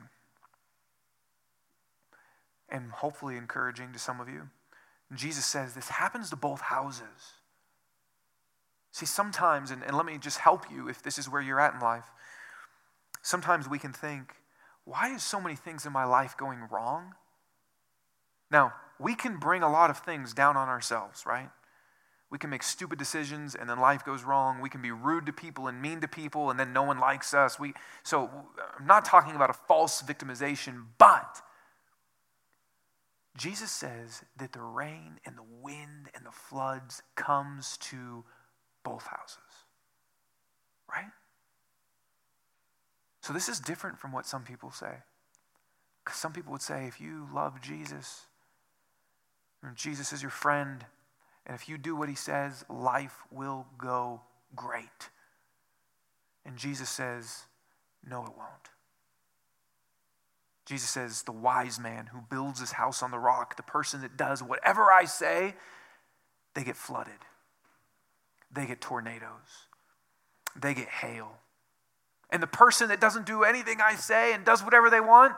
and 2.73 2.91
hopefully 2.91 3.37
encouraging 3.37 3.93
to 3.93 3.99
some 3.99 4.19
of 4.19 4.27
you. 4.27 4.49
Jesus 5.15 5.45
says 5.45 5.73
this 5.73 5.89
happens 5.89 6.31
to 6.31 6.35
both 6.35 6.59
houses. 6.59 7.37
See, 8.91 9.05
sometimes, 9.05 9.71
and, 9.71 9.83
and 9.83 9.95
let 9.95 10.05
me 10.05 10.17
just 10.17 10.39
help 10.39 10.65
you 10.71 10.89
if 10.89 11.01
this 11.01 11.17
is 11.17 11.29
where 11.29 11.41
you're 11.41 11.59
at 11.59 11.75
in 11.75 11.79
life, 11.79 12.05
sometimes 13.21 13.69
we 13.69 13.79
can 13.79 13.93
think, 13.93 14.33
why 14.85 15.13
is 15.13 15.23
so 15.23 15.39
many 15.39 15.55
things 15.55 15.85
in 15.85 15.93
my 15.93 16.03
life 16.03 16.35
going 16.35 16.59
wrong? 16.69 17.13
Now, 18.51 18.73
we 18.99 19.15
can 19.15 19.37
bring 19.37 19.63
a 19.63 19.71
lot 19.71 19.89
of 19.89 19.99
things 19.99 20.33
down 20.33 20.57
on 20.57 20.67
ourselves, 20.67 21.25
right? 21.25 21.49
We 22.29 22.37
can 22.37 22.49
make 22.49 22.63
stupid 22.63 22.97
decisions 22.97 23.55
and 23.55 23.69
then 23.69 23.79
life 23.79 24.03
goes 24.03 24.23
wrong. 24.23 24.59
We 24.59 24.69
can 24.69 24.81
be 24.81 24.91
rude 24.91 25.27
to 25.27 25.33
people 25.33 25.67
and 25.67 25.81
mean 25.81 26.01
to 26.01 26.07
people 26.07 26.49
and 26.49 26.59
then 26.59 26.73
no 26.73 26.83
one 26.83 26.99
likes 26.99 27.33
us. 27.33 27.59
We, 27.59 27.73
so 28.01 28.29
I'm 28.79 28.87
not 28.87 29.05
talking 29.05 29.35
about 29.35 29.49
a 29.51 29.53
false 29.53 30.01
victimization, 30.01 30.85
but 30.97 31.41
Jesus 33.35 33.71
says 33.71 34.23
that 34.37 34.53
the 34.53 34.61
rain 34.61 35.19
and 35.25 35.35
the 35.37 35.45
wind 35.61 36.09
and 36.13 36.25
the 36.25 36.31
floods 36.31 37.01
comes 37.15 37.77
to 37.77 38.23
both 38.83 39.07
houses. 39.07 39.37
Right? 40.89 41.11
So 43.21 43.33
this 43.33 43.49
is 43.49 43.59
different 43.59 43.99
from 43.99 44.11
what 44.11 44.25
some 44.27 44.43
people 44.43 44.69
say. 44.71 44.97
Because 46.03 46.19
some 46.19 46.33
people 46.33 46.51
would 46.51 46.61
say 46.61 46.85
if 46.85 46.99
you 46.99 47.27
love 47.33 47.61
Jesus, 47.61 48.27
Jesus 49.75 50.11
is 50.11 50.21
your 50.21 50.29
friend, 50.29 50.85
and 51.45 51.55
if 51.55 51.69
you 51.69 51.77
do 51.77 51.95
what 51.95 52.09
he 52.09 52.15
says, 52.15 52.65
life 52.69 53.23
will 53.31 53.65
go 53.77 54.21
great. 54.55 55.09
And 56.45 56.57
Jesus 56.57 56.89
says, 56.89 57.43
no, 58.07 58.23
it 58.25 58.33
won't. 58.37 58.72
Jesus 60.65 60.89
says, 60.89 61.23
the 61.23 61.31
wise 61.31 61.79
man 61.79 62.07
who 62.07 62.19
builds 62.29 62.59
his 62.59 62.73
house 62.73 63.03
on 63.03 63.11
the 63.11 63.19
rock, 63.19 63.57
the 63.57 63.63
person 63.63 64.01
that 64.01 64.15
does 64.15 64.41
whatever 64.41 64.91
I 64.91 65.05
say, 65.05 65.55
they 66.53 66.63
get 66.63 66.77
flooded. 66.77 67.13
They 68.51 68.65
get 68.65 68.79
tornadoes. 68.79 69.67
They 70.55 70.73
get 70.73 70.87
hail. 70.87 71.39
And 72.29 72.41
the 72.41 72.47
person 72.47 72.89
that 72.89 73.01
doesn't 73.01 73.25
do 73.25 73.43
anything 73.43 73.79
I 73.81 73.95
say 73.95 74.33
and 74.33 74.45
does 74.45 74.63
whatever 74.63 74.89
they 74.89 75.01
want, 75.01 75.33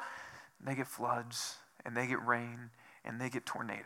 they 0.63 0.75
get 0.75 0.87
floods 0.87 1.55
and 1.85 1.95
they 1.95 2.07
get 2.07 2.25
rain 2.25 2.69
and 3.03 3.19
they 3.19 3.29
get 3.29 3.45
tornadoes. 3.45 3.85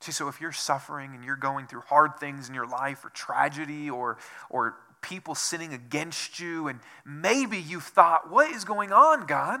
See, 0.00 0.12
so 0.12 0.28
if 0.28 0.40
you're 0.40 0.52
suffering 0.52 1.14
and 1.14 1.24
you're 1.24 1.36
going 1.36 1.66
through 1.66 1.82
hard 1.82 2.18
things 2.18 2.48
in 2.48 2.54
your 2.54 2.66
life 2.66 3.04
or 3.04 3.10
tragedy 3.10 3.90
or, 3.90 4.16
or 4.48 4.76
people 5.02 5.34
sinning 5.34 5.72
against 5.72 6.40
you, 6.40 6.68
and 6.68 6.80
maybe 7.04 7.58
you've 7.58 7.84
thought, 7.84 8.30
What 8.30 8.50
is 8.50 8.64
going 8.64 8.92
on, 8.92 9.26
God? 9.26 9.60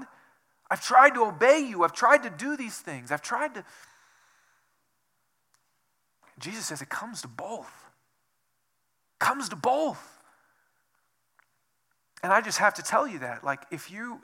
I've 0.70 0.82
tried 0.82 1.14
to 1.14 1.24
obey 1.24 1.58
you. 1.58 1.82
I've 1.82 1.92
tried 1.92 2.22
to 2.22 2.30
do 2.30 2.56
these 2.56 2.78
things. 2.78 3.10
I've 3.10 3.22
tried 3.22 3.54
to. 3.54 3.64
Jesus 6.38 6.66
says 6.66 6.80
it 6.80 6.88
comes 6.88 7.22
to 7.22 7.28
both. 7.28 7.72
Comes 9.18 9.48
to 9.48 9.56
both. 9.56 10.18
And 12.22 12.32
I 12.32 12.40
just 12.40 12.58
have 12.58 12.74
to 12.74 12.82
tell 12.82 13.06
you 13.06 13.18
that. 13.20 13.42
Like, 13.42 13.62
if 13.70 13.90
you, 13.90 14.20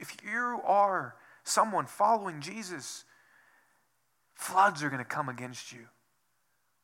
if 0.00 0.16
you 0.24 0.60
are 0.64 1.16
someone 1.44 1.86
following 1.86 2.40
Jesus, 2.40 3.04
floods 4.34 4.82
are 4.82 4.90
going 4.90 5.02
to 5.02 5.04
come 5.04 5.28
against 5.28 5.72
you, 5.72 5.86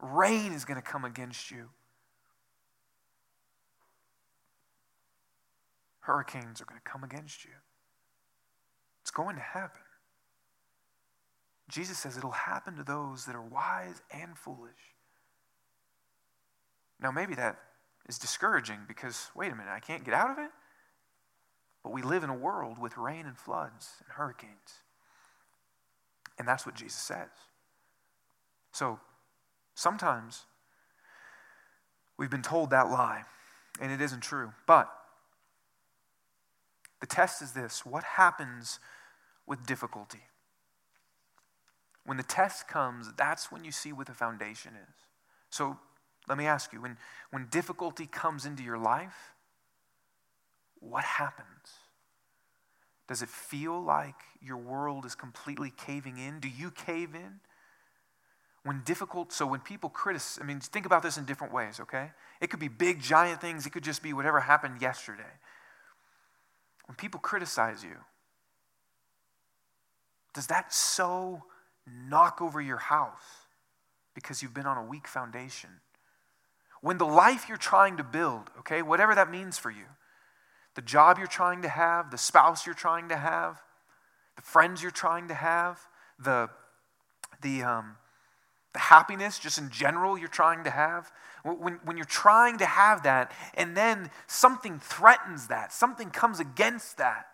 rain 0.01 0.53
is 0.53 0.65
going 0.65 0.81
to 0.81 0.87
come 0.87 1.05
against 1.05 1.51
you. 1.51 1.69
Hurricanes 6.03 6.61
are 6.61 6.65
going 6.65 6.81
to 6.81 6.91
come 6.91 7.05
against 7.05 7.45
you. 7.45 7.51
It's 9.01 9.11
going 9.11 9.37
to 9.37 9.43
happen. 9.43 9.81
Jesus 11.69 11.99
says 11.99 12.17
it'll 12.17 12.31
happen 12.31 12.77
to 12.77 12.83
those 12.83 13.25
that 13.25 13.35
are 13.35 13.43
wise 13.43 14.03
and 14.13 14.37
foolish. 14.37 14.95
Now, 17.01 17.11
maybe 17.11 17.35
that 17.37 17.59
is 18.09 18.19
discouraging 18.19 18.81
because, 18.87 19.31
wait 19.35 19.51
a 19.51 19.55
minute, 19.55 19.73
I 19.73 19.81
can't 19.81 20.05
get 20.05 20.15
out 20.15 20.31
of 20.31 20.39
it? 20.39 20.51
But 21.83 21.93
we 21.93 22.03
live 22.03 22.23
in 22.23 22.31
a 22.31 22.35
world 22.35 22.79
with 22.79 22.97
rain 22.97 23.27
and 23.27 23.37
floods 23.37 23.91
and 24.01 24.13
hurricanes. 24.13 24.83
And 26.39 26.47
that's 26.47 26.67
what 26.67 26.75
Jesus 26.75 27.01
says. 27.01 27.29
So 28.73 29.01
sometimes 29.75 30.45
we've 32.17 32.31
been 32.31 32.43
told 32.43 32.71
that 32.71 32.91
lie, 32.91 33.23
and 33.81 33.91
it 33.91 34.01
isn't 34.01 34.21
true. 34.21 34.53
But 34.67 34.93
the 37.03 37.07
test 37.07 37.43
is 37.43 37.51
this 37.51 37.85
what 37.85 38.05
happens 38.05 38.79
with 39.45 39.67
difficulty? 39.67 40.23
When 42.07 42.17
the 42.17 42.23
test 42.23 42.69
comes, 42.69 43.09
that's 43.17 43.51
when 43.51 43.65
you 43.65 43.73
see 43.73 43.93
what 43.93 44.07
the 44.07 44.15
foundation 44.15 44.73
is. 44.75 44.95
So 45.51 45.79
let 46.29 46.39
me 46.39 46.47
ask 46.47 46.73
you 46.73 46.81
when, 46.81 46.97
when 47.31 47.49
difficulty 47.51 48.07
comes 48.07 48.47
into 48.47 48.63
your 48.63 48.79
life, 48.79 49.35
what 50.79 51.03
happens? 51.05 51.49
Does 53.09 53.21
it 53.21 53.29
feel 53.29 53.83
like 53.83 54.15
your 54.41 54.57
world 54.57 55.05
is 55.05 55.17
completely 55.17 55.73
caving 55.77 56.19
in? 56.19 56.39
Do 56.39 56.49
you 56.49 56.71
cave 56.71 57.17
in? 57.17 57.41
When 58.63 58.83
difficult, 58.85 59.33
so 59.33 59.45
when 59.45 59.59
people 59.59 59.91
criticize, 59.91 60.41
I 60.41 60.47
mean, 60.47 60.61
think 60.61 60.87
about 60.87 61.03
this 61.03 61.19
in 61.19 61.25
different 61.25 61.53
ways, 61.53 61.81
okay? 61.81 62.13
It 62.41 62.49
could 62.49 62.61
be 62.61 62.69
big, 62.69 63.01
giant 63.01 63.41
things, 63.41 63.67
it 63.67 63.71
could 63.71 63.83
just 63.83 64.05
be 64.05 64.13
whatever 64.13 64.39
happened 64.39 64.81
yesterday. 64.81 65.25
When 66.87 66.97
people 66.97 67.21
criticize 67.21 67.85
you, 67.85 67.97
does 70.35 70.47
that 70.49 70.73
so 70.73 71.45
knock 71.87 72.41
over 72.41 72.61
your 72.61 72.79
house 72.79 73.47
because 74.15 74.43
you've 74.43 74.55
been 74.55 74.67
on 74.67 74.79
a 74.79 74.85
weak 74.85 75.07
foundation? 75.07 75.71
When 76.81 76.99
the 76.99 77.07
life 77.07 77.47
you're 77.49 77.59
trying 77.59 77.97
to 77.99 78.05
build, 78.05 78.51
okay, 78.61 78.83
whatever 78.83 79.15
that 79.15 79.31
means 79.31 79.59
for 79.59 79.71
you, 79.71 79.85
the 80.75 80.83
job 80.83 81.19
you're 81.19 81.27
trying 81.27 81.63
to 81.63 81.69
have, 81.69 82.11
the 82.11 82.19
spouse 82.19 82.67
you're 82.67 82.75
trying 82.75 83.09
to 83.11 83.17
have, 83.17 83.63
the 84.37 84.43
friends 84.43 84.83
you're 84.83 84.91
trying 84.91 85.29
to 85.29 85.35
have, 85.35 85.79
the, 86.19 86.49
the, 87.43 87.63
um, 87.63 87.97
the 88.73 88.79
happiness 88.79 89.39
just 89.39 89.59
in 89.59 89.71
general 89.71 90.17
you're 90.17 90.29
trying 90.29 90.65
to 90.65 90.71
have, 90.71 91.13
when, 91.45 91.81
when 91.85 91.97
you're 91.97 92.05
trying 92.05 92.59
to 92.59 92.67
have 92.67 93.03
that 93.03 93.33
and 93.55 93.77
then 93.77 94.11
something 94.27 94.79
threatens 94.79 95.49
that, 95.49 95.73
something 95.73 96.11
comes 96.11 96.41
against 96.41 96.99
that, 96.99 97.27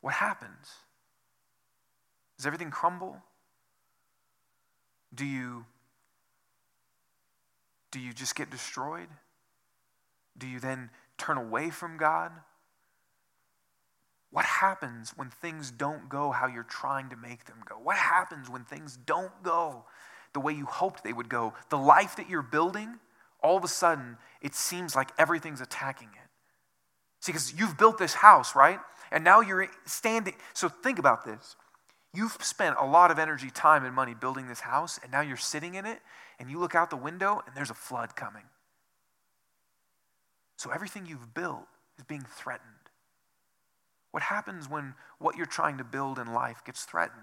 what 0.00 0.14
happens? 0.14 0.70
Does 2.36 2.46
everything 2.46 2.70
crumble? 2.70 3.16
Do 5.14 5.24
you 5.24 5.64
do 7.90 8.00
you 8.00 8.12
just 8.12 8.34
get 8.34 8.50
destroyed? 8.50 9.08
Do 10.36 10.46
you 10.46 10.60
then 10.60 10.90
turn 11.16 11.38
away 11.38 11.70
from 11.70 11.96
God? 11.96 12.30
What 14.36 14.44
happens 14.44 15.14
when 15.16 15.30
things 15.30 15.70
don't 15.70 16.10
go 16.10 16.30
how 16.30 16.46
you're 16.46 16.62
trying 16.62 17.08
to 17.08 17.16
make 17.16 17.46
them 17.46 17.56
go? 17.66 17.76
What 17.76 17.96
happens 17.96 18.50
when 18.50 18.64
things 18.64 18.98
don't 19.06 19.32
go 19.42 19.86
the 20.34 20.40
way 20.40 20.52
you 20.52 20.66
hoped 20.66 21.02
they 21.02 21.14
would 21.14 21.30
go? 21.30 21.54
The 21.70 21.78
life 21.78 22.16
that 22.16 22.28
you're 22.28 22.42
building, 22.42 22.98
all 23.42 23.56
of 23.56 23.64
a 23.64 23.68
sudden, 23.68 24.18
it 24.42 24.54
seems 24.54 24.94
like 24.94 25.08
everything's 25.16 25.62
attacking 25.62 26.08
it. 26.08 26.28
See, 27.20 27.32
because 27.32 27.58
you've 27.58 27.78
built 27.78 27.96
this 27.96 28.12
house, 28.12 28.54
right? 28.54 28.78
And 29.10 29.24
now 29.24 29.40
you're 29.40 29.70
standing. 29.86 30.34
So 30.52 30.68
think 30.68 30.98
about 30.98 31.24
this. 31.24 31.56
You've 32.12 32.36
spent 32.42 32.76
a 32.78 32.84
lot 32.84 33.10
of 33.10 33.18
energy, 33.18 33.48
time, 33.48 33.86
and 33.86 33.94
money 33.94 34.12
building 34.12 34.48
this 34.48 34.60
house, 34.60 35.00
and 35.02 35.10
now 35.10 35.22
you're 35.22 35.38
sitting 35.38 35.76
in 35.76 35.86
it, 35.86 36.00
and 36.38 36.50
you 36.50 36.58
look 36.58 36.74
out 36.74 36.90
the 36.90 36.96
window, 36.96 37.40
and 37.46 37.56
there's 37.56 37.70
a 37.70 37.74
flood 37.74 38.14
coming. 38.14 38.44
So 40.58 40.72
everything 40.72 41.06
you've 41.06 41.32
built 41.32 41.64
is 41.96 42.04
being 42.04 42.26
threatened. 42.36 42.75
What 44.16 44.22
happens 44.22 44.66
when 44.66 44.94
what 45.18 45.36
you're 45.36 45.44
trying 45.44 45.76
to 45.76 45.84
build 45.84 46.18
in 46.18 46.32
life 46.32 46.64
gets 46.64 46.84
threatened? 46.84 47.20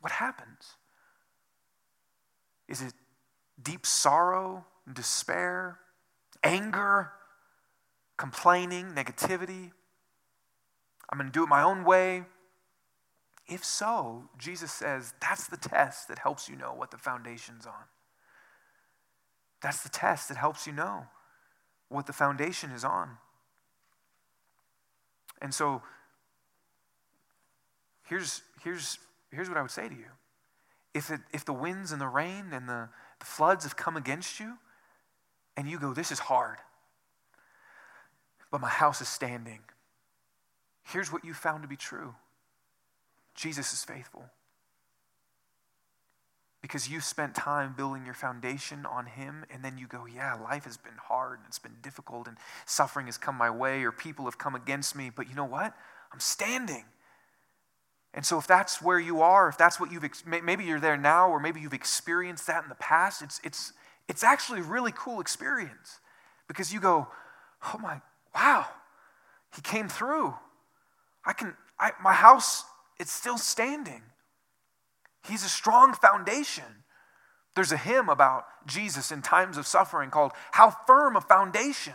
What 0.00 0.12
happens? 0.12 0.76
Is 2.68 2.82
it 2.82 2.92
deep 3.60 3.84
sorrow, 3.84 4.64
despair, 4.94 5.80
anger, 6.44 7.10
complaining, 8.16 8.92
negativity? 8.94 9.72
I'm 11.10 11.18
going 11.18 11.32
to 11.32 11.36
do 11.36 11.42
it 11.42 11.48
my 11.48 11.64
own 11.64 11.82
way. 11.82 12.22
If 13.48 13.64
so, 13.64 14.28
Jesus 14.38 14.70
says 14.70 15.14
that's 15.20 15.48
the 15.48 15.56
test 15.56 16.06
that 16.06 16.20
helps 16.20 16.48
you 16.48 16.54
know 16.54 16.72
what 16.72 16.92
the 16.92 16.96
foundation's 16.96 17.66
on. 17.66 17.86
That's 19.60 19.82
the 19.82 19.88
test 19.88 20.28
that 20.28 20.36
helps 20.36 20.64
you 20.64 20.72
know 20.72 21.06
what 21.88 22.06
the 22.06 22.12
foundation 22.12 22.70
is 22.70 22.84
on. 22.84 23.18
And 25.40 25.52
so 25.52 25.82
here's, 28.04 28.42
here's, 28.62 28.98
here's 29.30 29.48
what 29.48 29.58
I 29.58 29.62
would 29.62 29.70
say 29.70 29.88
to 29.88 29.94
you. 29.94 30.06
If, 30.94 31.10
it, 31.10 31.20
if 31.32 31.44
the 31.44 31.52
winds 31.52 31.92
and 31.92 32.00
the 32.00 32.08
rain 32.08 32.46
and 32.52 32.68
the, 32.68 32.88
the 33.18 33.26
floods 33.26 33.64
have 33.64 33.76
come 33.76 33.96
against 33.96 34.40
you, 34.40 34.54
and 35.56 35.68
you 35.68 35.78
go, 35.78 35.92
This 35.92 36.10
is 36.10 36.18
hard, 36.18 36.58
but 38.50 38.60
my 38.60 38.68
house 38.68 39.00
is 39.00 39.08
standing, 39.08 39.60
here's 40.84 41.12
what 41.12 41.24
you 41.24 41.34
found 41.34 41.62
to 41.62 41.68
be 41.68 41.76
true 41.76 42.14
Jesus 43.34 43.72
is 43.72 43.84
faithful. 43.84 44.24
Because 46.66 46.90
you 46.90 47.00
spent 47.00 47.36
time 47.36 47.74
building 47.76 48.04
your 48.04 48.12
foundation 48.12 48.84
on 48.84 49.06
Him, 49.06 49.44
and 49.50 49.64
then 49.64 49.78
you 49.78 49.86
go, 49.86 50.04
Yeah, 50.04 50.34
life 50.34 50.64
has 50.64 50.76
been 50.76 50.96
hard 51.00 51.38
and 51.38 51.46
it's 51.46 51.60
been 51.60 51.76
difficult, 51.80 52.26
and 52.26 52.36
suffering 52.64 53.06
has 53.06 53.16
come 53.16 53.36
my 53.36 53.50
way, 53.50 53.84
or 53.84 53.92
people 53.92 54.24
have 54.24 54.36
come 54.36 54.56
against 54.56 54.96
me, 54.96 55.08
but 55.14 55.28
you 55.28 55.36
know 55.36 55.44
what? 55.44 55.74
I'm 56.12 56.18
standing. 56.18 56.84
And 58.12 58.26
so, 58.26 58.36
if 58.36 58.48
that's 58.48 58.82
where 58.82 58.98
you 58.98 59.20
are, 59.20 59.48
if 59.48 59.56
that's 59.56 59.78
what 59.78 59.92
you've, 59.92 60.02
maybe 60.26 60.64
you're 60.64 60.80
there 60.80 60.96
now, 60.96 61.28
or 61.28 61.38
maybe 61.38 61.60
you've 61.60 61.72
experienced 61.72 62.48
that 62.48 62.64
in 62.64 62.68
the 62.68 62.74
past, 62.74 63.22
it's, 63.22 63.40
it's, 63.44 63.72
it's 64.08 64.24
actually 64.24 64.58
a 64.58 64.64
really 64.64 64.92
cool 64.92 65.20
experience 65.20 66.00
because 66.48 66.72
you 66.72 66.80
go, 66.80 67.06
Oh 67.72 67.78
my, 67.78 68.00
wow, 68.34 68.66
He 69.54 69.62
came 69.62 69.88
through. 69.88 70.34
I 71.24 71.32
can, 71.32 71.54
I, 71.78 71.92
my 72.02 72.12
house 72.12 72.64
it's 72.98 73.12
still 73.12 73.38
standing. 73.38 74.02
He's 75.28 75.44
a 75.44 75.48
strong 75.48 75.94
foundation. 75.94 76.84
There's 77.54 77.72
a 77.72 77.76
hymn 77.76 78.08
about 78.08 78.44
Jesus 78.66 79.10
in 79.10 79.22
times 79.22 79.56
of 79.56 79.66
suffering 79.66 80.10
called 80.10 80.32
How 80.52 80.70
Firm 80.86 81.16
a 81.16 81.20
Foundation. 81.20 81.94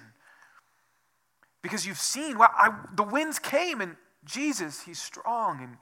Because 1.62 1.86
you've 1.86 2.00
seen, 2.00 2.40
well, 2.40 2.50
I, 2.54 2.76
the 2.96 3.04
winds 3.04 3.38
came 3.38 3.82
and 3.82 3.96
Jesus, 4.26 4.82
he's 4.82 5.00
strong 5.00 5.62
and 5.62 5.78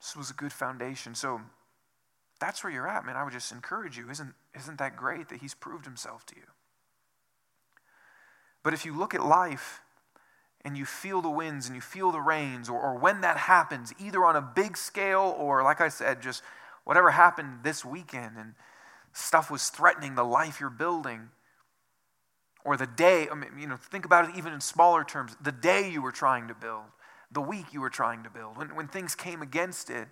this 0.00 0.16
was 0.16 0.30
a 0.30 0.34
good 0.34 0.52
foundation. 0.52 1.14
So 1.14 1.40
that's 2.40 2.62
where 2.62 2.72
you're 2.72 2.88
at, 2.88 3.04
man. 3.04 3.16
I 3.16 3.24
would 3.24 3.32
just 3.32 3.52
encourage 3.52 3.96
you. 3.96 4.10
Isn't, 4.10 4.34
isn't 4.56 4.78
that 4.78 4.96
great 4.96 5.28
that 5.28 5.40
he's 5.40 5.54
proved 5.54 5.84
himself 5.84 6.26
to 6.26 6.36
you? 6.36 6.42
But 8.62 8.74
if 8.74 8.84
you 8.84 8.96
look 8.96 9.14
at 9.14 9.24
life 9.24 9.80
and 10.68 10.76
you 10.76 10.84
feel 10.84 11.22
the 11.22 11.30
winds 11.30 11.66
and 11.66 11.74
you 11.74 11.80
feel 11.80 12.12
the 12.12 12.20
rains, 12.20 12.68
or, 12.68 12.78
or 12.78 12.98
when 12.98 13.22
that 13.22 13.38
happens, 13.38 13.94
either 13.98 14.22
on 14.22 14.36
a 14.36 14.42
big 14.42 14.76
scale 14.76 15.34
or, 15.38 15.62
like 15.62 15.80
I 15.80 15.88
said, 15.88 16.20
just 16.20 16.42
whatever 16.84 17.10
happened 17.10 17.60
this 17.62 17.86
weekend 17.86 18.36
and 18.36 18.52
stuff 19.14 19.50
was 19.50 19.70
threatening 19.70 20.14
the 20.14 20.24
life 20.24 20.60
you're 20.60 20.68
building, 20.68 21.30
or 22.66 22.76
the 22.76 22.86
day, 22.86 23.28
I 23.32 23.34
mean, 23.34 23.52
you 23.58 23.66
know, 23.66 23.76
think 23.76 24.04
about 24.04 24.28
it 24.28 24.36
even 24.36 24.52
in 24.52 24.60
smaller 24.60 25.04
terms 25.04 25.34
the 25.40 25.52
day 25.52 25.90
you 25.90 26.02
were 26.02 26.12
trying 26.12 26.48
to 26.48 26.54
build, 26.54 26.84
the 27.32 27.40
week 27.40 27.72
you 27.72 27.80
were 27.80 27.88
trying 27.88 28.22
to 28.24 28.30
build, 28.30 28.58
when, 28.58 28.76
when 28.76 28.88
things 28.88 29.14
came 29.14 29.40
against 29.40 29.88
it. 29.88 30.08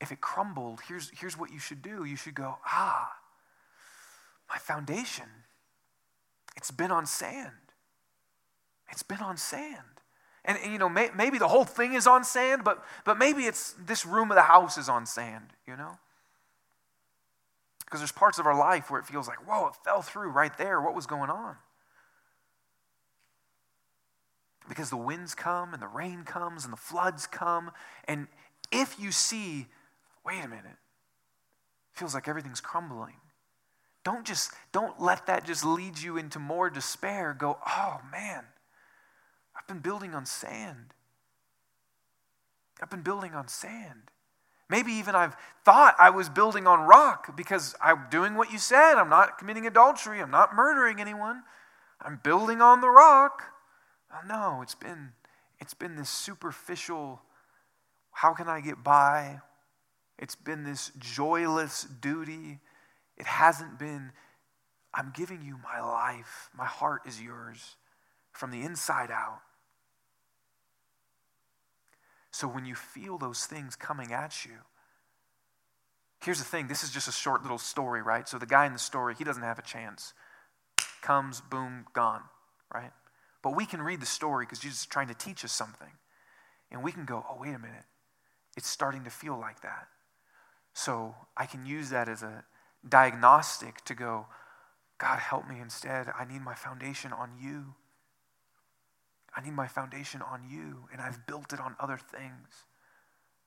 If 0.00 0.10
it 0.10 0.20
crumbled, 0.20 0.80
here's, 0.88 1.12
here's 1.16 1.38
what 1.38 1.52
you 1.52 1.60
should 1.60 1.82
do. 1.82 2.02
You 2.02 2.16
should 2.16 2.34
go, 2.34 2.58
ah, 2.66 3.12
my 4.48 4.58
foundation, 4.58 5.28
it's 6.56 6.72
been 6.72 6.90
on 6.90 7.06
sand. 7.06 7.61
It's 8.92 9.02
been 9.02 9.20
on 9.20 9.36
sand. 9.36 9.78
And, 10.44 10.58
and 10.62 10.72
you 10.72 10.78
know, 10.78 10.88
may, 10.88 11.08
maybe 11.16 11.38
the 11.38 11.48
whole 11.48 11.64
thing 11.64 11.94
is 11.94 12.06
on 12.06 12.24
sand, 12.24 12.62
but, 12.64 12.84
but 13.04 13.18
maybe 13.18 13.44
it's 13.44 13.74
this 13.84 14.04
room 14.04 14.30
of 14.30 14.36
the 14.36 14.42
house 14.42 14.76
is 14.76 14.88
on 14.88 15.06
sand, 15.06 15.46
you 15.66 15.76
know? 15.76 15.98
Because 17.84 18.00
there's 18.00 18.12
parts 18.12 18.38
of 18.38 18.46
our 18.46 18.56
life 18.56 18.90
where 18.90 19.00
it 19.00 19.06
feels 19.06 19.28
like, 19.28 19.46
whoa, 19.48 19.68
it 19.68 19.74
fell 19.84 20.02
through 20.02 20.30
right 20.30 20.56
there. 20.58 20.80
What 20.80 20.94
was 20.94 21.06
going 21.06 21.30
on? 21.30 21.56
Because 24.68 24.90
the 24.90 24.96
winds 24.96 25.34
come 25.34 25.74
and 25.74 25.82
the 25.82 25.88
rain 25.88 26.24
comes 26.24 26.64
and 26.64 26.72
the 26.72 26.78
floods 26.78 27.26
come. 27.26 27.70
And 28.06 28.28
if 28.70 28.98
you 28.98 29.12
see, 29.12 29.66
wait 30.24 30.44
a 30.44 30.48
minute, 30.48 30.78
feels 31.92 32.14
like 32.14 32.28
everything's 32.28 32.60
crumbling. 32.60 33.16
Don't 34.04 34.24
just 34.24 34.52
don't 34.72 35.00
let 35.00 35.26
that 35.26 35.44
just 35.44 35.64
lead 35.64 35.98
you 35.98 36.16
into 36.16 36.38
more 36.38 36.70
despair. 36.70 37.36
Go, 37.38 37.58
oh 37.66 38.00
man, 38.10 38.44
I've 39.62 39.68
been 39.68 39.78
building 39.78 40.12
on 40.12 40.26
sand. 40.26 40.92
I've 42.82 42.90
been 42.90 43.02
building 43.02 43.32
on 43.32 43.46
sand. 43.46 44.10
Maybe 44.68 44.90
even 44.92 45.14
I've 45.14 45.36
thought 45.64 45.94
I 46.00 46.10
was 46.10 46.28
building 46.28 46.66
on 46.66 46.80
rock 46.80 47.36
because 47.36 47.76
I'm 47.80 48.06
doing 48.10 48.34
what 48.34 48.50
you 48.50 48.58
said. 48.58 48.94
I'm 48.94 49.08
not 49.08 49.38
committing 49.38 49.66
adultery. 49.66 50.20
I'm 50.20 50.32
not 50.32 50.54
murdering 50.54 51.00
anyone. 51.00 51.44
I'm 52.00 52.18
building 52.24 52.60
on 52.60 52.80
the 52.80 52.88
rock. 52.88 53.44
Oh, 54.12 54.26
no, 54.26 54.62
it's 54.62 54.74
been, 54.74 55.12
it's 55.60 55.74
been 55.74 55.94
this 55.94 56.10
superficial, 56.10 57.22
how 58.10 58.34
can 58.34 58.48
I 58.48 58.60
get 58.60 58.82
by? 58.82 59.40
It's 60.18 60.34
been 60.34 60.64
this 60.64 60.90
joyless 60.98 61.84
duty. 61.84 62.58
It 63.16 63.26
hasn't 63.26 63.78
been, 63.78 64.10
I'm 64.92 65.12
giving 65.14 65.42
you 65.42 65.58
my 65.62 65.80
life. 65.80 66.50
My 66.56 66.66
heart 66.66 67.02
is 67.06 67.22
yours 67.22 67.76
from 68.32 68.50
the 68.50 68.62
inside 68.62 69.10
out. 69.12 69.40
So 72.32 72.48
when 72.48 72.64
you 72.64 72.74
feel 72.74 73.18
those 73.18 73.46
things 73.46 73.76
coming 73.76 74.12
at 74.12 74.44
you, 74.44 74.58
here's 76.24 76.38
the 76.38 76.44
thing 76.44 76.66
this 76.66 76.82
is 76.82 76.90
just 76.90 77.06
a 77.06 77.12
short 77.12 77.42
little 77.42 77.58
story, 77.58 78.02
right? 78.02 78.28
So 78.28 78.38
the 78.38 78.46
guy 78.46 78.66
in 78.66 78.72
the 78.72 78.78
story, 78.78 79.14
he 79.16 79.22
doesn't 79.22 79.42
have 79.42 79.58
a 79.58 79.62
chance. 79.62 80.14
Comes, 81.02 81.40
boom, 81.40 81.84
gone, 81.92 82.22
right? 82.74 82.92
But 83.42 83.54
we 83.54 83.66
can 83.66 83.82
read 83.82 84.00
the 84.00 84.06
story 84.06 84.46
because 84.46 84.60
Jesus 84.60 84.80
is 84.80 84.86
trying 84.86 85.08
to 85.08 85.14
teach 85.14 85.44
us 85.44 85.52
something. 85.52 85.90
And 86.70 86.82
we 86.82 86.90
can 86.90 87.04
go, 87.04 87.24
oh, 87.28 87.36
wait 87.40 87.54
a 87.54 87.58
minute. 87.58 87.84
It's 88.56 88.68
starting 88.68 89.04
to 89.04 89.10
feel 89.10 89.38
like 89.38 89.60
that. 89.62 89.88
So 90.72 91.14
I 91.36 91.46
can 91.46 91.66
use 91.66 91.90
that 91.90 92.08
as 92.08 92.22
a 92.22 92.44
diagnostic 92.88 93.84
to 93.84 93.94
go, 93.94 94.26
God, 94.98 95.18
help 95.18 95.48
me 95.48 95.60
instead. 95.60 96.06
I 96.18 96.24
need 96.24 96.42
my 96.42 96.54
foundation 96.54 97.12
on 97.12 97.32
you. 97.38 97.74
I 99.34 99.40
need 99.40 99.54
my 99.54 99.66
foundation 99.66 100.20
on 100.22 100.42
you, 100.48 100.88
and 100.92 101.00
I've 101.00 101.26
built 101.26 101.52
it 101.52 101.60
on 101.60 101.74
other 101.80 101.96
things. 101.98 102.64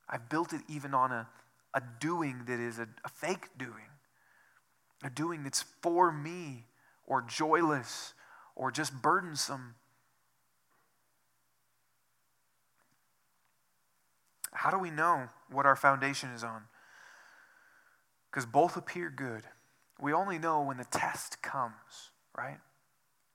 I've 0.10 0.30
built 0.30 0.54
it 0.54 0.62
even 0.68 0.94
on 0.94 1.12
a, 1.12 1.28
a 1.74 1.82
doing 2.00 2.44
that 2.48 2.60
is 2.60 2.80
a, 2.80 2.88
a 3.04 3.10
fake 3.10 3.50
doing, 3.58 3.92
a 5.04 5.10
doing 5.10 5.44
that's 5.44 5.64
for 5.82 6.12
me 6.12 6.66
or 7.06 7.22
joyless 7.22 8.14
or 8.56 8.72
just 8.72 8.94
burdensome. 9.02 9.76
How 14.52 14.72
do 14.72 14.80
we 14.80 14.90
know 14.90 15.30
what 15.52 15.66
our 15.66 15.76
foundation 15.76 16.30
is 16.30 16.44
on? 16.44 16.64
Because 18.32 18.46
both 18.46 18.78
appear 18.78 19.10
good. 19.10 19.44
We 20.00 20.14
only 20.14 20.40
know 20.40 20.62
when 20.62 20.78
the 20.78 20.86
test 20.86 21.42
comes, 21.42 22.12
right? 22.38 22.58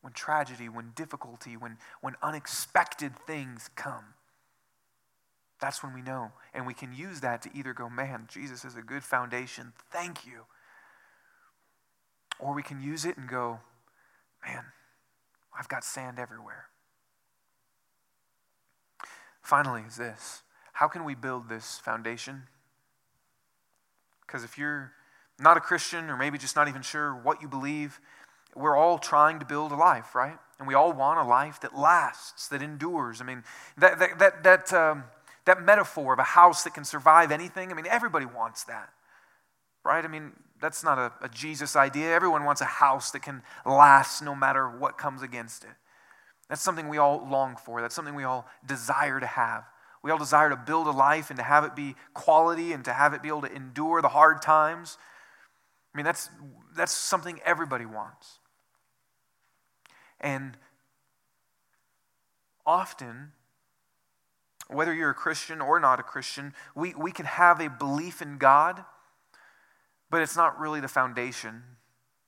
When 0.01 0.13
tragedy, 0.13 0.69
when 0.69 0.93
difficulty, 0.95 1.57
when, 1.57 1.77
when 2.01 2.15
unexpected 2.23 3.13
things 3.27 3.71
come. 3.75 4.15
That's 5.61 5.83
when 5.83 5.93
we 5.93 6.01
know. 6.01 6.33
And 6.55 6.67
we 6.67 6.75
can 6.75 6.93
use 6.93 7.21
that 7.21 7.43
to 7.43 7.51
either 7.55 7.75
go, 7.75 7.91
man, 7.91 8.27
Jesus 8.31 8.65
is 8.65 8.77
a 8.77 8.83
good 8.83 9.05
foundation, 9.05 9.73
thank 9.91 10.27
you. 10.27 10.47
Or 12.39 12.55
we 12.55 12.63
can 12.63 12.81
use 12.81 13.05
it 13.05 13.19
and 13.19 13.29
go, 13.29 13.61
man, 14.47 14.65
I've 15.59 15.69
got 15.69 15.85
sand 15.85 16.19
everywhere. 16.19 16.67
Finally, 19.43 19.83
is 19.87 19.97
this 19.97 20.43
how 20.73 20.89
can 20.89 21.05
we 21.05 21.15
build 21.15 21.49
this 21.49 21.79
foundation? 21.79 22.45
Because 24.27 24.45
if 24.45 24.57
you're 24.57 24.93
not 25.39 25.57
a 25.57 25.61
Christian, 25.61 26.09
or 26.09 26.17
maybe 26.17 26.39
just 26.39 26.57
not 26.57 26.69
even 26.69 26.81
sure 26.81 27.13
what 27.13 27.43
you 27.43 27.49
believe, 27.49 28.01
we're 28.55 28.77
all 28.77 28.99
trying 28.99 29.39
to 29.39 29.45
build 29.45 29.73
a 29.73 29.77
life, 29.77 30.15
right? 30.15 30.37
And 30.59 30.69
we 30.69 30.75
all 30.75 30.93
want 30.93 31.19
a 31.19 31.25
life 31.25 31.61
that 31.61 31.77
lasts, 31.77 32.49
that 32.49 32.63
endures. 32.63 33.21
I 33.21 33.25
mean, 33.25 33.45
that, 33.79 33.99
that, 33.99 34.19
that, 34.19 34.43
that, 34.45 34.73
um, 34.73 35.05
that 35.47 35.63
metaphor 35.63 36.13
of 36.13 36.19
a 36.19 36.25
house 36.25 36.65
that 36.65 36.75
can 36.75 36.85
survive 36.85 37.33
anything, 37.33 37.71
I 37.71 37.75
mean, 37.75 37.87
everybody 37.87 38.27
wants 38.27 38.65
that, 38.65 38.91
right? 39.85 40.05
I 40.05 40.09
mean, 40.09 40.33
that's 40.61 40.85
not 40.85 40.99
a, 40.99 41.13
a 41.23 41.29
Jesus 41.29 41.77
idea. 41.77 42.13
Everyone 42.13 42.45
wants 42.45 42.61
a 42.61 42.67
house 42.67 43.11
that 43.13 43.23
can 43.23 43.43
last 43.65 44.23
no 44.23 44.35
matter 44.35 44.69
what 44.69 44.99
comes 44.99 45.23
against 45.23 45.65
it. 45.65 45.71
That's 46.49 46.61
something 46.61 46.89
we 46.89 46.99
all 46.99 47.27
long 47.31 47.57
for, 47.57 47.81
that's 47.81 47.95
something 47.95 48.15
we 48.15 48.25
all 48.25 48.47
desire 48.67 49.21
to 49.21 49.27
have. 49.27 49.65
We 50.03 50.11
all 50.11 50.19
desire 50.19 50.51
to 50.51 50.57
build 50.57 50.87
a 50.87 50.93
life 50.93 51.31
and 51.31 51.39
to 51.39 51.43
have 51.43 51.65
it 51.65 51.77
be 51.77 51.95
quality 52.15 52.73
and 52.73 52.85
to 52.87 52.93
have 52.93 53.13
it 53.13 53.23
be 53.23 53.29
able 53.29 53.43
to 53.43 53.55
endure 53.55 54.01
the 54.03 54.09
hard 54.09 54.41
times. 54.43 54.99
I 55.95 55.99
mean, 55.99 56.05
that's, 56.05 56.31
that's 56.75 56.93
something 56.93 57.41
everybody 57.45 57.85
wants. 57.85 58.40
And 60.21 60.57
often, 62.67 63.33
whether 64.69 64.95
you're 64.95 65.11
a 65.11 65.15
Christian 65.15 65.61
or 65.61 65.81
not 65.81 65.99
a 65.99 66.03
Christian, 66.03 66.55
we, 66.75 66.95
we 66.95 67.11
can 67.11 67.27
have 67.27 67.61
a 67.61 67.69
belief 67.69 68.23
in 68.23 68.39
God, 68.39 68.85
but 70.11 70.23
it's 70.23 70.37
not 70.37 70.59
really 70.59 70.81
the 70.81 70.89
foundation. 70.89 71.63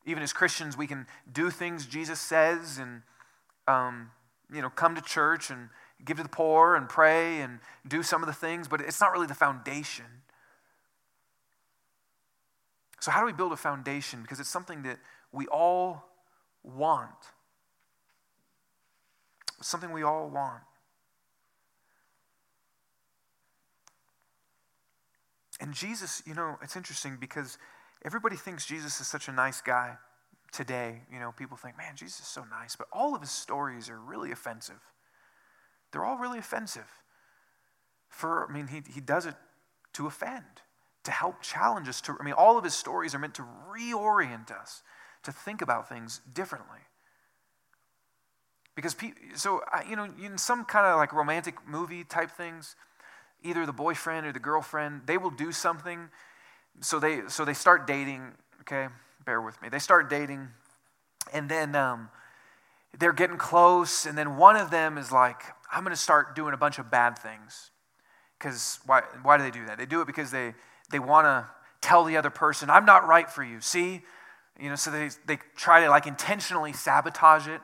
Even 0.05 0.23
as 0.23 0.33
Christians, 0.33 0.77
we 0.77 0.87
can 0.87 1.07
do 1.31 1.51
things 1.51 1.87
Jesus 1.87 2.21
says 2.21 2.79
and, 2.79 3.03
um, 3.69 4.11
you 4.53 4.61
know, 4.61 4.71
come 4.71 4.95
to 4.95 5.03
church 5.03 5.51
and 5.51 5.69
give 6.05 6.17
to 6.17 6.23
the 6.23 6.29
poor 6.29 6.75
and 6.75 6.89
pray 6.89 7.41
and 7.41 7.61
do 7.87 8.03
some 8.03 8.23
of 8.23 8.27
the 8.27 8.33
things, 8.33 8.67
but 8.67 8.81
it's 8.81 9.01
not 9.01 9.13
really 9.13 9.27
the 9.27 9.35
foundation. 9.35 10.07
So, 12.99 13.11
how 13.11 13.21
do 13.21 13.27
we 13.27 13.33
build 13.33 13.53
a 13.53 13.57
foundation? 13.57 14.23
Because 14.23 14.41
it's 14.41 14.49
something 14.49 14.83
that 14.83 14.99
we 15.33 15.47
all 15.47 16.05
want 16.63 17.11
something 19.63 19.93
we 19.93 20.03
all 20.03 20.29
want. 20.29 20.63
And 25.61 25.73
Jesus, 25.73 26.23
you 26.27 26.35
know, 26.35 26.57
it's 26.61 26.77
interesting 26.77 27.19
because 27.21 27.57
everybody 28.05 28.37
thinks 28.37 28.67
Jesus 28.67 29.01
is 29.01 29.07
such 29.07 29.29
a 29.29 29.33
nice 29.33 29.61
guy 29.61 29.97
today. 30.51 31.03
You 31.11 31.21
know, 31.21 31.33
people 31.33 31.57
think, 31.57 31.79
man, 31.79 31.95
Jesus 31.95 32.21
is 32.21 32.27
so 32.27 32.45
nice. 32.51 32.75
But 32.75 32.89
all 32.93 33.15
of 33.15 33.21
his 33.21 33.31
stories 33.31 33.89
are 33.89 33.99
really 33.99 34.33
offensive. 34.33 34.81
They're 35.93 36.05
all 36.05 36.19
really 36.19 36.39
offensive. 36.39 36.91
For, 38.09 38.49
I 38.49 38.53
mean, 38.53 38.67
he, 38.67 38.83
he 38.93 39.01
does 39.01 39.25
it 39.25 39.35
to 39.95 40.07
offend, 40.07 40.45
to 41.05 41.13
help 41.13 41.43
challenge 41.43 41.89
us. 41.89 42.01
To, 42.03 42.17
I 42.21 42.25
mean, 42.25 42.35
all 42.35 42.59
of 42.59 42.65
his 42.65 42.75
stories 42.75 43.15
are 43.15 43.19
meant 43.19 43.35
to 43.37 43.45
reorient 43.71 44.51
us, 44.51 44.83
to 45.23 45.33
think 45.33 45.63
about 45.63 45.89
things 45.89 46.21
differently. 46.35 46.81
Because, 48.75 48.97
so, 49.35 49.63
you 49.89 49.97
know, 49.97 50.09
in 50.23 50.39
some 50.39 50.65
kind 50.65 50.87
of 50.87 50.97
like 50.97 51.13
romantic 51.13 51.57
movie 51.67 52.05
type 52.05 52.31
things, 52.31 52.75
either 53.43 53.67
the 53.67 53.73
boyfriend 53.73 54.27
or 54.27 54.33
the 54.33 54.39
girlfriend, 54.39 55.03
they 55.07 55.19
will 55.19 55.31
do 55.31 55.53
something. 55.53 56.09
So 56.81 56.99
they, 56.99 57.23
so 57.29 57.45
they 57.45 57.55
start 57.55 57.87
dating, 57.87 58.33
okay? 58.63 58.89
Bear 59.27 59.41
with 59.41 59.61
me. 59.61 59.69
They 59.69 59.79
start 59.79 60.09
dating, 60.09 60.49
and 61.33 61.49
then 61.49 61.77
um, 61.77 62.09
they're 62.99 63.13
getting 63.13 63.37
close, 63.37 64.07
and 64.07 64.17
then 64.17 64.37
one 64.37 64.57
of 64.57 64.71
them 64.71 64.97
is 64.97 65.13
like, 65.13 65.43
I'm 65.71 65.85
going 65.85 65.95
to 65.95 66.01
start 66.01 66.35
doing 66.35 66.55
a 66.55 66.57
bunch 66.57 66.79
of 66.79 66.91
bad 66.91 67.19
things. 67.19 67.71
Because 68.39 68.81
why, 68.87 69.03
why 69.23 69.37
do 69.37 69.45
they 69.45 69.51
do 69.51 69.67
that? 69.67 69.79
They 69.79 69.87
do 69.87 70.01
it 70.01 70.07
because 70.07 70.31
they, 70.31 70.55
they 70.91 70.99
want 70.99 71.27
to 71.27 71.47
tell 71.81 72.05
the 72.05 72.17
other 72.17 72.31
person, 72.31 72.71
I'm 72.71 72.85
not 72.85 73.07
right 73.07 73.31
for 73.31 73.45
you. 73.45 73.61
See? 73.61 74.03
You 74.59 74.71
know, 74.71 74.77
so 74.77 74.91
they, 74.91 75.11
they 75.27 75.39
try 75.57 75.81
to 75.81 75.91
like 75.91 76.07
intentionally 76.07 76.73
sabotage 76.73 77.47
it. 77.49 77.61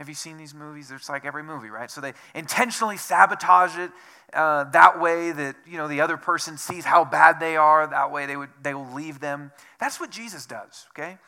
Have 0.00 0.08
you 0.08 0.14
seen 0.14 0.38
these 0.38 0.54
movies? 0.54 0.90
It's 0.90 1.10
like 1.10 1.26
every 1.26 1.42
movie, 1.42 1.68
right? 1.68 1.90
So 1.90 2.00
they 2.00 2.14
intentionally 2.34 2.96
sabotage 2.96 3.76
it 3.76 3.90
uh, 4.32 4.64
that 4.70 4.98
way 4.98 5.30
that 5.30 5.56
you 5.66 5.76
know 5.76 5.88
the 5.88 6.00
other 6.00 6.16
person 6.16 6.56
sees 6.56 6.86
how 6.86 7.04
bad 7.04 7.38
they 7.38 7.58
are. 7.58 7.86
That 7.86 8.10
way 8.10 8.24
they 8.24 8.34
would 8.34 8.48
they 8.62 8.72
will 8.72 8.90
leave 8.94 9.20
them. 9.20 9.52
That's 9.78 10.00
what 10.00 10.10
Jesus 10.10 10.46
does. 10.46 10.86
Okay, 10.92 11.18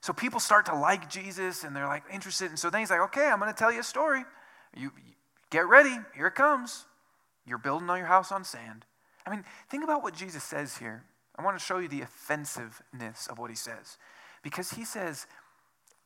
so 0.00 0.14
people 0.14 0.40
start 0.40 0.64
to 0.66 0.74
like 0.74 1.10
Jesus 1.10 1.64
and 1.64 1.76
they're 1.76 1.86
like 1.86 2.04
interested. 2.10 2.48
And 2.48 2.58
so 2.58 2.70
then 2.70 2.80
he's 2.80 2.88
like, 2.88 3.00
okay, 3.00 3.26
I'm 3.26 3.38
going 3.38 3.52
to 3.52 3.58
tell 3.58 3.70
you 3.70 3.80
a 3.80 3.84
story. 3.84 4.24
You, 4.74 4.90
you 4.96 5.12
get 5.50 5.68
ready. 5.68 5.94
Here 6.16 6.28
it 6.28 6.34
comes. 6.34 6.86
You're 7.46 7.58
building 7.58 7.90
on 7.90 7.98
your 7.98 8.06
house 8.06 8.32
on 8.32 8.42
sand. 8.42 8.86
I 9.26 9.30
mean, 9.30 9.44
think 9.68 9.84
about 9.84 10.02
what 10.02 10.14
Jesus 10.14 10.42
says 10.42 10.78
here. 10.78 11.04
I 11.36 11.44
want 11.44 11.58
to 11.58 11.62
show 11.62 11.76
you 11.76 11.88
the 11.88 12.00
offensiveness 12.00 13.26
of 13.26 13.38
what 13.38 13.50
he 13.50 13.56
says, 13.56 13.98
because 14.42 14.70
he 14.70 14.86
says 14.86 15.26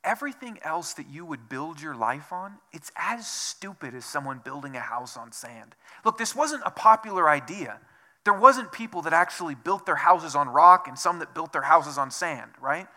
everything 0.03 0.59
else 0.63 0.93
that 0.93 1.07
you 1.09 1.25
would 1.25 1.49
build 1.49 1.81
your 1.81 1.95
life 1.95 2.31
on, 2.31 2.53
it's 2.71 2.91
as 2.95 3.27
stupid 3.27 3.93
as 3.93 4.05
someone 4.05 4.41
building 4.43 4.75
a 4.75 4.79
house 4.79 5.17
on 5.17 5.31
sand. 5.31 5.75
Look, 6.05 6.17
this 6.17 6.35
wasn't 6.35 6.63
a 6.65 6.71
popular 6.71 7.29
idea. 7.29 7.79
There 8.23 8.33
wasn't 8.33 8.71
people 8.71 9.01
that 9.03 9.13
actually 9.13 9.55
built 9.55 9.85
their 9.85 9.95
houses 9.95 10.35
on 10.35 10.49
rock 10.49 10.87
and 10.87 10.97
some 10.97 11.19
that 11.19 11.33
built 11.33 11.53
their 11.53 11.61
houses 11.61 11.97
on 11.97 12.11
sand, 12.11 12.51
right? 12.61 12.87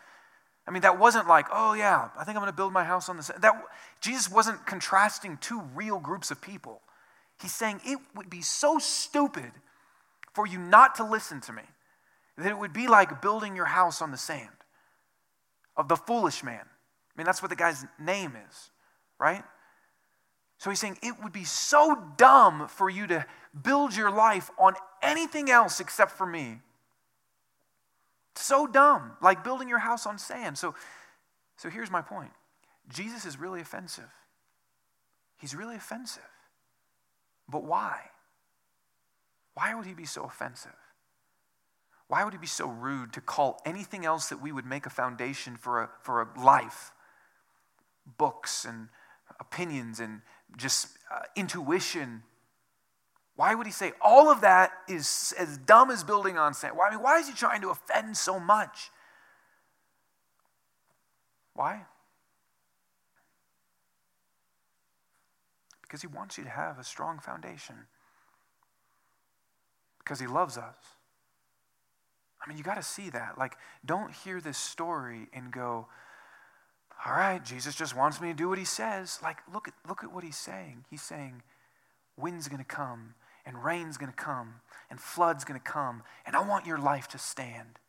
I 0.67 0.71
mean, 0.71 0.81
that 0.83 0.97
wasn't 0.97 1.27
like, 1.27 1.47
oh 1.51 1.73
yeah, 1.73 2.09
I 2.17 2.23
think 2.23 2.37
I'm 2.37 2.41
going 2.41 2.51
to 2.51 2.55
build 2.55 2.71
my 2.71 2.83
house 2.83 3.09
on 3.09 3.17
the 3.17 3.23
sand. 3.23 3.41
That 3.41 3.61
Jesus 3.99 4.31
wasn't 4.31 4.65
contrasting 4.65 5.37
two 5.37 5.61
real 5.75 5.99
groups 5.99 6.31
of 6.31 6.41
people. 6.41 6.81
He's 7.41 7.53
saying 7.53 7.81
it 7.85 7.99
would 8.15 8.29
be 8.29 8.41
so 8.41 8.79
stupid 8.79 9.51
for 10.33 10.47
you 10.47 10.57
not 10.57 10.95
to 10.95 11.03
listen 11.03 11.41
to 11.41 11.53
me 11.53 11.63
that 12.37 12.49
it 12.49 12.57
would 12.57 12.73
be 12.73 12.87
like 12.87 13.21
building 13.21 13.55
your 13.55 13.65
house 13.65 14.01
on 14.01 14.11
the 14.11 14.17
sand 14.17 14.49
of 15.75 15.87
the 15.87 15.95
foolish 15.95 16.43
man. 16.43 16.65
I 17.15 17.19
mean, 17.19 17.25
that's 17.25 17.41
what 17.41 17.49
the 17.49 17.55
guy's 17.55 17.85
name 17.99 18.35
is, 18.49 18.69
right? 19.19 19.43
So 20.57 20.69
he's 20.69 20.79
saying 20.79 20.97
it 21.03 21.21
would 21.21 21.33
be 21.33 21.43
so 21.43 22.01
dumb 22.17 22.67
for 22.69 22.89
you 22.89 23.05
to 23.07 23.25
build 23.61 23.95
your 23.95 24.09
life 24.09 24.49
on 24.57 24.73
anything 25.01 25.49
else 25.49 25.79
except 25.79 26.11
for 26.11 26.25
me. 26.25 26.59
So 28.35 28.65
dumb, 28.65 29.11
like 29.21 29.43
building 29.43 29.69
your 29.69 29.79
house 29.79 30.05
on 30.05 30.17
sand. 30.17 30.57
So, 30.57 30.73
so 31.57 31.69
here's 31.69 31.91
my 31.91 32.01
point 32.01 32.31
Jesus 32.89 33.25
is 33.25 33.37
really 33.37 33.61
offensive. 33.61 34.09
He's 35.37 35.53
really 35.55 35.75
offensive. 35.75 36.23
But 37.49 37.63
why? 37.65 37.99
Why 39.53 39.75
would 39.75 39.85
he 39.85 39.93
be 39.93 40.05
so 40.05 40.23
offensive? 40.23 40.71
Why 42.07 42.23
would 42.23 42.33
he 42.33 42.39
be 42.39 42.47
so 42.47 42.67
rude 42.67 43.13
to 43.13 43.21
call 43.21 43.61
anything 43.65 44.05
else 44.05 44.29
that 44.29 44.41
we 44.41 44.51
would 44.51 44.65
make 44.65 44.85
a 44.85 44.89
foundation 44.89 45.57
for 45.57 45.83
a, 45.83 45.89
for 46.01 46.21
a 46.21 46.41
life? 46.41 46.91
Books 48.17 48.65
and 48.65 48.89
opinions 49.39 49.99
and 49.99 50.21
just 50.57 50.87
uh, 51.11 51.21
intuition. 51.35 52.23
Why 53.35 53.55
would 53.55 53.65
he 53.65 53.73
say 53.73 53.93
all 54.01 54.29
of 54.29 54.41
that 54.41 54.71
is 54.87 55.33
as 55.39 55.57
dumb 55.57 55.89
as 55.89 56.03
building 56.03 56.37
on 56.37 56.53
sand? 56.53 56.77
Why, 56.77 56.87
I 56.87 56.91
mean, 56.91 57.01
why 57.01 57.19
is 57.19 57.27
he 57.27 57.33
trying 57.33 57.61
to 57.61 57.69
offend 57.69 58.15
so 58.15 58.39
much? 58.39 58.91
Why? 61.53 61.81
Because 65.81 66.01
he 66.01 66.07
wants 66.07 66.37
you 66.37 66.43
to 66.43 66.49
have 66.49 66.79
a 66.79 66.83
strong 66.83 67.19
foundation. 67.19 67.75
Because 69.99 70.19
he 70.19 70.27
loves 70.27 70.57
us. 70.57 70.75
I 72.43 72.49
mean, 72.49 72.57
you 72.57 72.63
got 72.63 72.75
to 72.75 72.83
see 72.83 73.09
that. 73.11 73.37
Like, 73.37 73.55
don't 73.85 74.11
hear 74.11 74.41
this 74.41 74.57
story 74.57 75.27
and 75.33 75.51
go, 75.51 75.87
all 77.05 77.13
right, 77.13 77.43
Jesus 77.43 77.75
just 77.75 77.95
wants 77.95 78.21
me 78.21 78.29
to 78.29 78.33
do 78.33 78.47
what 78.49 78.57
he 78.57 78.65
says. 78.65 79.19
Like, 79.21 79.37
look 79.53 79.67
at, 79.67 79.73
look 79.87 80.03
at 80.03 80.13
what 80.13 80.23
he's 80.23 80.37
saying. 80.37 80.85
He's 80.89 81.01
saying, 81.01 81.41
wind's 82.17 82.47
going 82.47 82.59
to 82.59 82.65
come, 82.65 83.15
and 83.45 83.63
rain's 83.63 83.97
going 83.97 84.11
to 84.11 84.15
come, 84.15 84.55
and 84.89 84.99
flood's 84.99 85.43
going 85.43 85.59
to 85.59 85.63
come, 85.63 86.03
and 86.25 86.35
I 86.35 86.41
want 86.47 86.65
your 86.65 86.77
life 86.77 87.07
to 87.09 87.17
stand. 87.17 87.79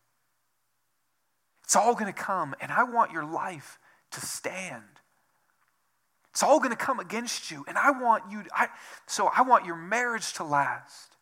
It's 1.62 1.76
all 1.76 1.94
going 1.94 2.12
to 2.12 2.18
come, 2.18 2.54
and 2.60 2.72
I 2.72 2.84
want 2.84 3.12
your 3.12 3.24
life 3.24 3.78
to 4.12 4.20
stand. 4.20 4.82
It's 6.30 6.42
all 6.42 6.58
going 6.58 6.72
to 6.72 6.76
come 6.76 6.98
against 6.98 7.50
you, 7.50 7.64
and 7.68 7.78
I 7.78 7.92
want 7.92 8.24
you. 8.30 8.42
I, 8.52 8.66
so 9.06 9.30
I 9.34 9.42
want 9.42 9.64
your 9.64 9.76
marriage 9.76 10.32
to 10.34 10.44
last. 10.44 11.13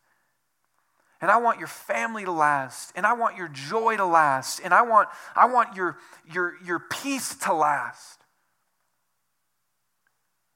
And 1.23 1.31
I 1.31 1.37
want 1.37 1.57
your 1.57 1.69
family 1.69 2.25
to 2.25 2.33
last. 2.33 2.91
And 2.97 3.05
I 3.05 3.13
want 3.13 3.37
your 3.37 3.47
joy 3.47 3.95
to 3.95 4.05
last. 4.05 4.59
And 4.61 4.73
I 4.73 4.81
want, 4.81 5.07
I 5.37 5.45
want 5.45 5.73
your, 5.73 5.97
your, 6.29 6.55
your 6.65 6.79
peace 6.79 7.33
to 7.35 7.53
last. 7.53 8.19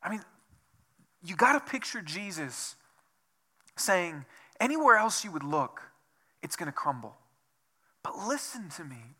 I 0.03 0.09
mean, 0.09 0.19
you 1.23 1.37
got 1.37 1.53
to 1.53 1.71
picture 1.71 2.01
Jesus 2.01 2.75
saying, 3.77 4.25
anywhere 4.59 4.97
else 4.97 5.23
you 5.23 5.31
would 5.31 5.45
look, 5.45 5.83
it's 6.43 6.57
going 6.57 6.67
to 6.67 6.73
crumble. 6.73 7.15
But 8.03 8.27
listen 8.27 8.67
to 8.71 8.83
me. 8.83 9.15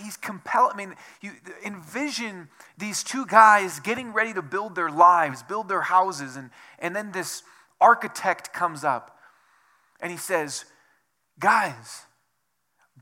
He's 0.00 0.16
compelled. 0.16 0.70
I 0.74 0.76
mean, 0.76 0.94
you 1.20 1.32
envision 1.64 2.48
these 2.78 3.02
two 3.02 3.26
guys 3.26 3.80
getting 3.80 4.12
ready 4.12 4.32
to 4.32 4.42
build 4.42 4.76
their 4.76 4.92
lives, 4.92 5.42
build 5.42 5.68
their 5.68 5.82
houses, 5.82 6.36
and, 6.36 6.50
and 6.78 6.94
then 6.94 7.10
this 7.10 7.42
architect 7.80 8.52
comes 8.52 8.84
up 8.84 9.18
and 10.02 10.10
he 10.10 10.18
says, 10.18 10.66
Guys, 11.38 12.02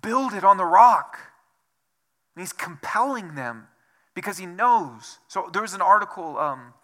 build 0.03 0.32
it 0.32 0.44
on 0.44 0.57
the 0.57 0.64
rock. 0.64 1.18
And 2.36 2.42
he's 2.42 2.53
compelling 2.53 3.34
them 3.34 3.66
because 4.14 4.38
he 4.38 4.46
knows. 4.46 5.18
So 5.26 5.51
there 5.53 5.62
was 5.62 5.74
an 5.74 5.82
article 5.82 6.38
um, 6.38 6.74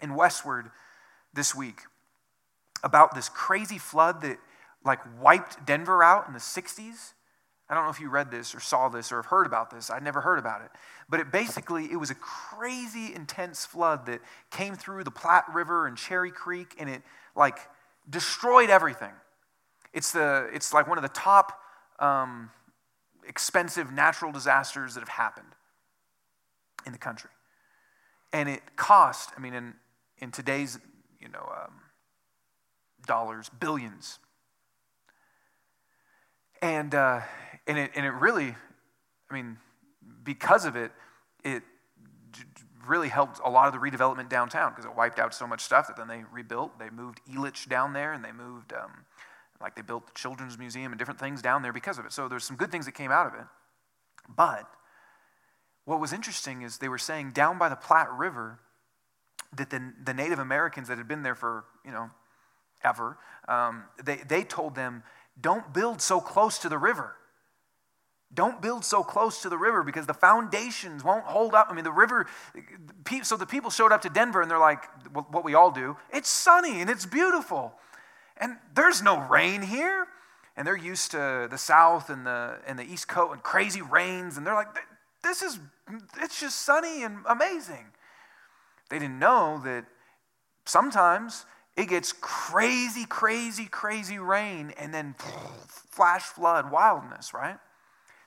in 0.00 0.10
Westword 0.10 0.70
this 1.34 1.54
week 1.54 1.80
about 2.84 3.14
this 3.14 3.28
crazy 3.28 3.78
flood 3.78 4.22
that 4.22 4.38
like 4.84 5.00
wiped 5.20 5.66
Denver 5.66 6.02
out 6.02 6.28
in 6.28 6.34
the 6.34 6.38
60s. 6.38 7.12
I 7.68 7.74
don't 7.74 7.84
know 7.84 7.90
if 7.90 8.00
you 8.00 8.08
read 8.08 8.30
this 8.30 8.54
or 8.54 8.60
saw 8.60 8.88
this 8.88 9.10
or 9.10 9.16
have 9.16 9.26
heard 9.26 9.44
about 9.44 9.70
this. 9.70 9.90
I'd 9.90 10.04
never 10.04 10.20
heard 10.20 10.38
about 10.38 10.60
it. 10.62 10.70
But 11.08 11.18
it 11.18 11.32
basically 11.32 11.90
it 11.90 11.96
was 11.96 12.10
a 12.10 12.14
crazy 12.14 13.12
intense 13.12 13.66
flood 13.66 14.06
that 14.06 14.20
came 14.52 14.76
through 14.76 15.02
the 15.02 15.10
Platte 15.10 15.52
River 15.52 15.88
and 15.88 15.96
Cherry 15.96 16.30
Creek 16.30 16.74
and 16.78 16.88
it 16.88 17.02
like 17.34 17.58
destroyed 18.08 18.70
everything. 18.70 19.12
It's, 19.96 20.12
the, 20.12 20.50
it's 20.52 20.74
like 20.74 20.86
one 20.86 20.98
of 20.98 21.02
the 21.02 21.08
top 21.08 21.58
um, 21.98 22.50
expensive 23.26 23.90
natural 23.90 24.30
disasters 24.30 24.92
that 24.92 25.00
have 25.00 25.08
happened 25.08 25.54
in 26.84 26.92
the 26.92 26.98
country. 26.98 27.30
And 28.30 28.46
it 28.46 28.76
cost, 28.76 29.30
I 29.34 29.40
mean, 29.40 29.54
in, 29.54 29.72
in 30.18 30.32
today's, 30.32 30.78
you 31.18 31.28
know, 31.28 31.50
um, 31.50 31.80
dollars, 33.06 33.48
billions. 33.58 34.18
And, 36.60 36.94
uh, 36.94 37.20
and, 37.66 37.78
it, 37.78 37.92
and 37.94 38.04
it 38.04 38.12
really, 38.12 38.54
I 39.30 39.34
mean, 39.34 39.56
because 40.22 40.66
of 40.66 40.76
it, 40.76 40.92
it 41.42 41.62
really 42.86 43.08
helped 43.08 43.40
a 43.42 43.48
lot 43.48 43.66
of 43.66 43.72
the 43.72 43.78
redevelopment 43.78 44.28
downtown 44.28 44.72
because 44.72 44.84
it 44.84 44.94
wiped 44.94 45.18
out 45.18 45.34
so 45.34 45.46
much 45.46 45.62
stuff 45.62 45.86
that 45.86 45.96
then 45.96 46.06
they 46.06 46.22
rebuilt. 46.30 46.78
They 46.78 46.90
moved 46.90 47.22
Elitch 47.32 47.66
down 47.66 47.94
there 47.94 48.12
and 48.12 48.22
they 48.22 48.32
moved 48.32 48.74
um, 48.74 49.06
like 49.60 49.74
they 49.74 49.82
built 49.82 50.06
the 50.06 50.12
Children's 50.14 50.58
Museum 50.58 50.92
and 50.92 50.98
different 50.98 51.20
things 51.20 51.42
down 51.42 51.62
there 51.62 51.72
because 51.72 51.98
of 51.98 52.06
it. 52.06 52.12
So 52.12 52.28
there's 52.28 52.44
some 52.44 52.56
good 52.56 52.70
things 52.70 52.86
that 52.86 52.92
came 52.92 53.10
out 53.10 53.26
of 53.26 53.34
it. 53.34 53.46
But 54.28 54.68
what 55.84 56.00
was 56.00 56.12
interesting 56.12 56.62
is 56.62 56.78
they 56.78 56.88
were 56.88 56.98
saying 56.98 57.30
down 57.30 57.58
by 57.58 57.68
the 57.68 57.76
Platte 57.76 58.12
River 58.12 58.58
that 59.56 59.70
the, 59.70 59.92
the 60.04 60.12
Native 60.12 60.38
Americans 60.38 60.88
that 60.88 60.98
had 60.98 61.08
been 61.08 61.22
there 61.22 61.34
for, 61.34 61.64
you 61.84 61.92
know, 61.92 62.10
ever, 62.82 63.18
um, 63.48 63.84
they, 64.02 64.16
they 64.16 64.42
told 64.42 64.74
them, 64.74 65.02
don't 65.40 65.72
build 65.72 66.02
so 66.02 66.20
close 66.20 66.58
to 66.58 66.68
the 66.68 66.78
river. 66.78 67.14
Don't 68.34 68.60
build 68.60 68.84
so 68.84 69.02
close 69.02 69.42
to 69.42 69.48
the 69.48 69.56
river 69.56 69.82
because 69.84 70.06
the 70.06 70.14
foundations 70.14 71.04
won't 71.04 71.24
hold 71.24 71.54
up. 71.54 71.68
I 71.70 71.74
mean, 71.74 71.84
the 71.84 71.92
river, 71.92 72.26
so 73.22 73.36
the 73.36 73.46
people 73.46 73.70
showed 73.70 73.92
up 73.92 74.02
to 74.02 74.10
Denver 74.10 74.42
and 74.42 74.50
they're 74.50 74.58
like, 74.58 74.84
what 75.12 75.44
we 75.44 75.54
all 75.54 75.70
do, 75.70 75.96
it's 76.12 76.28
sunny 76.28 76.80
and 76.80 76.90
it's 76.90 77.06
beautiful. 77.06 77.72
And 78.38 78.56
there's 78.74 79.02
no 79.02 79.18
rain 79.28 79.62
here. 79.62 80.06
And 80.56 80.66
they're 80.66 80.76
used 80.76 81.10
to 81.10 81.48
the 81.50 81.58
South 81.58 82.08
and 82.08 82.26
the, 82.26 82.58
and 82.66 82.78
the 82.78 82.84
East 82.84 83.08
Coast 83.08 83.34
and 83.34 83.42
crazy 83.42 83.82
rains. 83.82 84.36
And 84.36 84.46
they're 84.46 84.54
like, 84.54 84.68
this 85.22 85.42
is, 85.42 85.58
it's 86.20 86.40
just 86.40 86.60
sunny 86.62 87.02
and 87.02 87.18
amazing. 87.28 87.86
They 88.88 88.98
didn't 88.98 89.18
know 89.18 89.60
that 89.64 89.84
sometimes 90.64 91.44
it 91.76 91.88
gets 91.88 92.12
crazy, 92.12 93.04
crazy, 93.04 93.66
crazy 93.66 94.18
rain 94.18 94.72
and 94.78 94.94
then 94.94 95.14
flash 95.68 96.22
flood, 96.22 96.70
wildness, 96.70 97.34
right? 97.34 97.58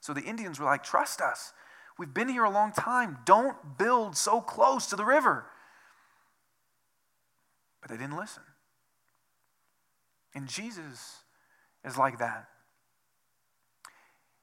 So 0.02 0.14
the 0.14 0.22
Indians 0.22 0.60
were 0.60 0.66
like, 0.66 0.84
trust 0.84 1.22
us. 1.22 1.54
We've 1.98 2.14
been 2.14 2.30
here 2.30 2.44
a 2.44 2.50
long 2.50 2.72
time. 2.72 3.18
Don't 3.26 3.78
build 3.78 4.16
so 4.16 4.40
close 4.40 4.86
to 4.88 4.96
the 4.96 5.04
river. 5.04 5.46
But 7.82 7.90
they 7.90 7.98
didn't 7.98 8.18
listen. 8.18 8.44
And 10.36 10.48
Jesus 10.48 11.18
is 11.84 11.98
like 11.98 12.20
that. 12.20 12.48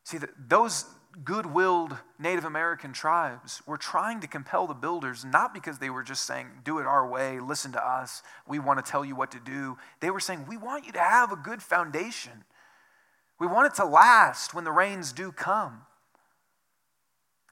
See, 0.05 0.19
those 0.49 0.85
good 1.25 1.47
willed 1.47 1.97
Native 2.19 2.45
American 2.45 2.93
tribes 2.93 3.63
were 3.67 3.79
trying 3.79 4.21
to 4.21 4.27
compel 4.27 4.67
the 4.67 4.75
builders, 4.75 5.25
not 5.25 5.55
because 5.55 5.79
they 5.79 5.91
were 5.91 6.03
just 6.03 6.23
saying, 6.27 6.47
do 6.65 6.79
it 6.79 6.87
our 6.87 7.09
way, 7.09 7.41
listen 7.41 7.73
to 7.73 7.85
us, 7.85 8.23
we 8.47 8.59
want 8.59 8.85
to 8.85 8.89
tell 8.89 9.05
you 9.05 9.17
what 9.17 9.31
to 9.33 9.41
do. 9.41 9.79
They 10.01 10.11
were 10.11 10.21
saying, 10.21 10.45
we 10.49 10.57
want 10.57 10.87
you 10.87 10.93
to 10.93 11.01
have 11.01 11.33
a 11.33 11.37
good 11.37 11.63
foundation. 11.63 12.45
We 13.39 13.47
want 13.47 13.67
it 13.67 13.75
to 13.77 13.85
last 13.85 14.55
when 14.55 14.65
the 14.65 14.73
rains 14.73 15.13
do 15.13 15.33
come. 15.33 15.83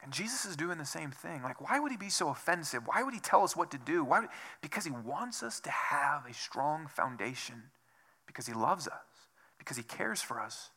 And 0.02 0.12
Jesus 0.12 0.44
is 0.44 0.54
doing 0.54 0.76
the 0.76 0.84
same 0.84 1.10
thing. 1.10 1.42
Like, 1.42 1.62
why 1.62 1.80
would 1.80 1.90
he 1.90 1.96
be 1.96 2.10
so 2.10 2.28
offensive? 2.28 2.82
Why 2.86 3.02
would 3.02 3.14
he 3.14 3.20
tell 3.20 3.42
us 3.42 3.56
what 3.56 3.70
to 3.70 3.78
do? 3.78 4.04
Why 4.04 4.20
would, 4.20 4.28
because 4.60 4.84
he 4.84 4.90
wants 4.90 5.42
us 5.42 5.60
to 5.60 5.70
have 5.70 6.26
a 6.26 6.34
strong 6.34 6.86
foundation 6.86 7.62
because 8.34 8.48
he 8.48 8.52
loves 8.52 8.88
us, 8.88 9.28
because 9.58 9.76
he 9.76 9.84
cares 9.84 10.20
for 10.20 10.40
us. 10.40 10.70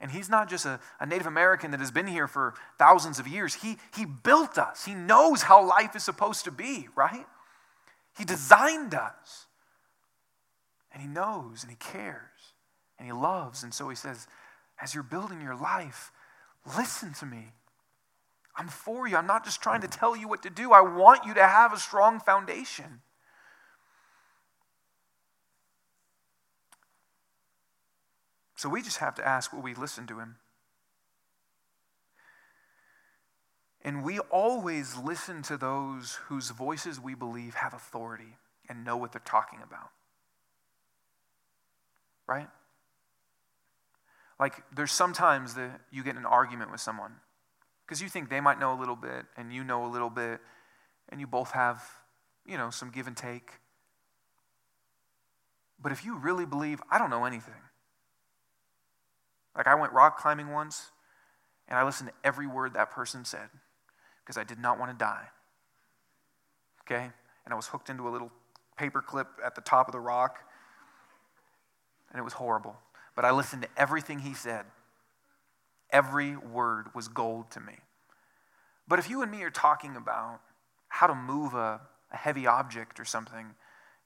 And 0.00 0.10
he's 0.10 0.30
not 0.30 0.48
just 0.48 0.64
a, 0.64 0.80
a, 1.00 1.06
Native 1.06 1.26
American 1.26 1.72
that 1.72 1.80
has 1.80 1.90
been 1.90 2.06
here 2.06 2.26
for 2.26 2.54
thousands 2.78 3.18
of 3.18 3.28
years. 3.28 3.54
He, 3.54 3.76
he 3.94 4.06
built 4.06 4.56
us. 4.56 4.84
He 4.84 4.94
knows 4.94 5.42
how 5.42 5.62
life 5.66 5.94
is 5.96 6.04
supposed 6.04 6.44
to 6.44 6.52
be, 6.52 6.88
right? 6.94 7.26
He 8.16 8.24
designed 8.24 8.94
us. 8.94 9.46
And 10.92 11.02
he 11.02 11.08
knows 11.08 11.62
and 11.62 11.70
he 11.70 11.76
cares 11.76 12.54
and 12.98 13.06
he 13.06 13.12
loves. 13.12 13.64
And 13.64 13.74
so 13.74 13.88
he 13.88 13.96
says, 13.96 14.26
as 14.80 14.94
you're 14.94 15.02
building 15.02 15.40
your 15.40 15.56
life, 15.56 16.12
listen 16.76 17.12
to 17.14 17.26
me. 17.26 17.52
I'm 18.56 18.68
for 18.68 19.06
you. 19.06 19.16
I'm 19.16 19.26
not 19.26 19.44
just 19.44 19.62
trying 19.62 19.82
to 19.82 19.88
tell 19.88 20.16
you 20.16 20.28
what 20.28 20.42
to 20.44 20.50
do. 20.50 20.72
I 20.72 20.80
want 20.80 21.26
you 21.26 21.34
to 21.34 21.46
have 21.46 21.72
a 21.72 21.78
strong 21.78 22.20
foundation. 22.20 23.00
So 28.58 28.68
we 28.68 28.82
just 28.82 28.96
have 28.96 29.14
to 29.14 29.26
ask 29.26 29.52
will 29.52 29.62
we 29.62 29.72
listen 29.72 30.08
to 30.08 30.18
him? 30.18 30.34
And 33.82 34.02
we 34.02 34.18
always 34.18 34.96
listen 34.96 35.42
to 35.42 35.56
those 35.56 36.18
whose 36.26 36.50
voices 36.50 36.98
we 36.98 37.14
believe 37.14 37.54
have 37.54 37.72
authority. 37.72 38.36
and 38.68 38.84
know 38.84 38.98
what 38.98 39.12
they're 39.12 39.22
talking 39.24 39.60
about. 39.62 39.90
Right? 42.26 42.48
Like, 44.38 44.62
there's 44.74 44.92
sometimes 44.92 45.54
that 45.54 45.80
you 45.90 46.02
get 46.02 46.16
an 46.16 46.26
argument 46.26 46.70
with 46.70 46.80
someone 46.80 47.12
because 47.86 48.02
you 48.02 48.10
think 48.10 48.28
they 48.28 48.40
might 48.40 48.58
know 48.58 48.76
a 48.76 48.78
little 48.78 48.96
bit 48.96 49.24
and 49.38 49.54
you 49.54 49.64
know 49.64 49.86
a 49.86 49.90
little 49.90 50.10
bit, 50.10 50.40
and 51.08 51.18
you 51.18 51.26
both 51.26 51.52
have, 51.52 51.82
you 52.44 52.58
know, 52.58 52.68
some 52.68 52.90
give 52.90 53.06
and 53.06 53.16
take. 53.16 53.52
But 55.80 55.92
if 55.92 56.04
you 56.04 56.18
really 56.18 56.44
believe, 56.44 56.82
I 56.90 56.98
don't 56.98 57.08
know 57.08 57.24
anything. 57.24 57.67
Like, 59.58 59.66
I 59.66 59.74
went 59.74 59.92
rock 59.92 60.18
climbing 60.18 60.50
once, 60.50 60.92
and 61.66 61.76
I 61.76 61.84
listened 61.84 62.10
to 62.10 62.14
every 62.26 62.46
word 62.46 62.74
that 62.74 62.92
person 62.92 63.24
said 63.24 63.48
because 64.24 64.38
I 64.38 64.44
did 64.44 64.58
not 64.58 64.78
want 64.78 64.92
to 64.92 64.96
die. 64.96 65.26
Okay? 66.82 67.10
And 67.44 67.52
I 67.52 67.56
was 67.56 67.66
hooked 67.66 67.90
into 67.90 68.08
a 68.08 68.10
little 68.10 68.30
paper 68.76 69.02
clip 69.02 69.26
at 69.44 69.56
the 69.56 69.60
top 69.60 69.88
of 69.88 69.92
the 69.92 70.00
rock, 70.00 70.38
and 72.10 72.20
it 72.20 72.22
was 72.22 72.34
horrible. 72.34 72.76
But 73.16 73.24
I 73.24 73.32
listened 73.32 73.62
to 73.62 73.68
everything 73.76 74.20
he 74.20 74.32
said. 74.32 74.64
Every 75.90 76.36
word 76.36 76.94
was 76.94 77.08
gold 77.08 77.50
to 77.52 77.60
me. 77.60 77.74
But 78.86 78.98
if 78.98 79.10
you 79.10 79.22
and 79.22 79.30
me 79.30 79.42
are 79.42 79.50
talking 79.50 79.96
about 79.96 80.40
how 80.88 81.06
to 81.08 81.14
move 81.14 81.54
a, 81.54 81.80
a 82.12 82.16
heavy 82.16 82.46
object 82.46 83.00
or 83.00 83.04
something, 83.04 83.54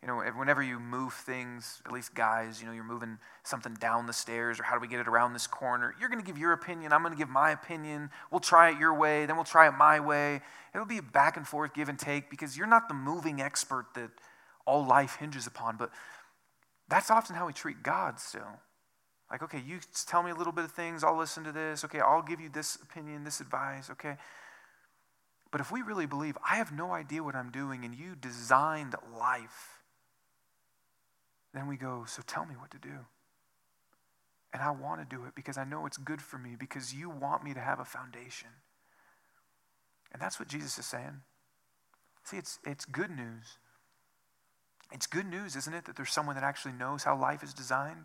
you 0.02 0.08
know, 0.08 0.20
whenever 0.36 0.60
you 0.62 0.80
move 0.80 1.12
things, 1.12 1.80
at 1.86 1.92
least 1.92 2.12
guys, 2.12 2.60
you 2.60 2.66
know, 2.66 2.72
you're 2.72 2.82
moving 2.82 3.18
something 3.44 3.74
down 3.74 4.06
the 4.06 4.12
stairs 4.12 4.58
or 4.58 4.64
how 4.64 4.74
do 4.74 4.80
we 4.80 4.88
get 4.88 4.98
it 4.98 5.06
around 5.06 5.32
this 5.32 5.46
corner, 5.46 5.94
you're 6.00 6.08
going 6.08 6.20
to 6.20 6.26
give 6.26 6.36
your 6.36 6.52
opinion. 6.52 6.92
I'm 6.92 7.02
going 7.02 7.14
to 7.14 7.18
give 7.18 7.28
my 7.28 7.52
opinion. 7.52 8.10
We'll 8.32 8.40
try 8.40 8.70
it 8.70 8.78
your 8.78 8.94
way, 8.94 9.26
then 9.26 9.36
we'll 9.36 9.44
try 9.44 9.68
it 9.68 9.72
my 9.72 10.00
way. 10.00 10.40
It'll 10.74 10.86
be 10.86 11.00
back 11.00 11.36
and 11.36 11.46
forth 11.46 11.72
give 11.72 11.88
and 11.88 11.98
take 11.98 12.30
because 12.30 12.56
you're 12.58 12.66
not 12.66 12.88
the 12.88 12.94
moving 12.94 13.40
expert 13.40 13.86
that 13.94 14.10
all 14.66 14.84
life 14.84 15.16
hinges 15.16 15.46
upon. 15.46 15.76
But 15.76 15.90
that's 16.88 17.10
often 17.10 17.36
how 17.36 17.46
we 17.46 17.52
treat 17.52 17.84
God 17.84 18.18
still. 18.18 18.58
Like, 19.30 19.42
okay, 19.44 19.62
you 19.64 19.78
tell 20.06 20.24
me 20.24 20.32
a 20.32 20.34
little 20.34 20.52
bit 20.52 20.64
of 20.64 20.72
things, 20.72 21.04
I'll 21.04 21.16
listen 21.16 21.44
to 21.44 21.52
this. 21.52 21.84
Okay, 21.84 22.00
I'll 22.00 22.22
give 22.22 22.40
you 22.40 22.48
this 22.48 22.74
opinion, 22.76 23.22
this 23.22 23.40
advice. 23.40 23.88
Okay. 23.88 24.16
But 25.52 25.60
if 25.60 25.70
we 25.70 25.82
really 25.82 26.06
believe, 26.06 26.36
I 26.48 26.56
have 26.56 26.72
no 26.72 26.90
idea 26.90 27.22
what 27.22 27.36
I'm 27.36 27.50
doing 27.50 27.84
and 27.84 27.94
you 27.94 28.16
designed 28.16 28.94
life 29.16 29.81
then 31.54 31.66
we 31.66 31.76
go, 31.76 32.04
So 32.06 32.22
tell 32.26 32.46
me 32.46 32.54
what 32.58 32.70
to 32.70 32.78
do. 32.78 33.06
And 34.52 34.62
I 34.62 34.70
want 34.70 35.00
to 35.00 35.16
do 35.16 35.24
it 35.24 35.34
because 35.34 35.56
I 35.56 35.64
know 35.64 35.86
it's 35.86 35.96
good 35.96 36.20
for 36.20 36.38
me, 36.38 36.56
because 36.58 36.94
you 36.94 37.08
want 37.08 37.42
me 37.42 37.54
to 37.54 37.60
have 37.60 37.80
a 37.80 37.84
foundation. 37.84 38.48
And 40.12 40.20
that's 40.20 40.38
what 40.38 40.48
Jesus 40.48 40.78
is 40.78 40.84
saying. 40.84 41.22
See, 42.24 42.36
it's, 42.36 42.58
it's 42.64 42.84
good 42.84 43.10
news. 43.10 43.58
It's 44.92 45.06
good 45.06 45.26
news, 45.26 45.56
isn't 45.56 45.72
it, 45.72 45.86
that 45.86 45.96
there's 45.96 46.12
someone 46.12 46.34
that 46.34 46.44
actually 46.44 46.72
knows 46.72 47.02
how 47.02 47.18
life 47.18 47.42
is 47.42 47.54
designed? 47.54 48.04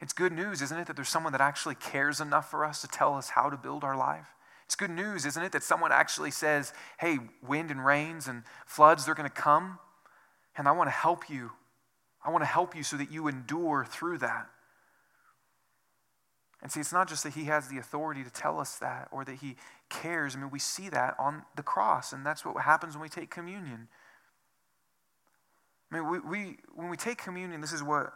It's 0.00 0.12
good 0.12 0.32
news, 0.32 0.60
isn't 0.60 0.78
it, 0.78 0.86
that 0.86 0.96
there's 0.96 1.08
someone 1.08 1.32
that 1.32 1.40
actually 1.40 1.76
cares 1.76 2.20
enough 2.20 2.50
for 2.50 2.66
us 2.66 2.82
to 2.82 2.88
tell 2.88 3.14
us 3.14 3.30
how 3.30 3.48
to 3.48 3.56
build 3.56 3.82
our 3.82 3.96
life? 3.96 4.26
It's 4.66 4.74
good 4.74 4.90
news, 4.90 5.24
isn't 5.24 5.42
it, 5.42 5.52
that 5.52 5.62
someone 5.62 5.92
actually 5.92 6.30
says, 6.30 6.74
hey, 6.98 7.18
wind 7.40 7.70
and 7.70 7.84
rains 7.84 8.28
and 8.28 8.42
floods, 8.66 9.06
they're 9.06 9.14
going 9.14 9.28
to 9.28 9.34
come, 9.34 9.78
and 10.58 10.68
I 10.68 10.72
want 10.72 10.88
to 10.88 10.94
help 10.94 11.30
you 11.30 11.52
I 12.26 12.30
want 12.30 12.42
to 12.42 12.48
help 12.48 12.74
you 12.74 12.82
so 12.82 12.96
that 12.96 13.12
you 13.12 13.28
endure 13.28 13.86
through 13.88 14.18
that. 14.18 14.48
And 16.60 16.72
see, 16.72 16.80
it's 16.80 16.92
not 16.92 17.08
just 17.08 17.22
that 17.22 17.34
he 17.34 17.44
has 17.44 17.68
the 17.68 17.78
authority 17.78 18.24
to 18.24 18.30
tell 18.30 18.58
us 18.58 18.76
that 18.78 19.08
or 19.12 19.24
that 19.24 19.36
he 19.36 19.54
cares. 19.88 20.34
I 20.34 20.40
mean, 20.40 20.50
we 20.50 20.58
see 20.58 20.88
that 20.88 21.14
on 21.20 21.44
the 21.54 21.62
cross, 21.62 22.12
and 22.12 22.26
that's 22.26 22.44
what 22.44 22.60
happens 22.60 22.94
when 22.94 23.02
we 23.02 23.08
take 23.08 23.30
communion. 23.30 23.86
I 25.92 25.94
mean, 25.94 26.10
we, 26.10 26.18
we, 26.18 26.56
when 26.74 26.88
we 26.88 26.96
take 26.96 27.18
communion, 27.18 27.60
this 27.60 27.72
is, 27.72 27.84
what, 27.84 28.12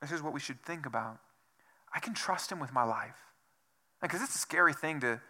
this 0.00 0.10
is 0.10 0.22
what 0.22 0.32
we 0.32 0.40
should 0.40 0.62
think 0.62 0.86
about. 0.86 1.18
I 1.92 2.00
can 2.00 2.14
trust 2.14 2.50
him 2.50 2.58
with 2.58 2.72
my 2.72 2.84
life. 2.84 3.18
Because 4.00 4.22
it's 4.22 4.34
a 4.34 4.38
scary 4.38 4.72
thing 4.72 5.00
to, 5.00 5.20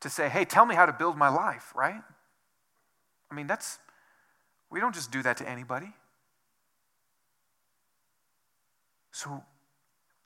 to 0.00 0.10
say, 0.10 0.28
hey, 0.28 0.44
tell 0.44 0.66
me 0.66 0.74
how 0.74 0.86
to 0.86 0.92
build 0.92 1.16
my 1.16 1.28
life, 1.28 1.72
right? 1.76 2.02
I 3.30 3.34
mean, 3.34 3.46
that's, 3.46 3.78
we 4.70 4.80
don't 4.80 4.94
just 4.94 5.12
do 5.12 5.22
that 5.22 5.36
to 5.36 5.48
anybody. 5.48 5.92
So 9.12 9.44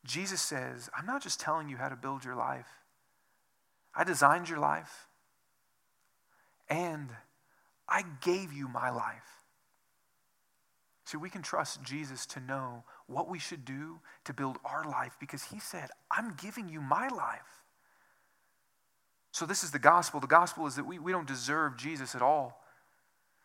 Jesus 0.04 0.40
says, 0.40 0.88
I'm 0.96 1.06
not 1.06 1.22
just 1.22 1.40
telling 1.40 1.68
you 1.68 1.76
how 1.76 1.88
to 1.88 1.96
build 1.96 2.24
your 2.24 2.36
life, 2.36 2.68
I 3.94 4.04
designed 4.04 4.48
your 4.48 4.58
life, 4.58 5.06
and 6.68 7.10
I 7.88 8.04
gave 8.20 8.52
you 8.52 8.68
my 8.68 8.90
life. 8.90 9.22
See, 11.04 11.16
we 11.16 11.30
can 11.30 11.42
trust 11.42 11.82
Jesus 11.84 12.26
to 12.26 12.40
know 12.40 12.82
what 13.06 13.28
we 13.28 13.38
should 13.38 13.64
do 13.64 14.00
to 14.24 14.32
build 14.32 14.58
our 14.64 14.84
life 14.84 15.16
because 15.20 15.44
he 15.44 15.60
said, 15.60 15.90
I'm 16.10 16.34
giving 16.34 16.68
you 16.68 16.80
my 16.80 17.08
life. 17.08 17.62
So, 19.30 19.46
this 19.46 19.62
is 19.62 19.70
the 19.70 19.78
gospel. 19.78 20.18
The 20.18 20.26
gospel 20.26 20.66
is 20.66 20.74
that 20.76 20.86
we, 20.86 20.98
we 20.98 21.12
don't 21.12 21.26
deserve 21.26 21.76
Jesus 21.76 22.14
at 22.14 22.22
all, 22.22 22.60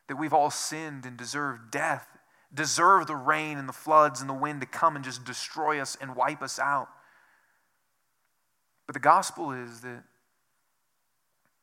that 0.07 0.15
we've 0.15 0.33
all 0.33 0.49
sinned 0.49 1.05
and 1.05 1.17
deserve 1.17 1.69
death 1.69 2.07
deserve 2.53 3.07
the 3.07 3.15
rain 3.15 3.57
and 3.57 3.67
the 3.67 3.73
floods 3.73 4.21
and 4.21 4.29
the 4.29 4.33
wind 4.33 4.61
to 4.61 4.67
come 4.67 4.95
and 4.95 5.05
just 5.05 5.23
destroy 5.23 5.79
us 5.79 5.97
and 5.99 6.15
wipe 6.15 6.41
us 6.41 6.59
out. 6.59 6.89
But 8.85 8.93
the 8.93 8.99
gospel 8.99 9.51
is 9.51 9.81
that 9.81 10.03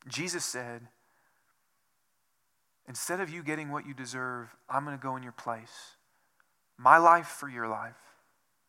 Jesus 0.09 0.45
said, 0.45 0.83
instead 2.89 3.21
of 3.21 3.29
you 3.29 3.43
getting 3.43 3.71
what 3.71 3.87
you 3.87 3.93
deserve, 3.93 4.49
I'm 4.69 4.85
going 4.85 4.97
to 4.97 5.03
go 5.03 5.17
in 5.17 5.23
your 5.23 5.33
place. 5.33 5.97
My 6.79 6.97
life 6.97 7.27
for 7.27 7.49
your 7.49 7.69
life, 7.69 7.99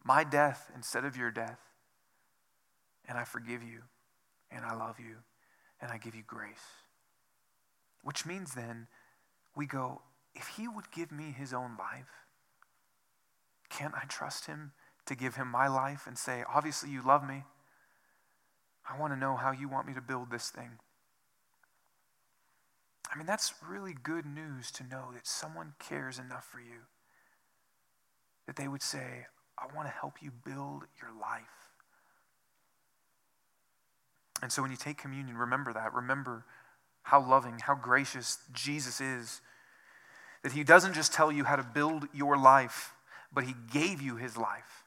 my 0.04 0.24
death 0.24 0.72
instead 0.76 1.06
of 1.06 1.16
your 1.16 1.32
death. 1.32 1.60
And 3.08 3.18
I 3.18 3.24
forgive 3.24 3.64
you, 3.64 3.82
and 4.52 4.66
I 4.66 4.76
love 4.76 5.00
you, 5.00 5.16
and 5.82 5.92
I 5.92 5.98
give 5.98 6.14
you 6.14 6.24
grace. 6.28 6.58
Which 8.04 8.26
means 8.26 8.54
then 8.54 8.88
we 9.56 9.66
go, 9.66 10.02
if 10.36 10.48
he 10.58 10.68
would 10.68 10.92
give 10.92 11.12
me 11.12 11.34
his 11.38 11.54
own 11.54 11.76
life, 11.78 12.26
can't 13.70 13.94
I 13.94 14.06
trust 14.08 14.46
him 14.46 14.72
to 15.06 15.16
give 15.16 15.36
him 15.36 15.48
my 15.48 15.68
life 15.68 16.06
and 16.08 16.18
say, 16.18 16.44
obviously 16.54 16.90
you 16.90 17.02
love 17.02 17.28
me. 17.28 17.44
I 18.90 19.00
want 19.00 19.14
to 19.14 19.20
know 19.20 19.36
how 19.36 19.52
you 19.52 19.70
want 19.70 19.88
me 19.88 19.94
to 19.94 20.02
build 20.02 20.32
this 20.32 20.50
thing. 20.50 20.72
I 23.12 23.18
mean, 23.18 23.26
that's 23.26 23.54
really 23.68 23.94
good 23.94 24.26
news 24.26 24.72
to 24.72 24.84
know 24.84 25.06
that 25.14 25.26
someone 25.26 25.74
cares 25.80 26.20
enough 26.20 26.46
for 26.46 26.60
you 26.60 26.86
that 28.46 28.56
they 28.56 28.68
would 28.68 28.82
say, 28.82 29.28
I 29.58 29.66
want 29.76 29.88
to 29.88 29.94
help 29.94 30.22
you 30.22 30.32
build 30.32 30.84
your 31.02 31.12
life. 31.20 31.44
And 34.42 34.52
so 34.52 34.62
when 34.62 34.72
you 34.72 34.78
take 34.78 34.98
communion, 34.98 35.38
remember 35.38 35.74
that. 35.74 35.94
Remember 35.94 36.46
how 37.04 37.28
loving, 37.28 37.60
how 37.60 37.76
gracious 37.76 38.40
Jesus 38.54 39.02
is 39.02 39.42
that 40.44 40.54
He 40.54 40.64
doesn't 40.64 40.94
just 40.94 41.14
tell 41.14 41.32
you 41.32 41.44
how 41.44 41.56
to 41.56 41.64
build 41.64 42.08
your 42.14 42.38
life, 42.38 42.94
but 43.34 43.44
He 43.44 43.56
gave 43.72 44.02
you 44.02 44.16
His 44.16 44.38
life. 44.38 44.84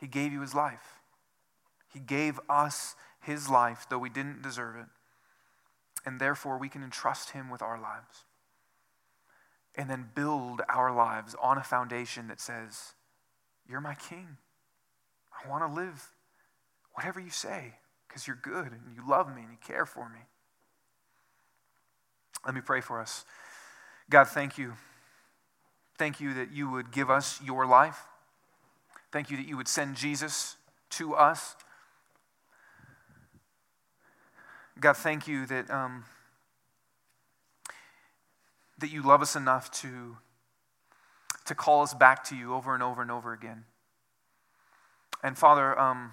He 0.00 0.06
gave 0.06 0.32
you 0.32 0.40
His 0.40 0.54
life. 0.54 1.00
He 1.92 2.00
gave 2.00 2.40
us 2.48 2.94
His 3.20 3.48
life, 3.48 3.86
though 3.88 3.98
we 3.98 4.10
didn't 4.10 4.42
deserve 4.42 4.76
it. 4.76 4.86
And 6.04 6.20
therefore, 6.20 6.58
we 6.58 6.68
can 6.68 6.82
entrust 6.82 7.30
Him 7.30 7.50
with 7.50 7.62
our 7.62 7.80
lives. 7.80 8.24
And 9.74 9.90
then 9.90 10.10
build 10.14 10.62
our 10.68 10.94
lives 10.94 11.34
on 11.40 11.58
a 11.58 11.62
foundation 11.62 12.28
that 12.28 12.40
says, 12.40 12.94
You're 13.68 13.80
my 13.80 13.94
king. 13.94 14.38
I 15.32 15.48
want 15.48 15.62
to 15.62 15.80
live 15.80 16.08
whatever 16.94 17.20
you 17.20 17.30
say 17.30 17.74
because 18.08 18.26
you're 18.26 18.38
good 18.40 18.72
and 18.72 18.94
you 18.94 19.02
love 19.06 19.28
me 19.34 19.42
and 19.42 19.50
you 19.50 19.58
care 19.66 19.84
for 19.84 20.08
me. 20.08 20.20
Let 22.44 22.54
me 22.54 22.60
pray 22.60 22.80
for 22.80 23.00
us. 23.00 23.24
God, 24.08 24.28
thank 24.28 24.58
you. 24.58 24.74
Thank 25.98 26.20
you 26.20 26.34
that 26.34 26.52
you 26.52 26.70
would 26.70 26.92
give 26.92 27.10
us 27.10 27.40
your 27.42 27.66
life. 27.66 28.04
Thank 29.12 29.30
you 29.30 29.36
that 29.36 29.46
you 29.46 29.56
would 29.56 29.68
send 29.68 29.96
Jesus 29.96 30.56
to 30.90 31.14
us. 31.14 31.56
God, 34.78 34.96
thank 34.96 35.26
you 35.26 35.46
that, 35.46 35.70
um, 35.70 36.04
that 38.78 38.90
you 38.90 39.02
love 39.02 39.22
us 39.22 39.34
enough 39.34 39.70
to, 39.80 40.18
to 41.46 41.54
call 41.54 41.82
us 41.82 41.94
back 41.94 42.24
to 42.24 42.36
you 42.36 42.54
over 42.54 42.74
and 42.74 42.82
over 42.82 43.00
and 43.00 43.10
over 43.10 43.32
again. 43.32 43.64
And 45.22 45.38
Father, 45.38 45.78
um, 45.78 46.12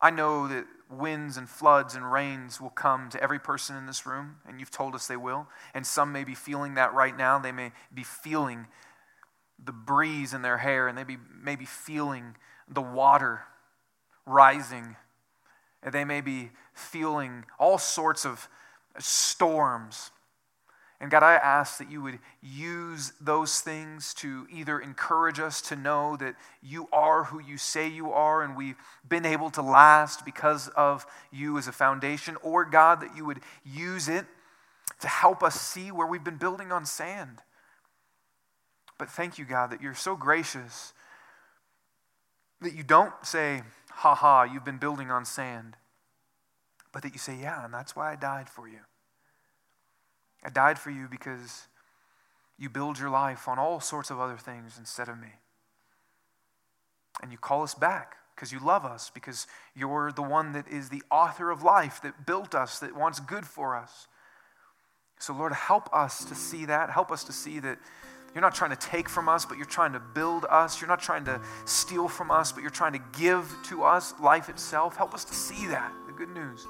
I 0.00 0.10
know 0.10 0.46
that 0.46 0.66
winds 0.90 1.36
and 1.36 1.48
floods 1.48 1.94
and 1.94 2.10
rains 2.10 2.60
will 2.60 2.70
come 2.70 3.08
to 3.10 3.22
every 3.22 3.38
person 3.38 3.76
in 3.76 3.86
this 3.86 4.06
room, 4.06 4.36
and 4.46 4.60
you've 4.60 4.70
told 4.70 4.94
us 4.94 5.06
they 5.06 5.16
will. 5.16 5.48
And 5.72 5.86
some 5.86 6.12
may 6.12 6.24
be 6.24 6.34
feeling 6.34 6.74
that 6.74 6.94
right 6.94 7.16
now. 7.16 7.38
They 7.38 7.52
may 7.52 7.72
be 7.92 8.02
feeling 8.02 8.66
the 9.62 9.72
breeze 9.72 10.34
in 10.34 10.42
their 10.42 10.58
hair, 10.58 10.88
and 10.88 10.96
they 10.96 11.04
be, 11.04 11.16
may 11.42 11.56
be 11.56 11.64
feeling 11.64 12.36
the 12.68 12.82
water 12.82 13.42
rising. 14.26 14.96
And 15.82 15.92
they 15.92 16.04
may 16.04 16.20
be 16.20 16.50
feeling 16.72 17.44
all 17.58 17.78
sorts 17.78 18.24
of 18.24 18.48
storms. 18.98 20.10
And 21.00 21.10
God, 21.10 21.22
I 21.22 21.34
ask 21.34 21.78
that 21.78 21.90
you 21.90 22.00
would 22.02 22.18
use 22.40 23.12
those 23.20 23.60
things 23.60 24.14
to 24.14 24.46
either 24.50 24.78
encourage 24.78 25.40
us 25.40 25.60
to 25.62 25.76
know 25.76 26.16
that 26.16 26.36
you 26.62 26.88
are 26.92 27.24
who 27.24 27.40
you 27.40 27.58
say 27.58 27.88
you 27.88 28.12
are 28.12 28.42
and 28.42 28.56
we've 28.56 28.76
been 29.06 29.26
able 29.26 29.50
to 29.50 29.62
last 29.62 30.24
because 30.24 30.68
of 30.68 31.04
you 31.32 31.58
as 31.58 31.68
a 31.68 31.72
foundation, 31.72 32.36
or 32.42 32.64
God, 32.64 33.00
that 33.00 33.16
you 33.16 33.24
would 33.24 33.40
use 33.64 34.08
it 34.08 34.24
to 35.00 35.08
help 35.08 35.42
us 35.42 35.60
see 35.60 35.90
where 35.90 36.06
we've 36.06 36.24
been 36.24 36.38
building 36.38 36.70
on 36.70 36.86
sand. 36.86 37.42
But 38.96 39.10
thank 39.10 39.38
you, 39.38 39.44
God, 39.44 39.70
that 39.70 39.82
you're 39.82 39.94
so 39.94 40.16
gracious 40.16 40.92
that 42.60 42.74
you 42.74 42.84
don't 42.84 43.12
say, 43.22 43.62
ha 43.90 44.14
ha, 44.14 44.44
you've 44.44 44.64
been 44.64 44.78
building 44.78 45.10
on 45.10 45.24
sand, 45.24 45.76
but 46.92 47.02
that 47.02 47.12
you 47.12 47.18
say, 47.18 47.36
yeah, 47.36 47.64
and 47.64 47.74
that's 47.74 47.96
why 47.96 48.12
I 48.12 48.16
died 48.16 48.48
for 48.48 48.68
you. 48.68 48.78
I 50.44 50.50
died 50.50 50.78
for 50.78 50.90
you 50.90 51.08
because 51.10 51.66
you 52.58 52.68
build 52.68 52.98
your 52.98 53.10
life 53.10 53.48
on 53.48 53.58
all 53.58 53.80
sorts 53.80 54.10
of 54.10 54.20
other 54.20 54.36
things 54.36 54.76
instead 54.78 55.08
of 55.08 55.18
me. 55.18 55.32
And 57.22 57.32
you 57.32 57.38
call 57.38 57.62
us 57.62 57.74
back 57.74 58.16
because 58.34 58.52
you 58.52 58.58
love 58.58 58.84
us, 58.84 59.10
because 59.10 59.46
you're 59.74 60.12
the 60.12 60.22
one 60.22 60.52
that 60.52 60.68
is 60.68 60.88
the 60.88 61.02
author 61.10 61.50
of 61.50 61.62
life, 61.62 62.02
that 62.02 62.26
built 62.26 62.54
us, 62.54 62.80
that 62.80 62.94
wants 62.94 63.20
good 63.20 63.46
for 63.46 63.76
us. 63.76 64.06
So, 65.18 65.32
Lord, 65.32 65.52
help 65.52 65.88
us 65.94 66.24
to 66.26 66.34
see 66.34 66.64
that. 66.66 66.90
Help 66.90 67.10
us 67.10 67.24
to 67.24 67.32
see 67.32 67.60
that 67.60 67.78
you're 68.34 68.42
not 68.42 68.54
trying 68.54 68.70
to 68.70 68.76
take 68.76 69.08
from 69.08 69.28
us, 69.28 69.44
but 69.44 69.56
you're 69.56 69.64
trying 69.64 69.92
to 69.92 70.00
build 70.00 70.44
us. 70.50 70.80
You're 70.80 70.88
not 70.88 71.00
trying 71.00 71.24
to 71.26 71.40
steal 71.66 72.08
from 72.08 72.32
us, 72.32 72.50
but 72.50 72.62
you're 72.62 72.70
trying 72.70 72.92
to 72.94 73.02
give 73.16 73.48
to 73.66 73.84
us 73.84 74.12
life 74.20 74.48
itself. 74.48 74.96
Help 74.96 75.14
us 75.14 75.24
to 75.24 75.34
see 75.34 75.68
that, 75.68 75.92
the 76.08 76.12
good 76.12 76.30
news. 76.30 76.66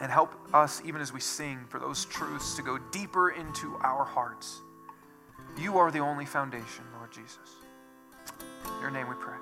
And 0.00 0.12
help 0.12 0.34
us, 0.52 0.82
even 0.84 1.00
as 1.00 1.12
we 1.12 1.20
sing, 1.20 1.60
for 1.68 1.78
those 1.80 2.04
truths 2.04 2.54
to 2.56 2.62
go 2.62 2.78
deeper 2.92 3.30
into 3.30 3.76
our 3.82 4.04
hearts. 4.04 4.60
You 5.58 5.78
are 5.78 5.90
the 5.90 6.00
only 6.00 6.26
foundation, 6.26 6.84
Lord 6.98 7.10
Jesus. 7.10 7.56
In 8.76 8.80
your 8.82 8.90
name 8.90 9.08
we 9.08 9.14
pray. 9.14 9.36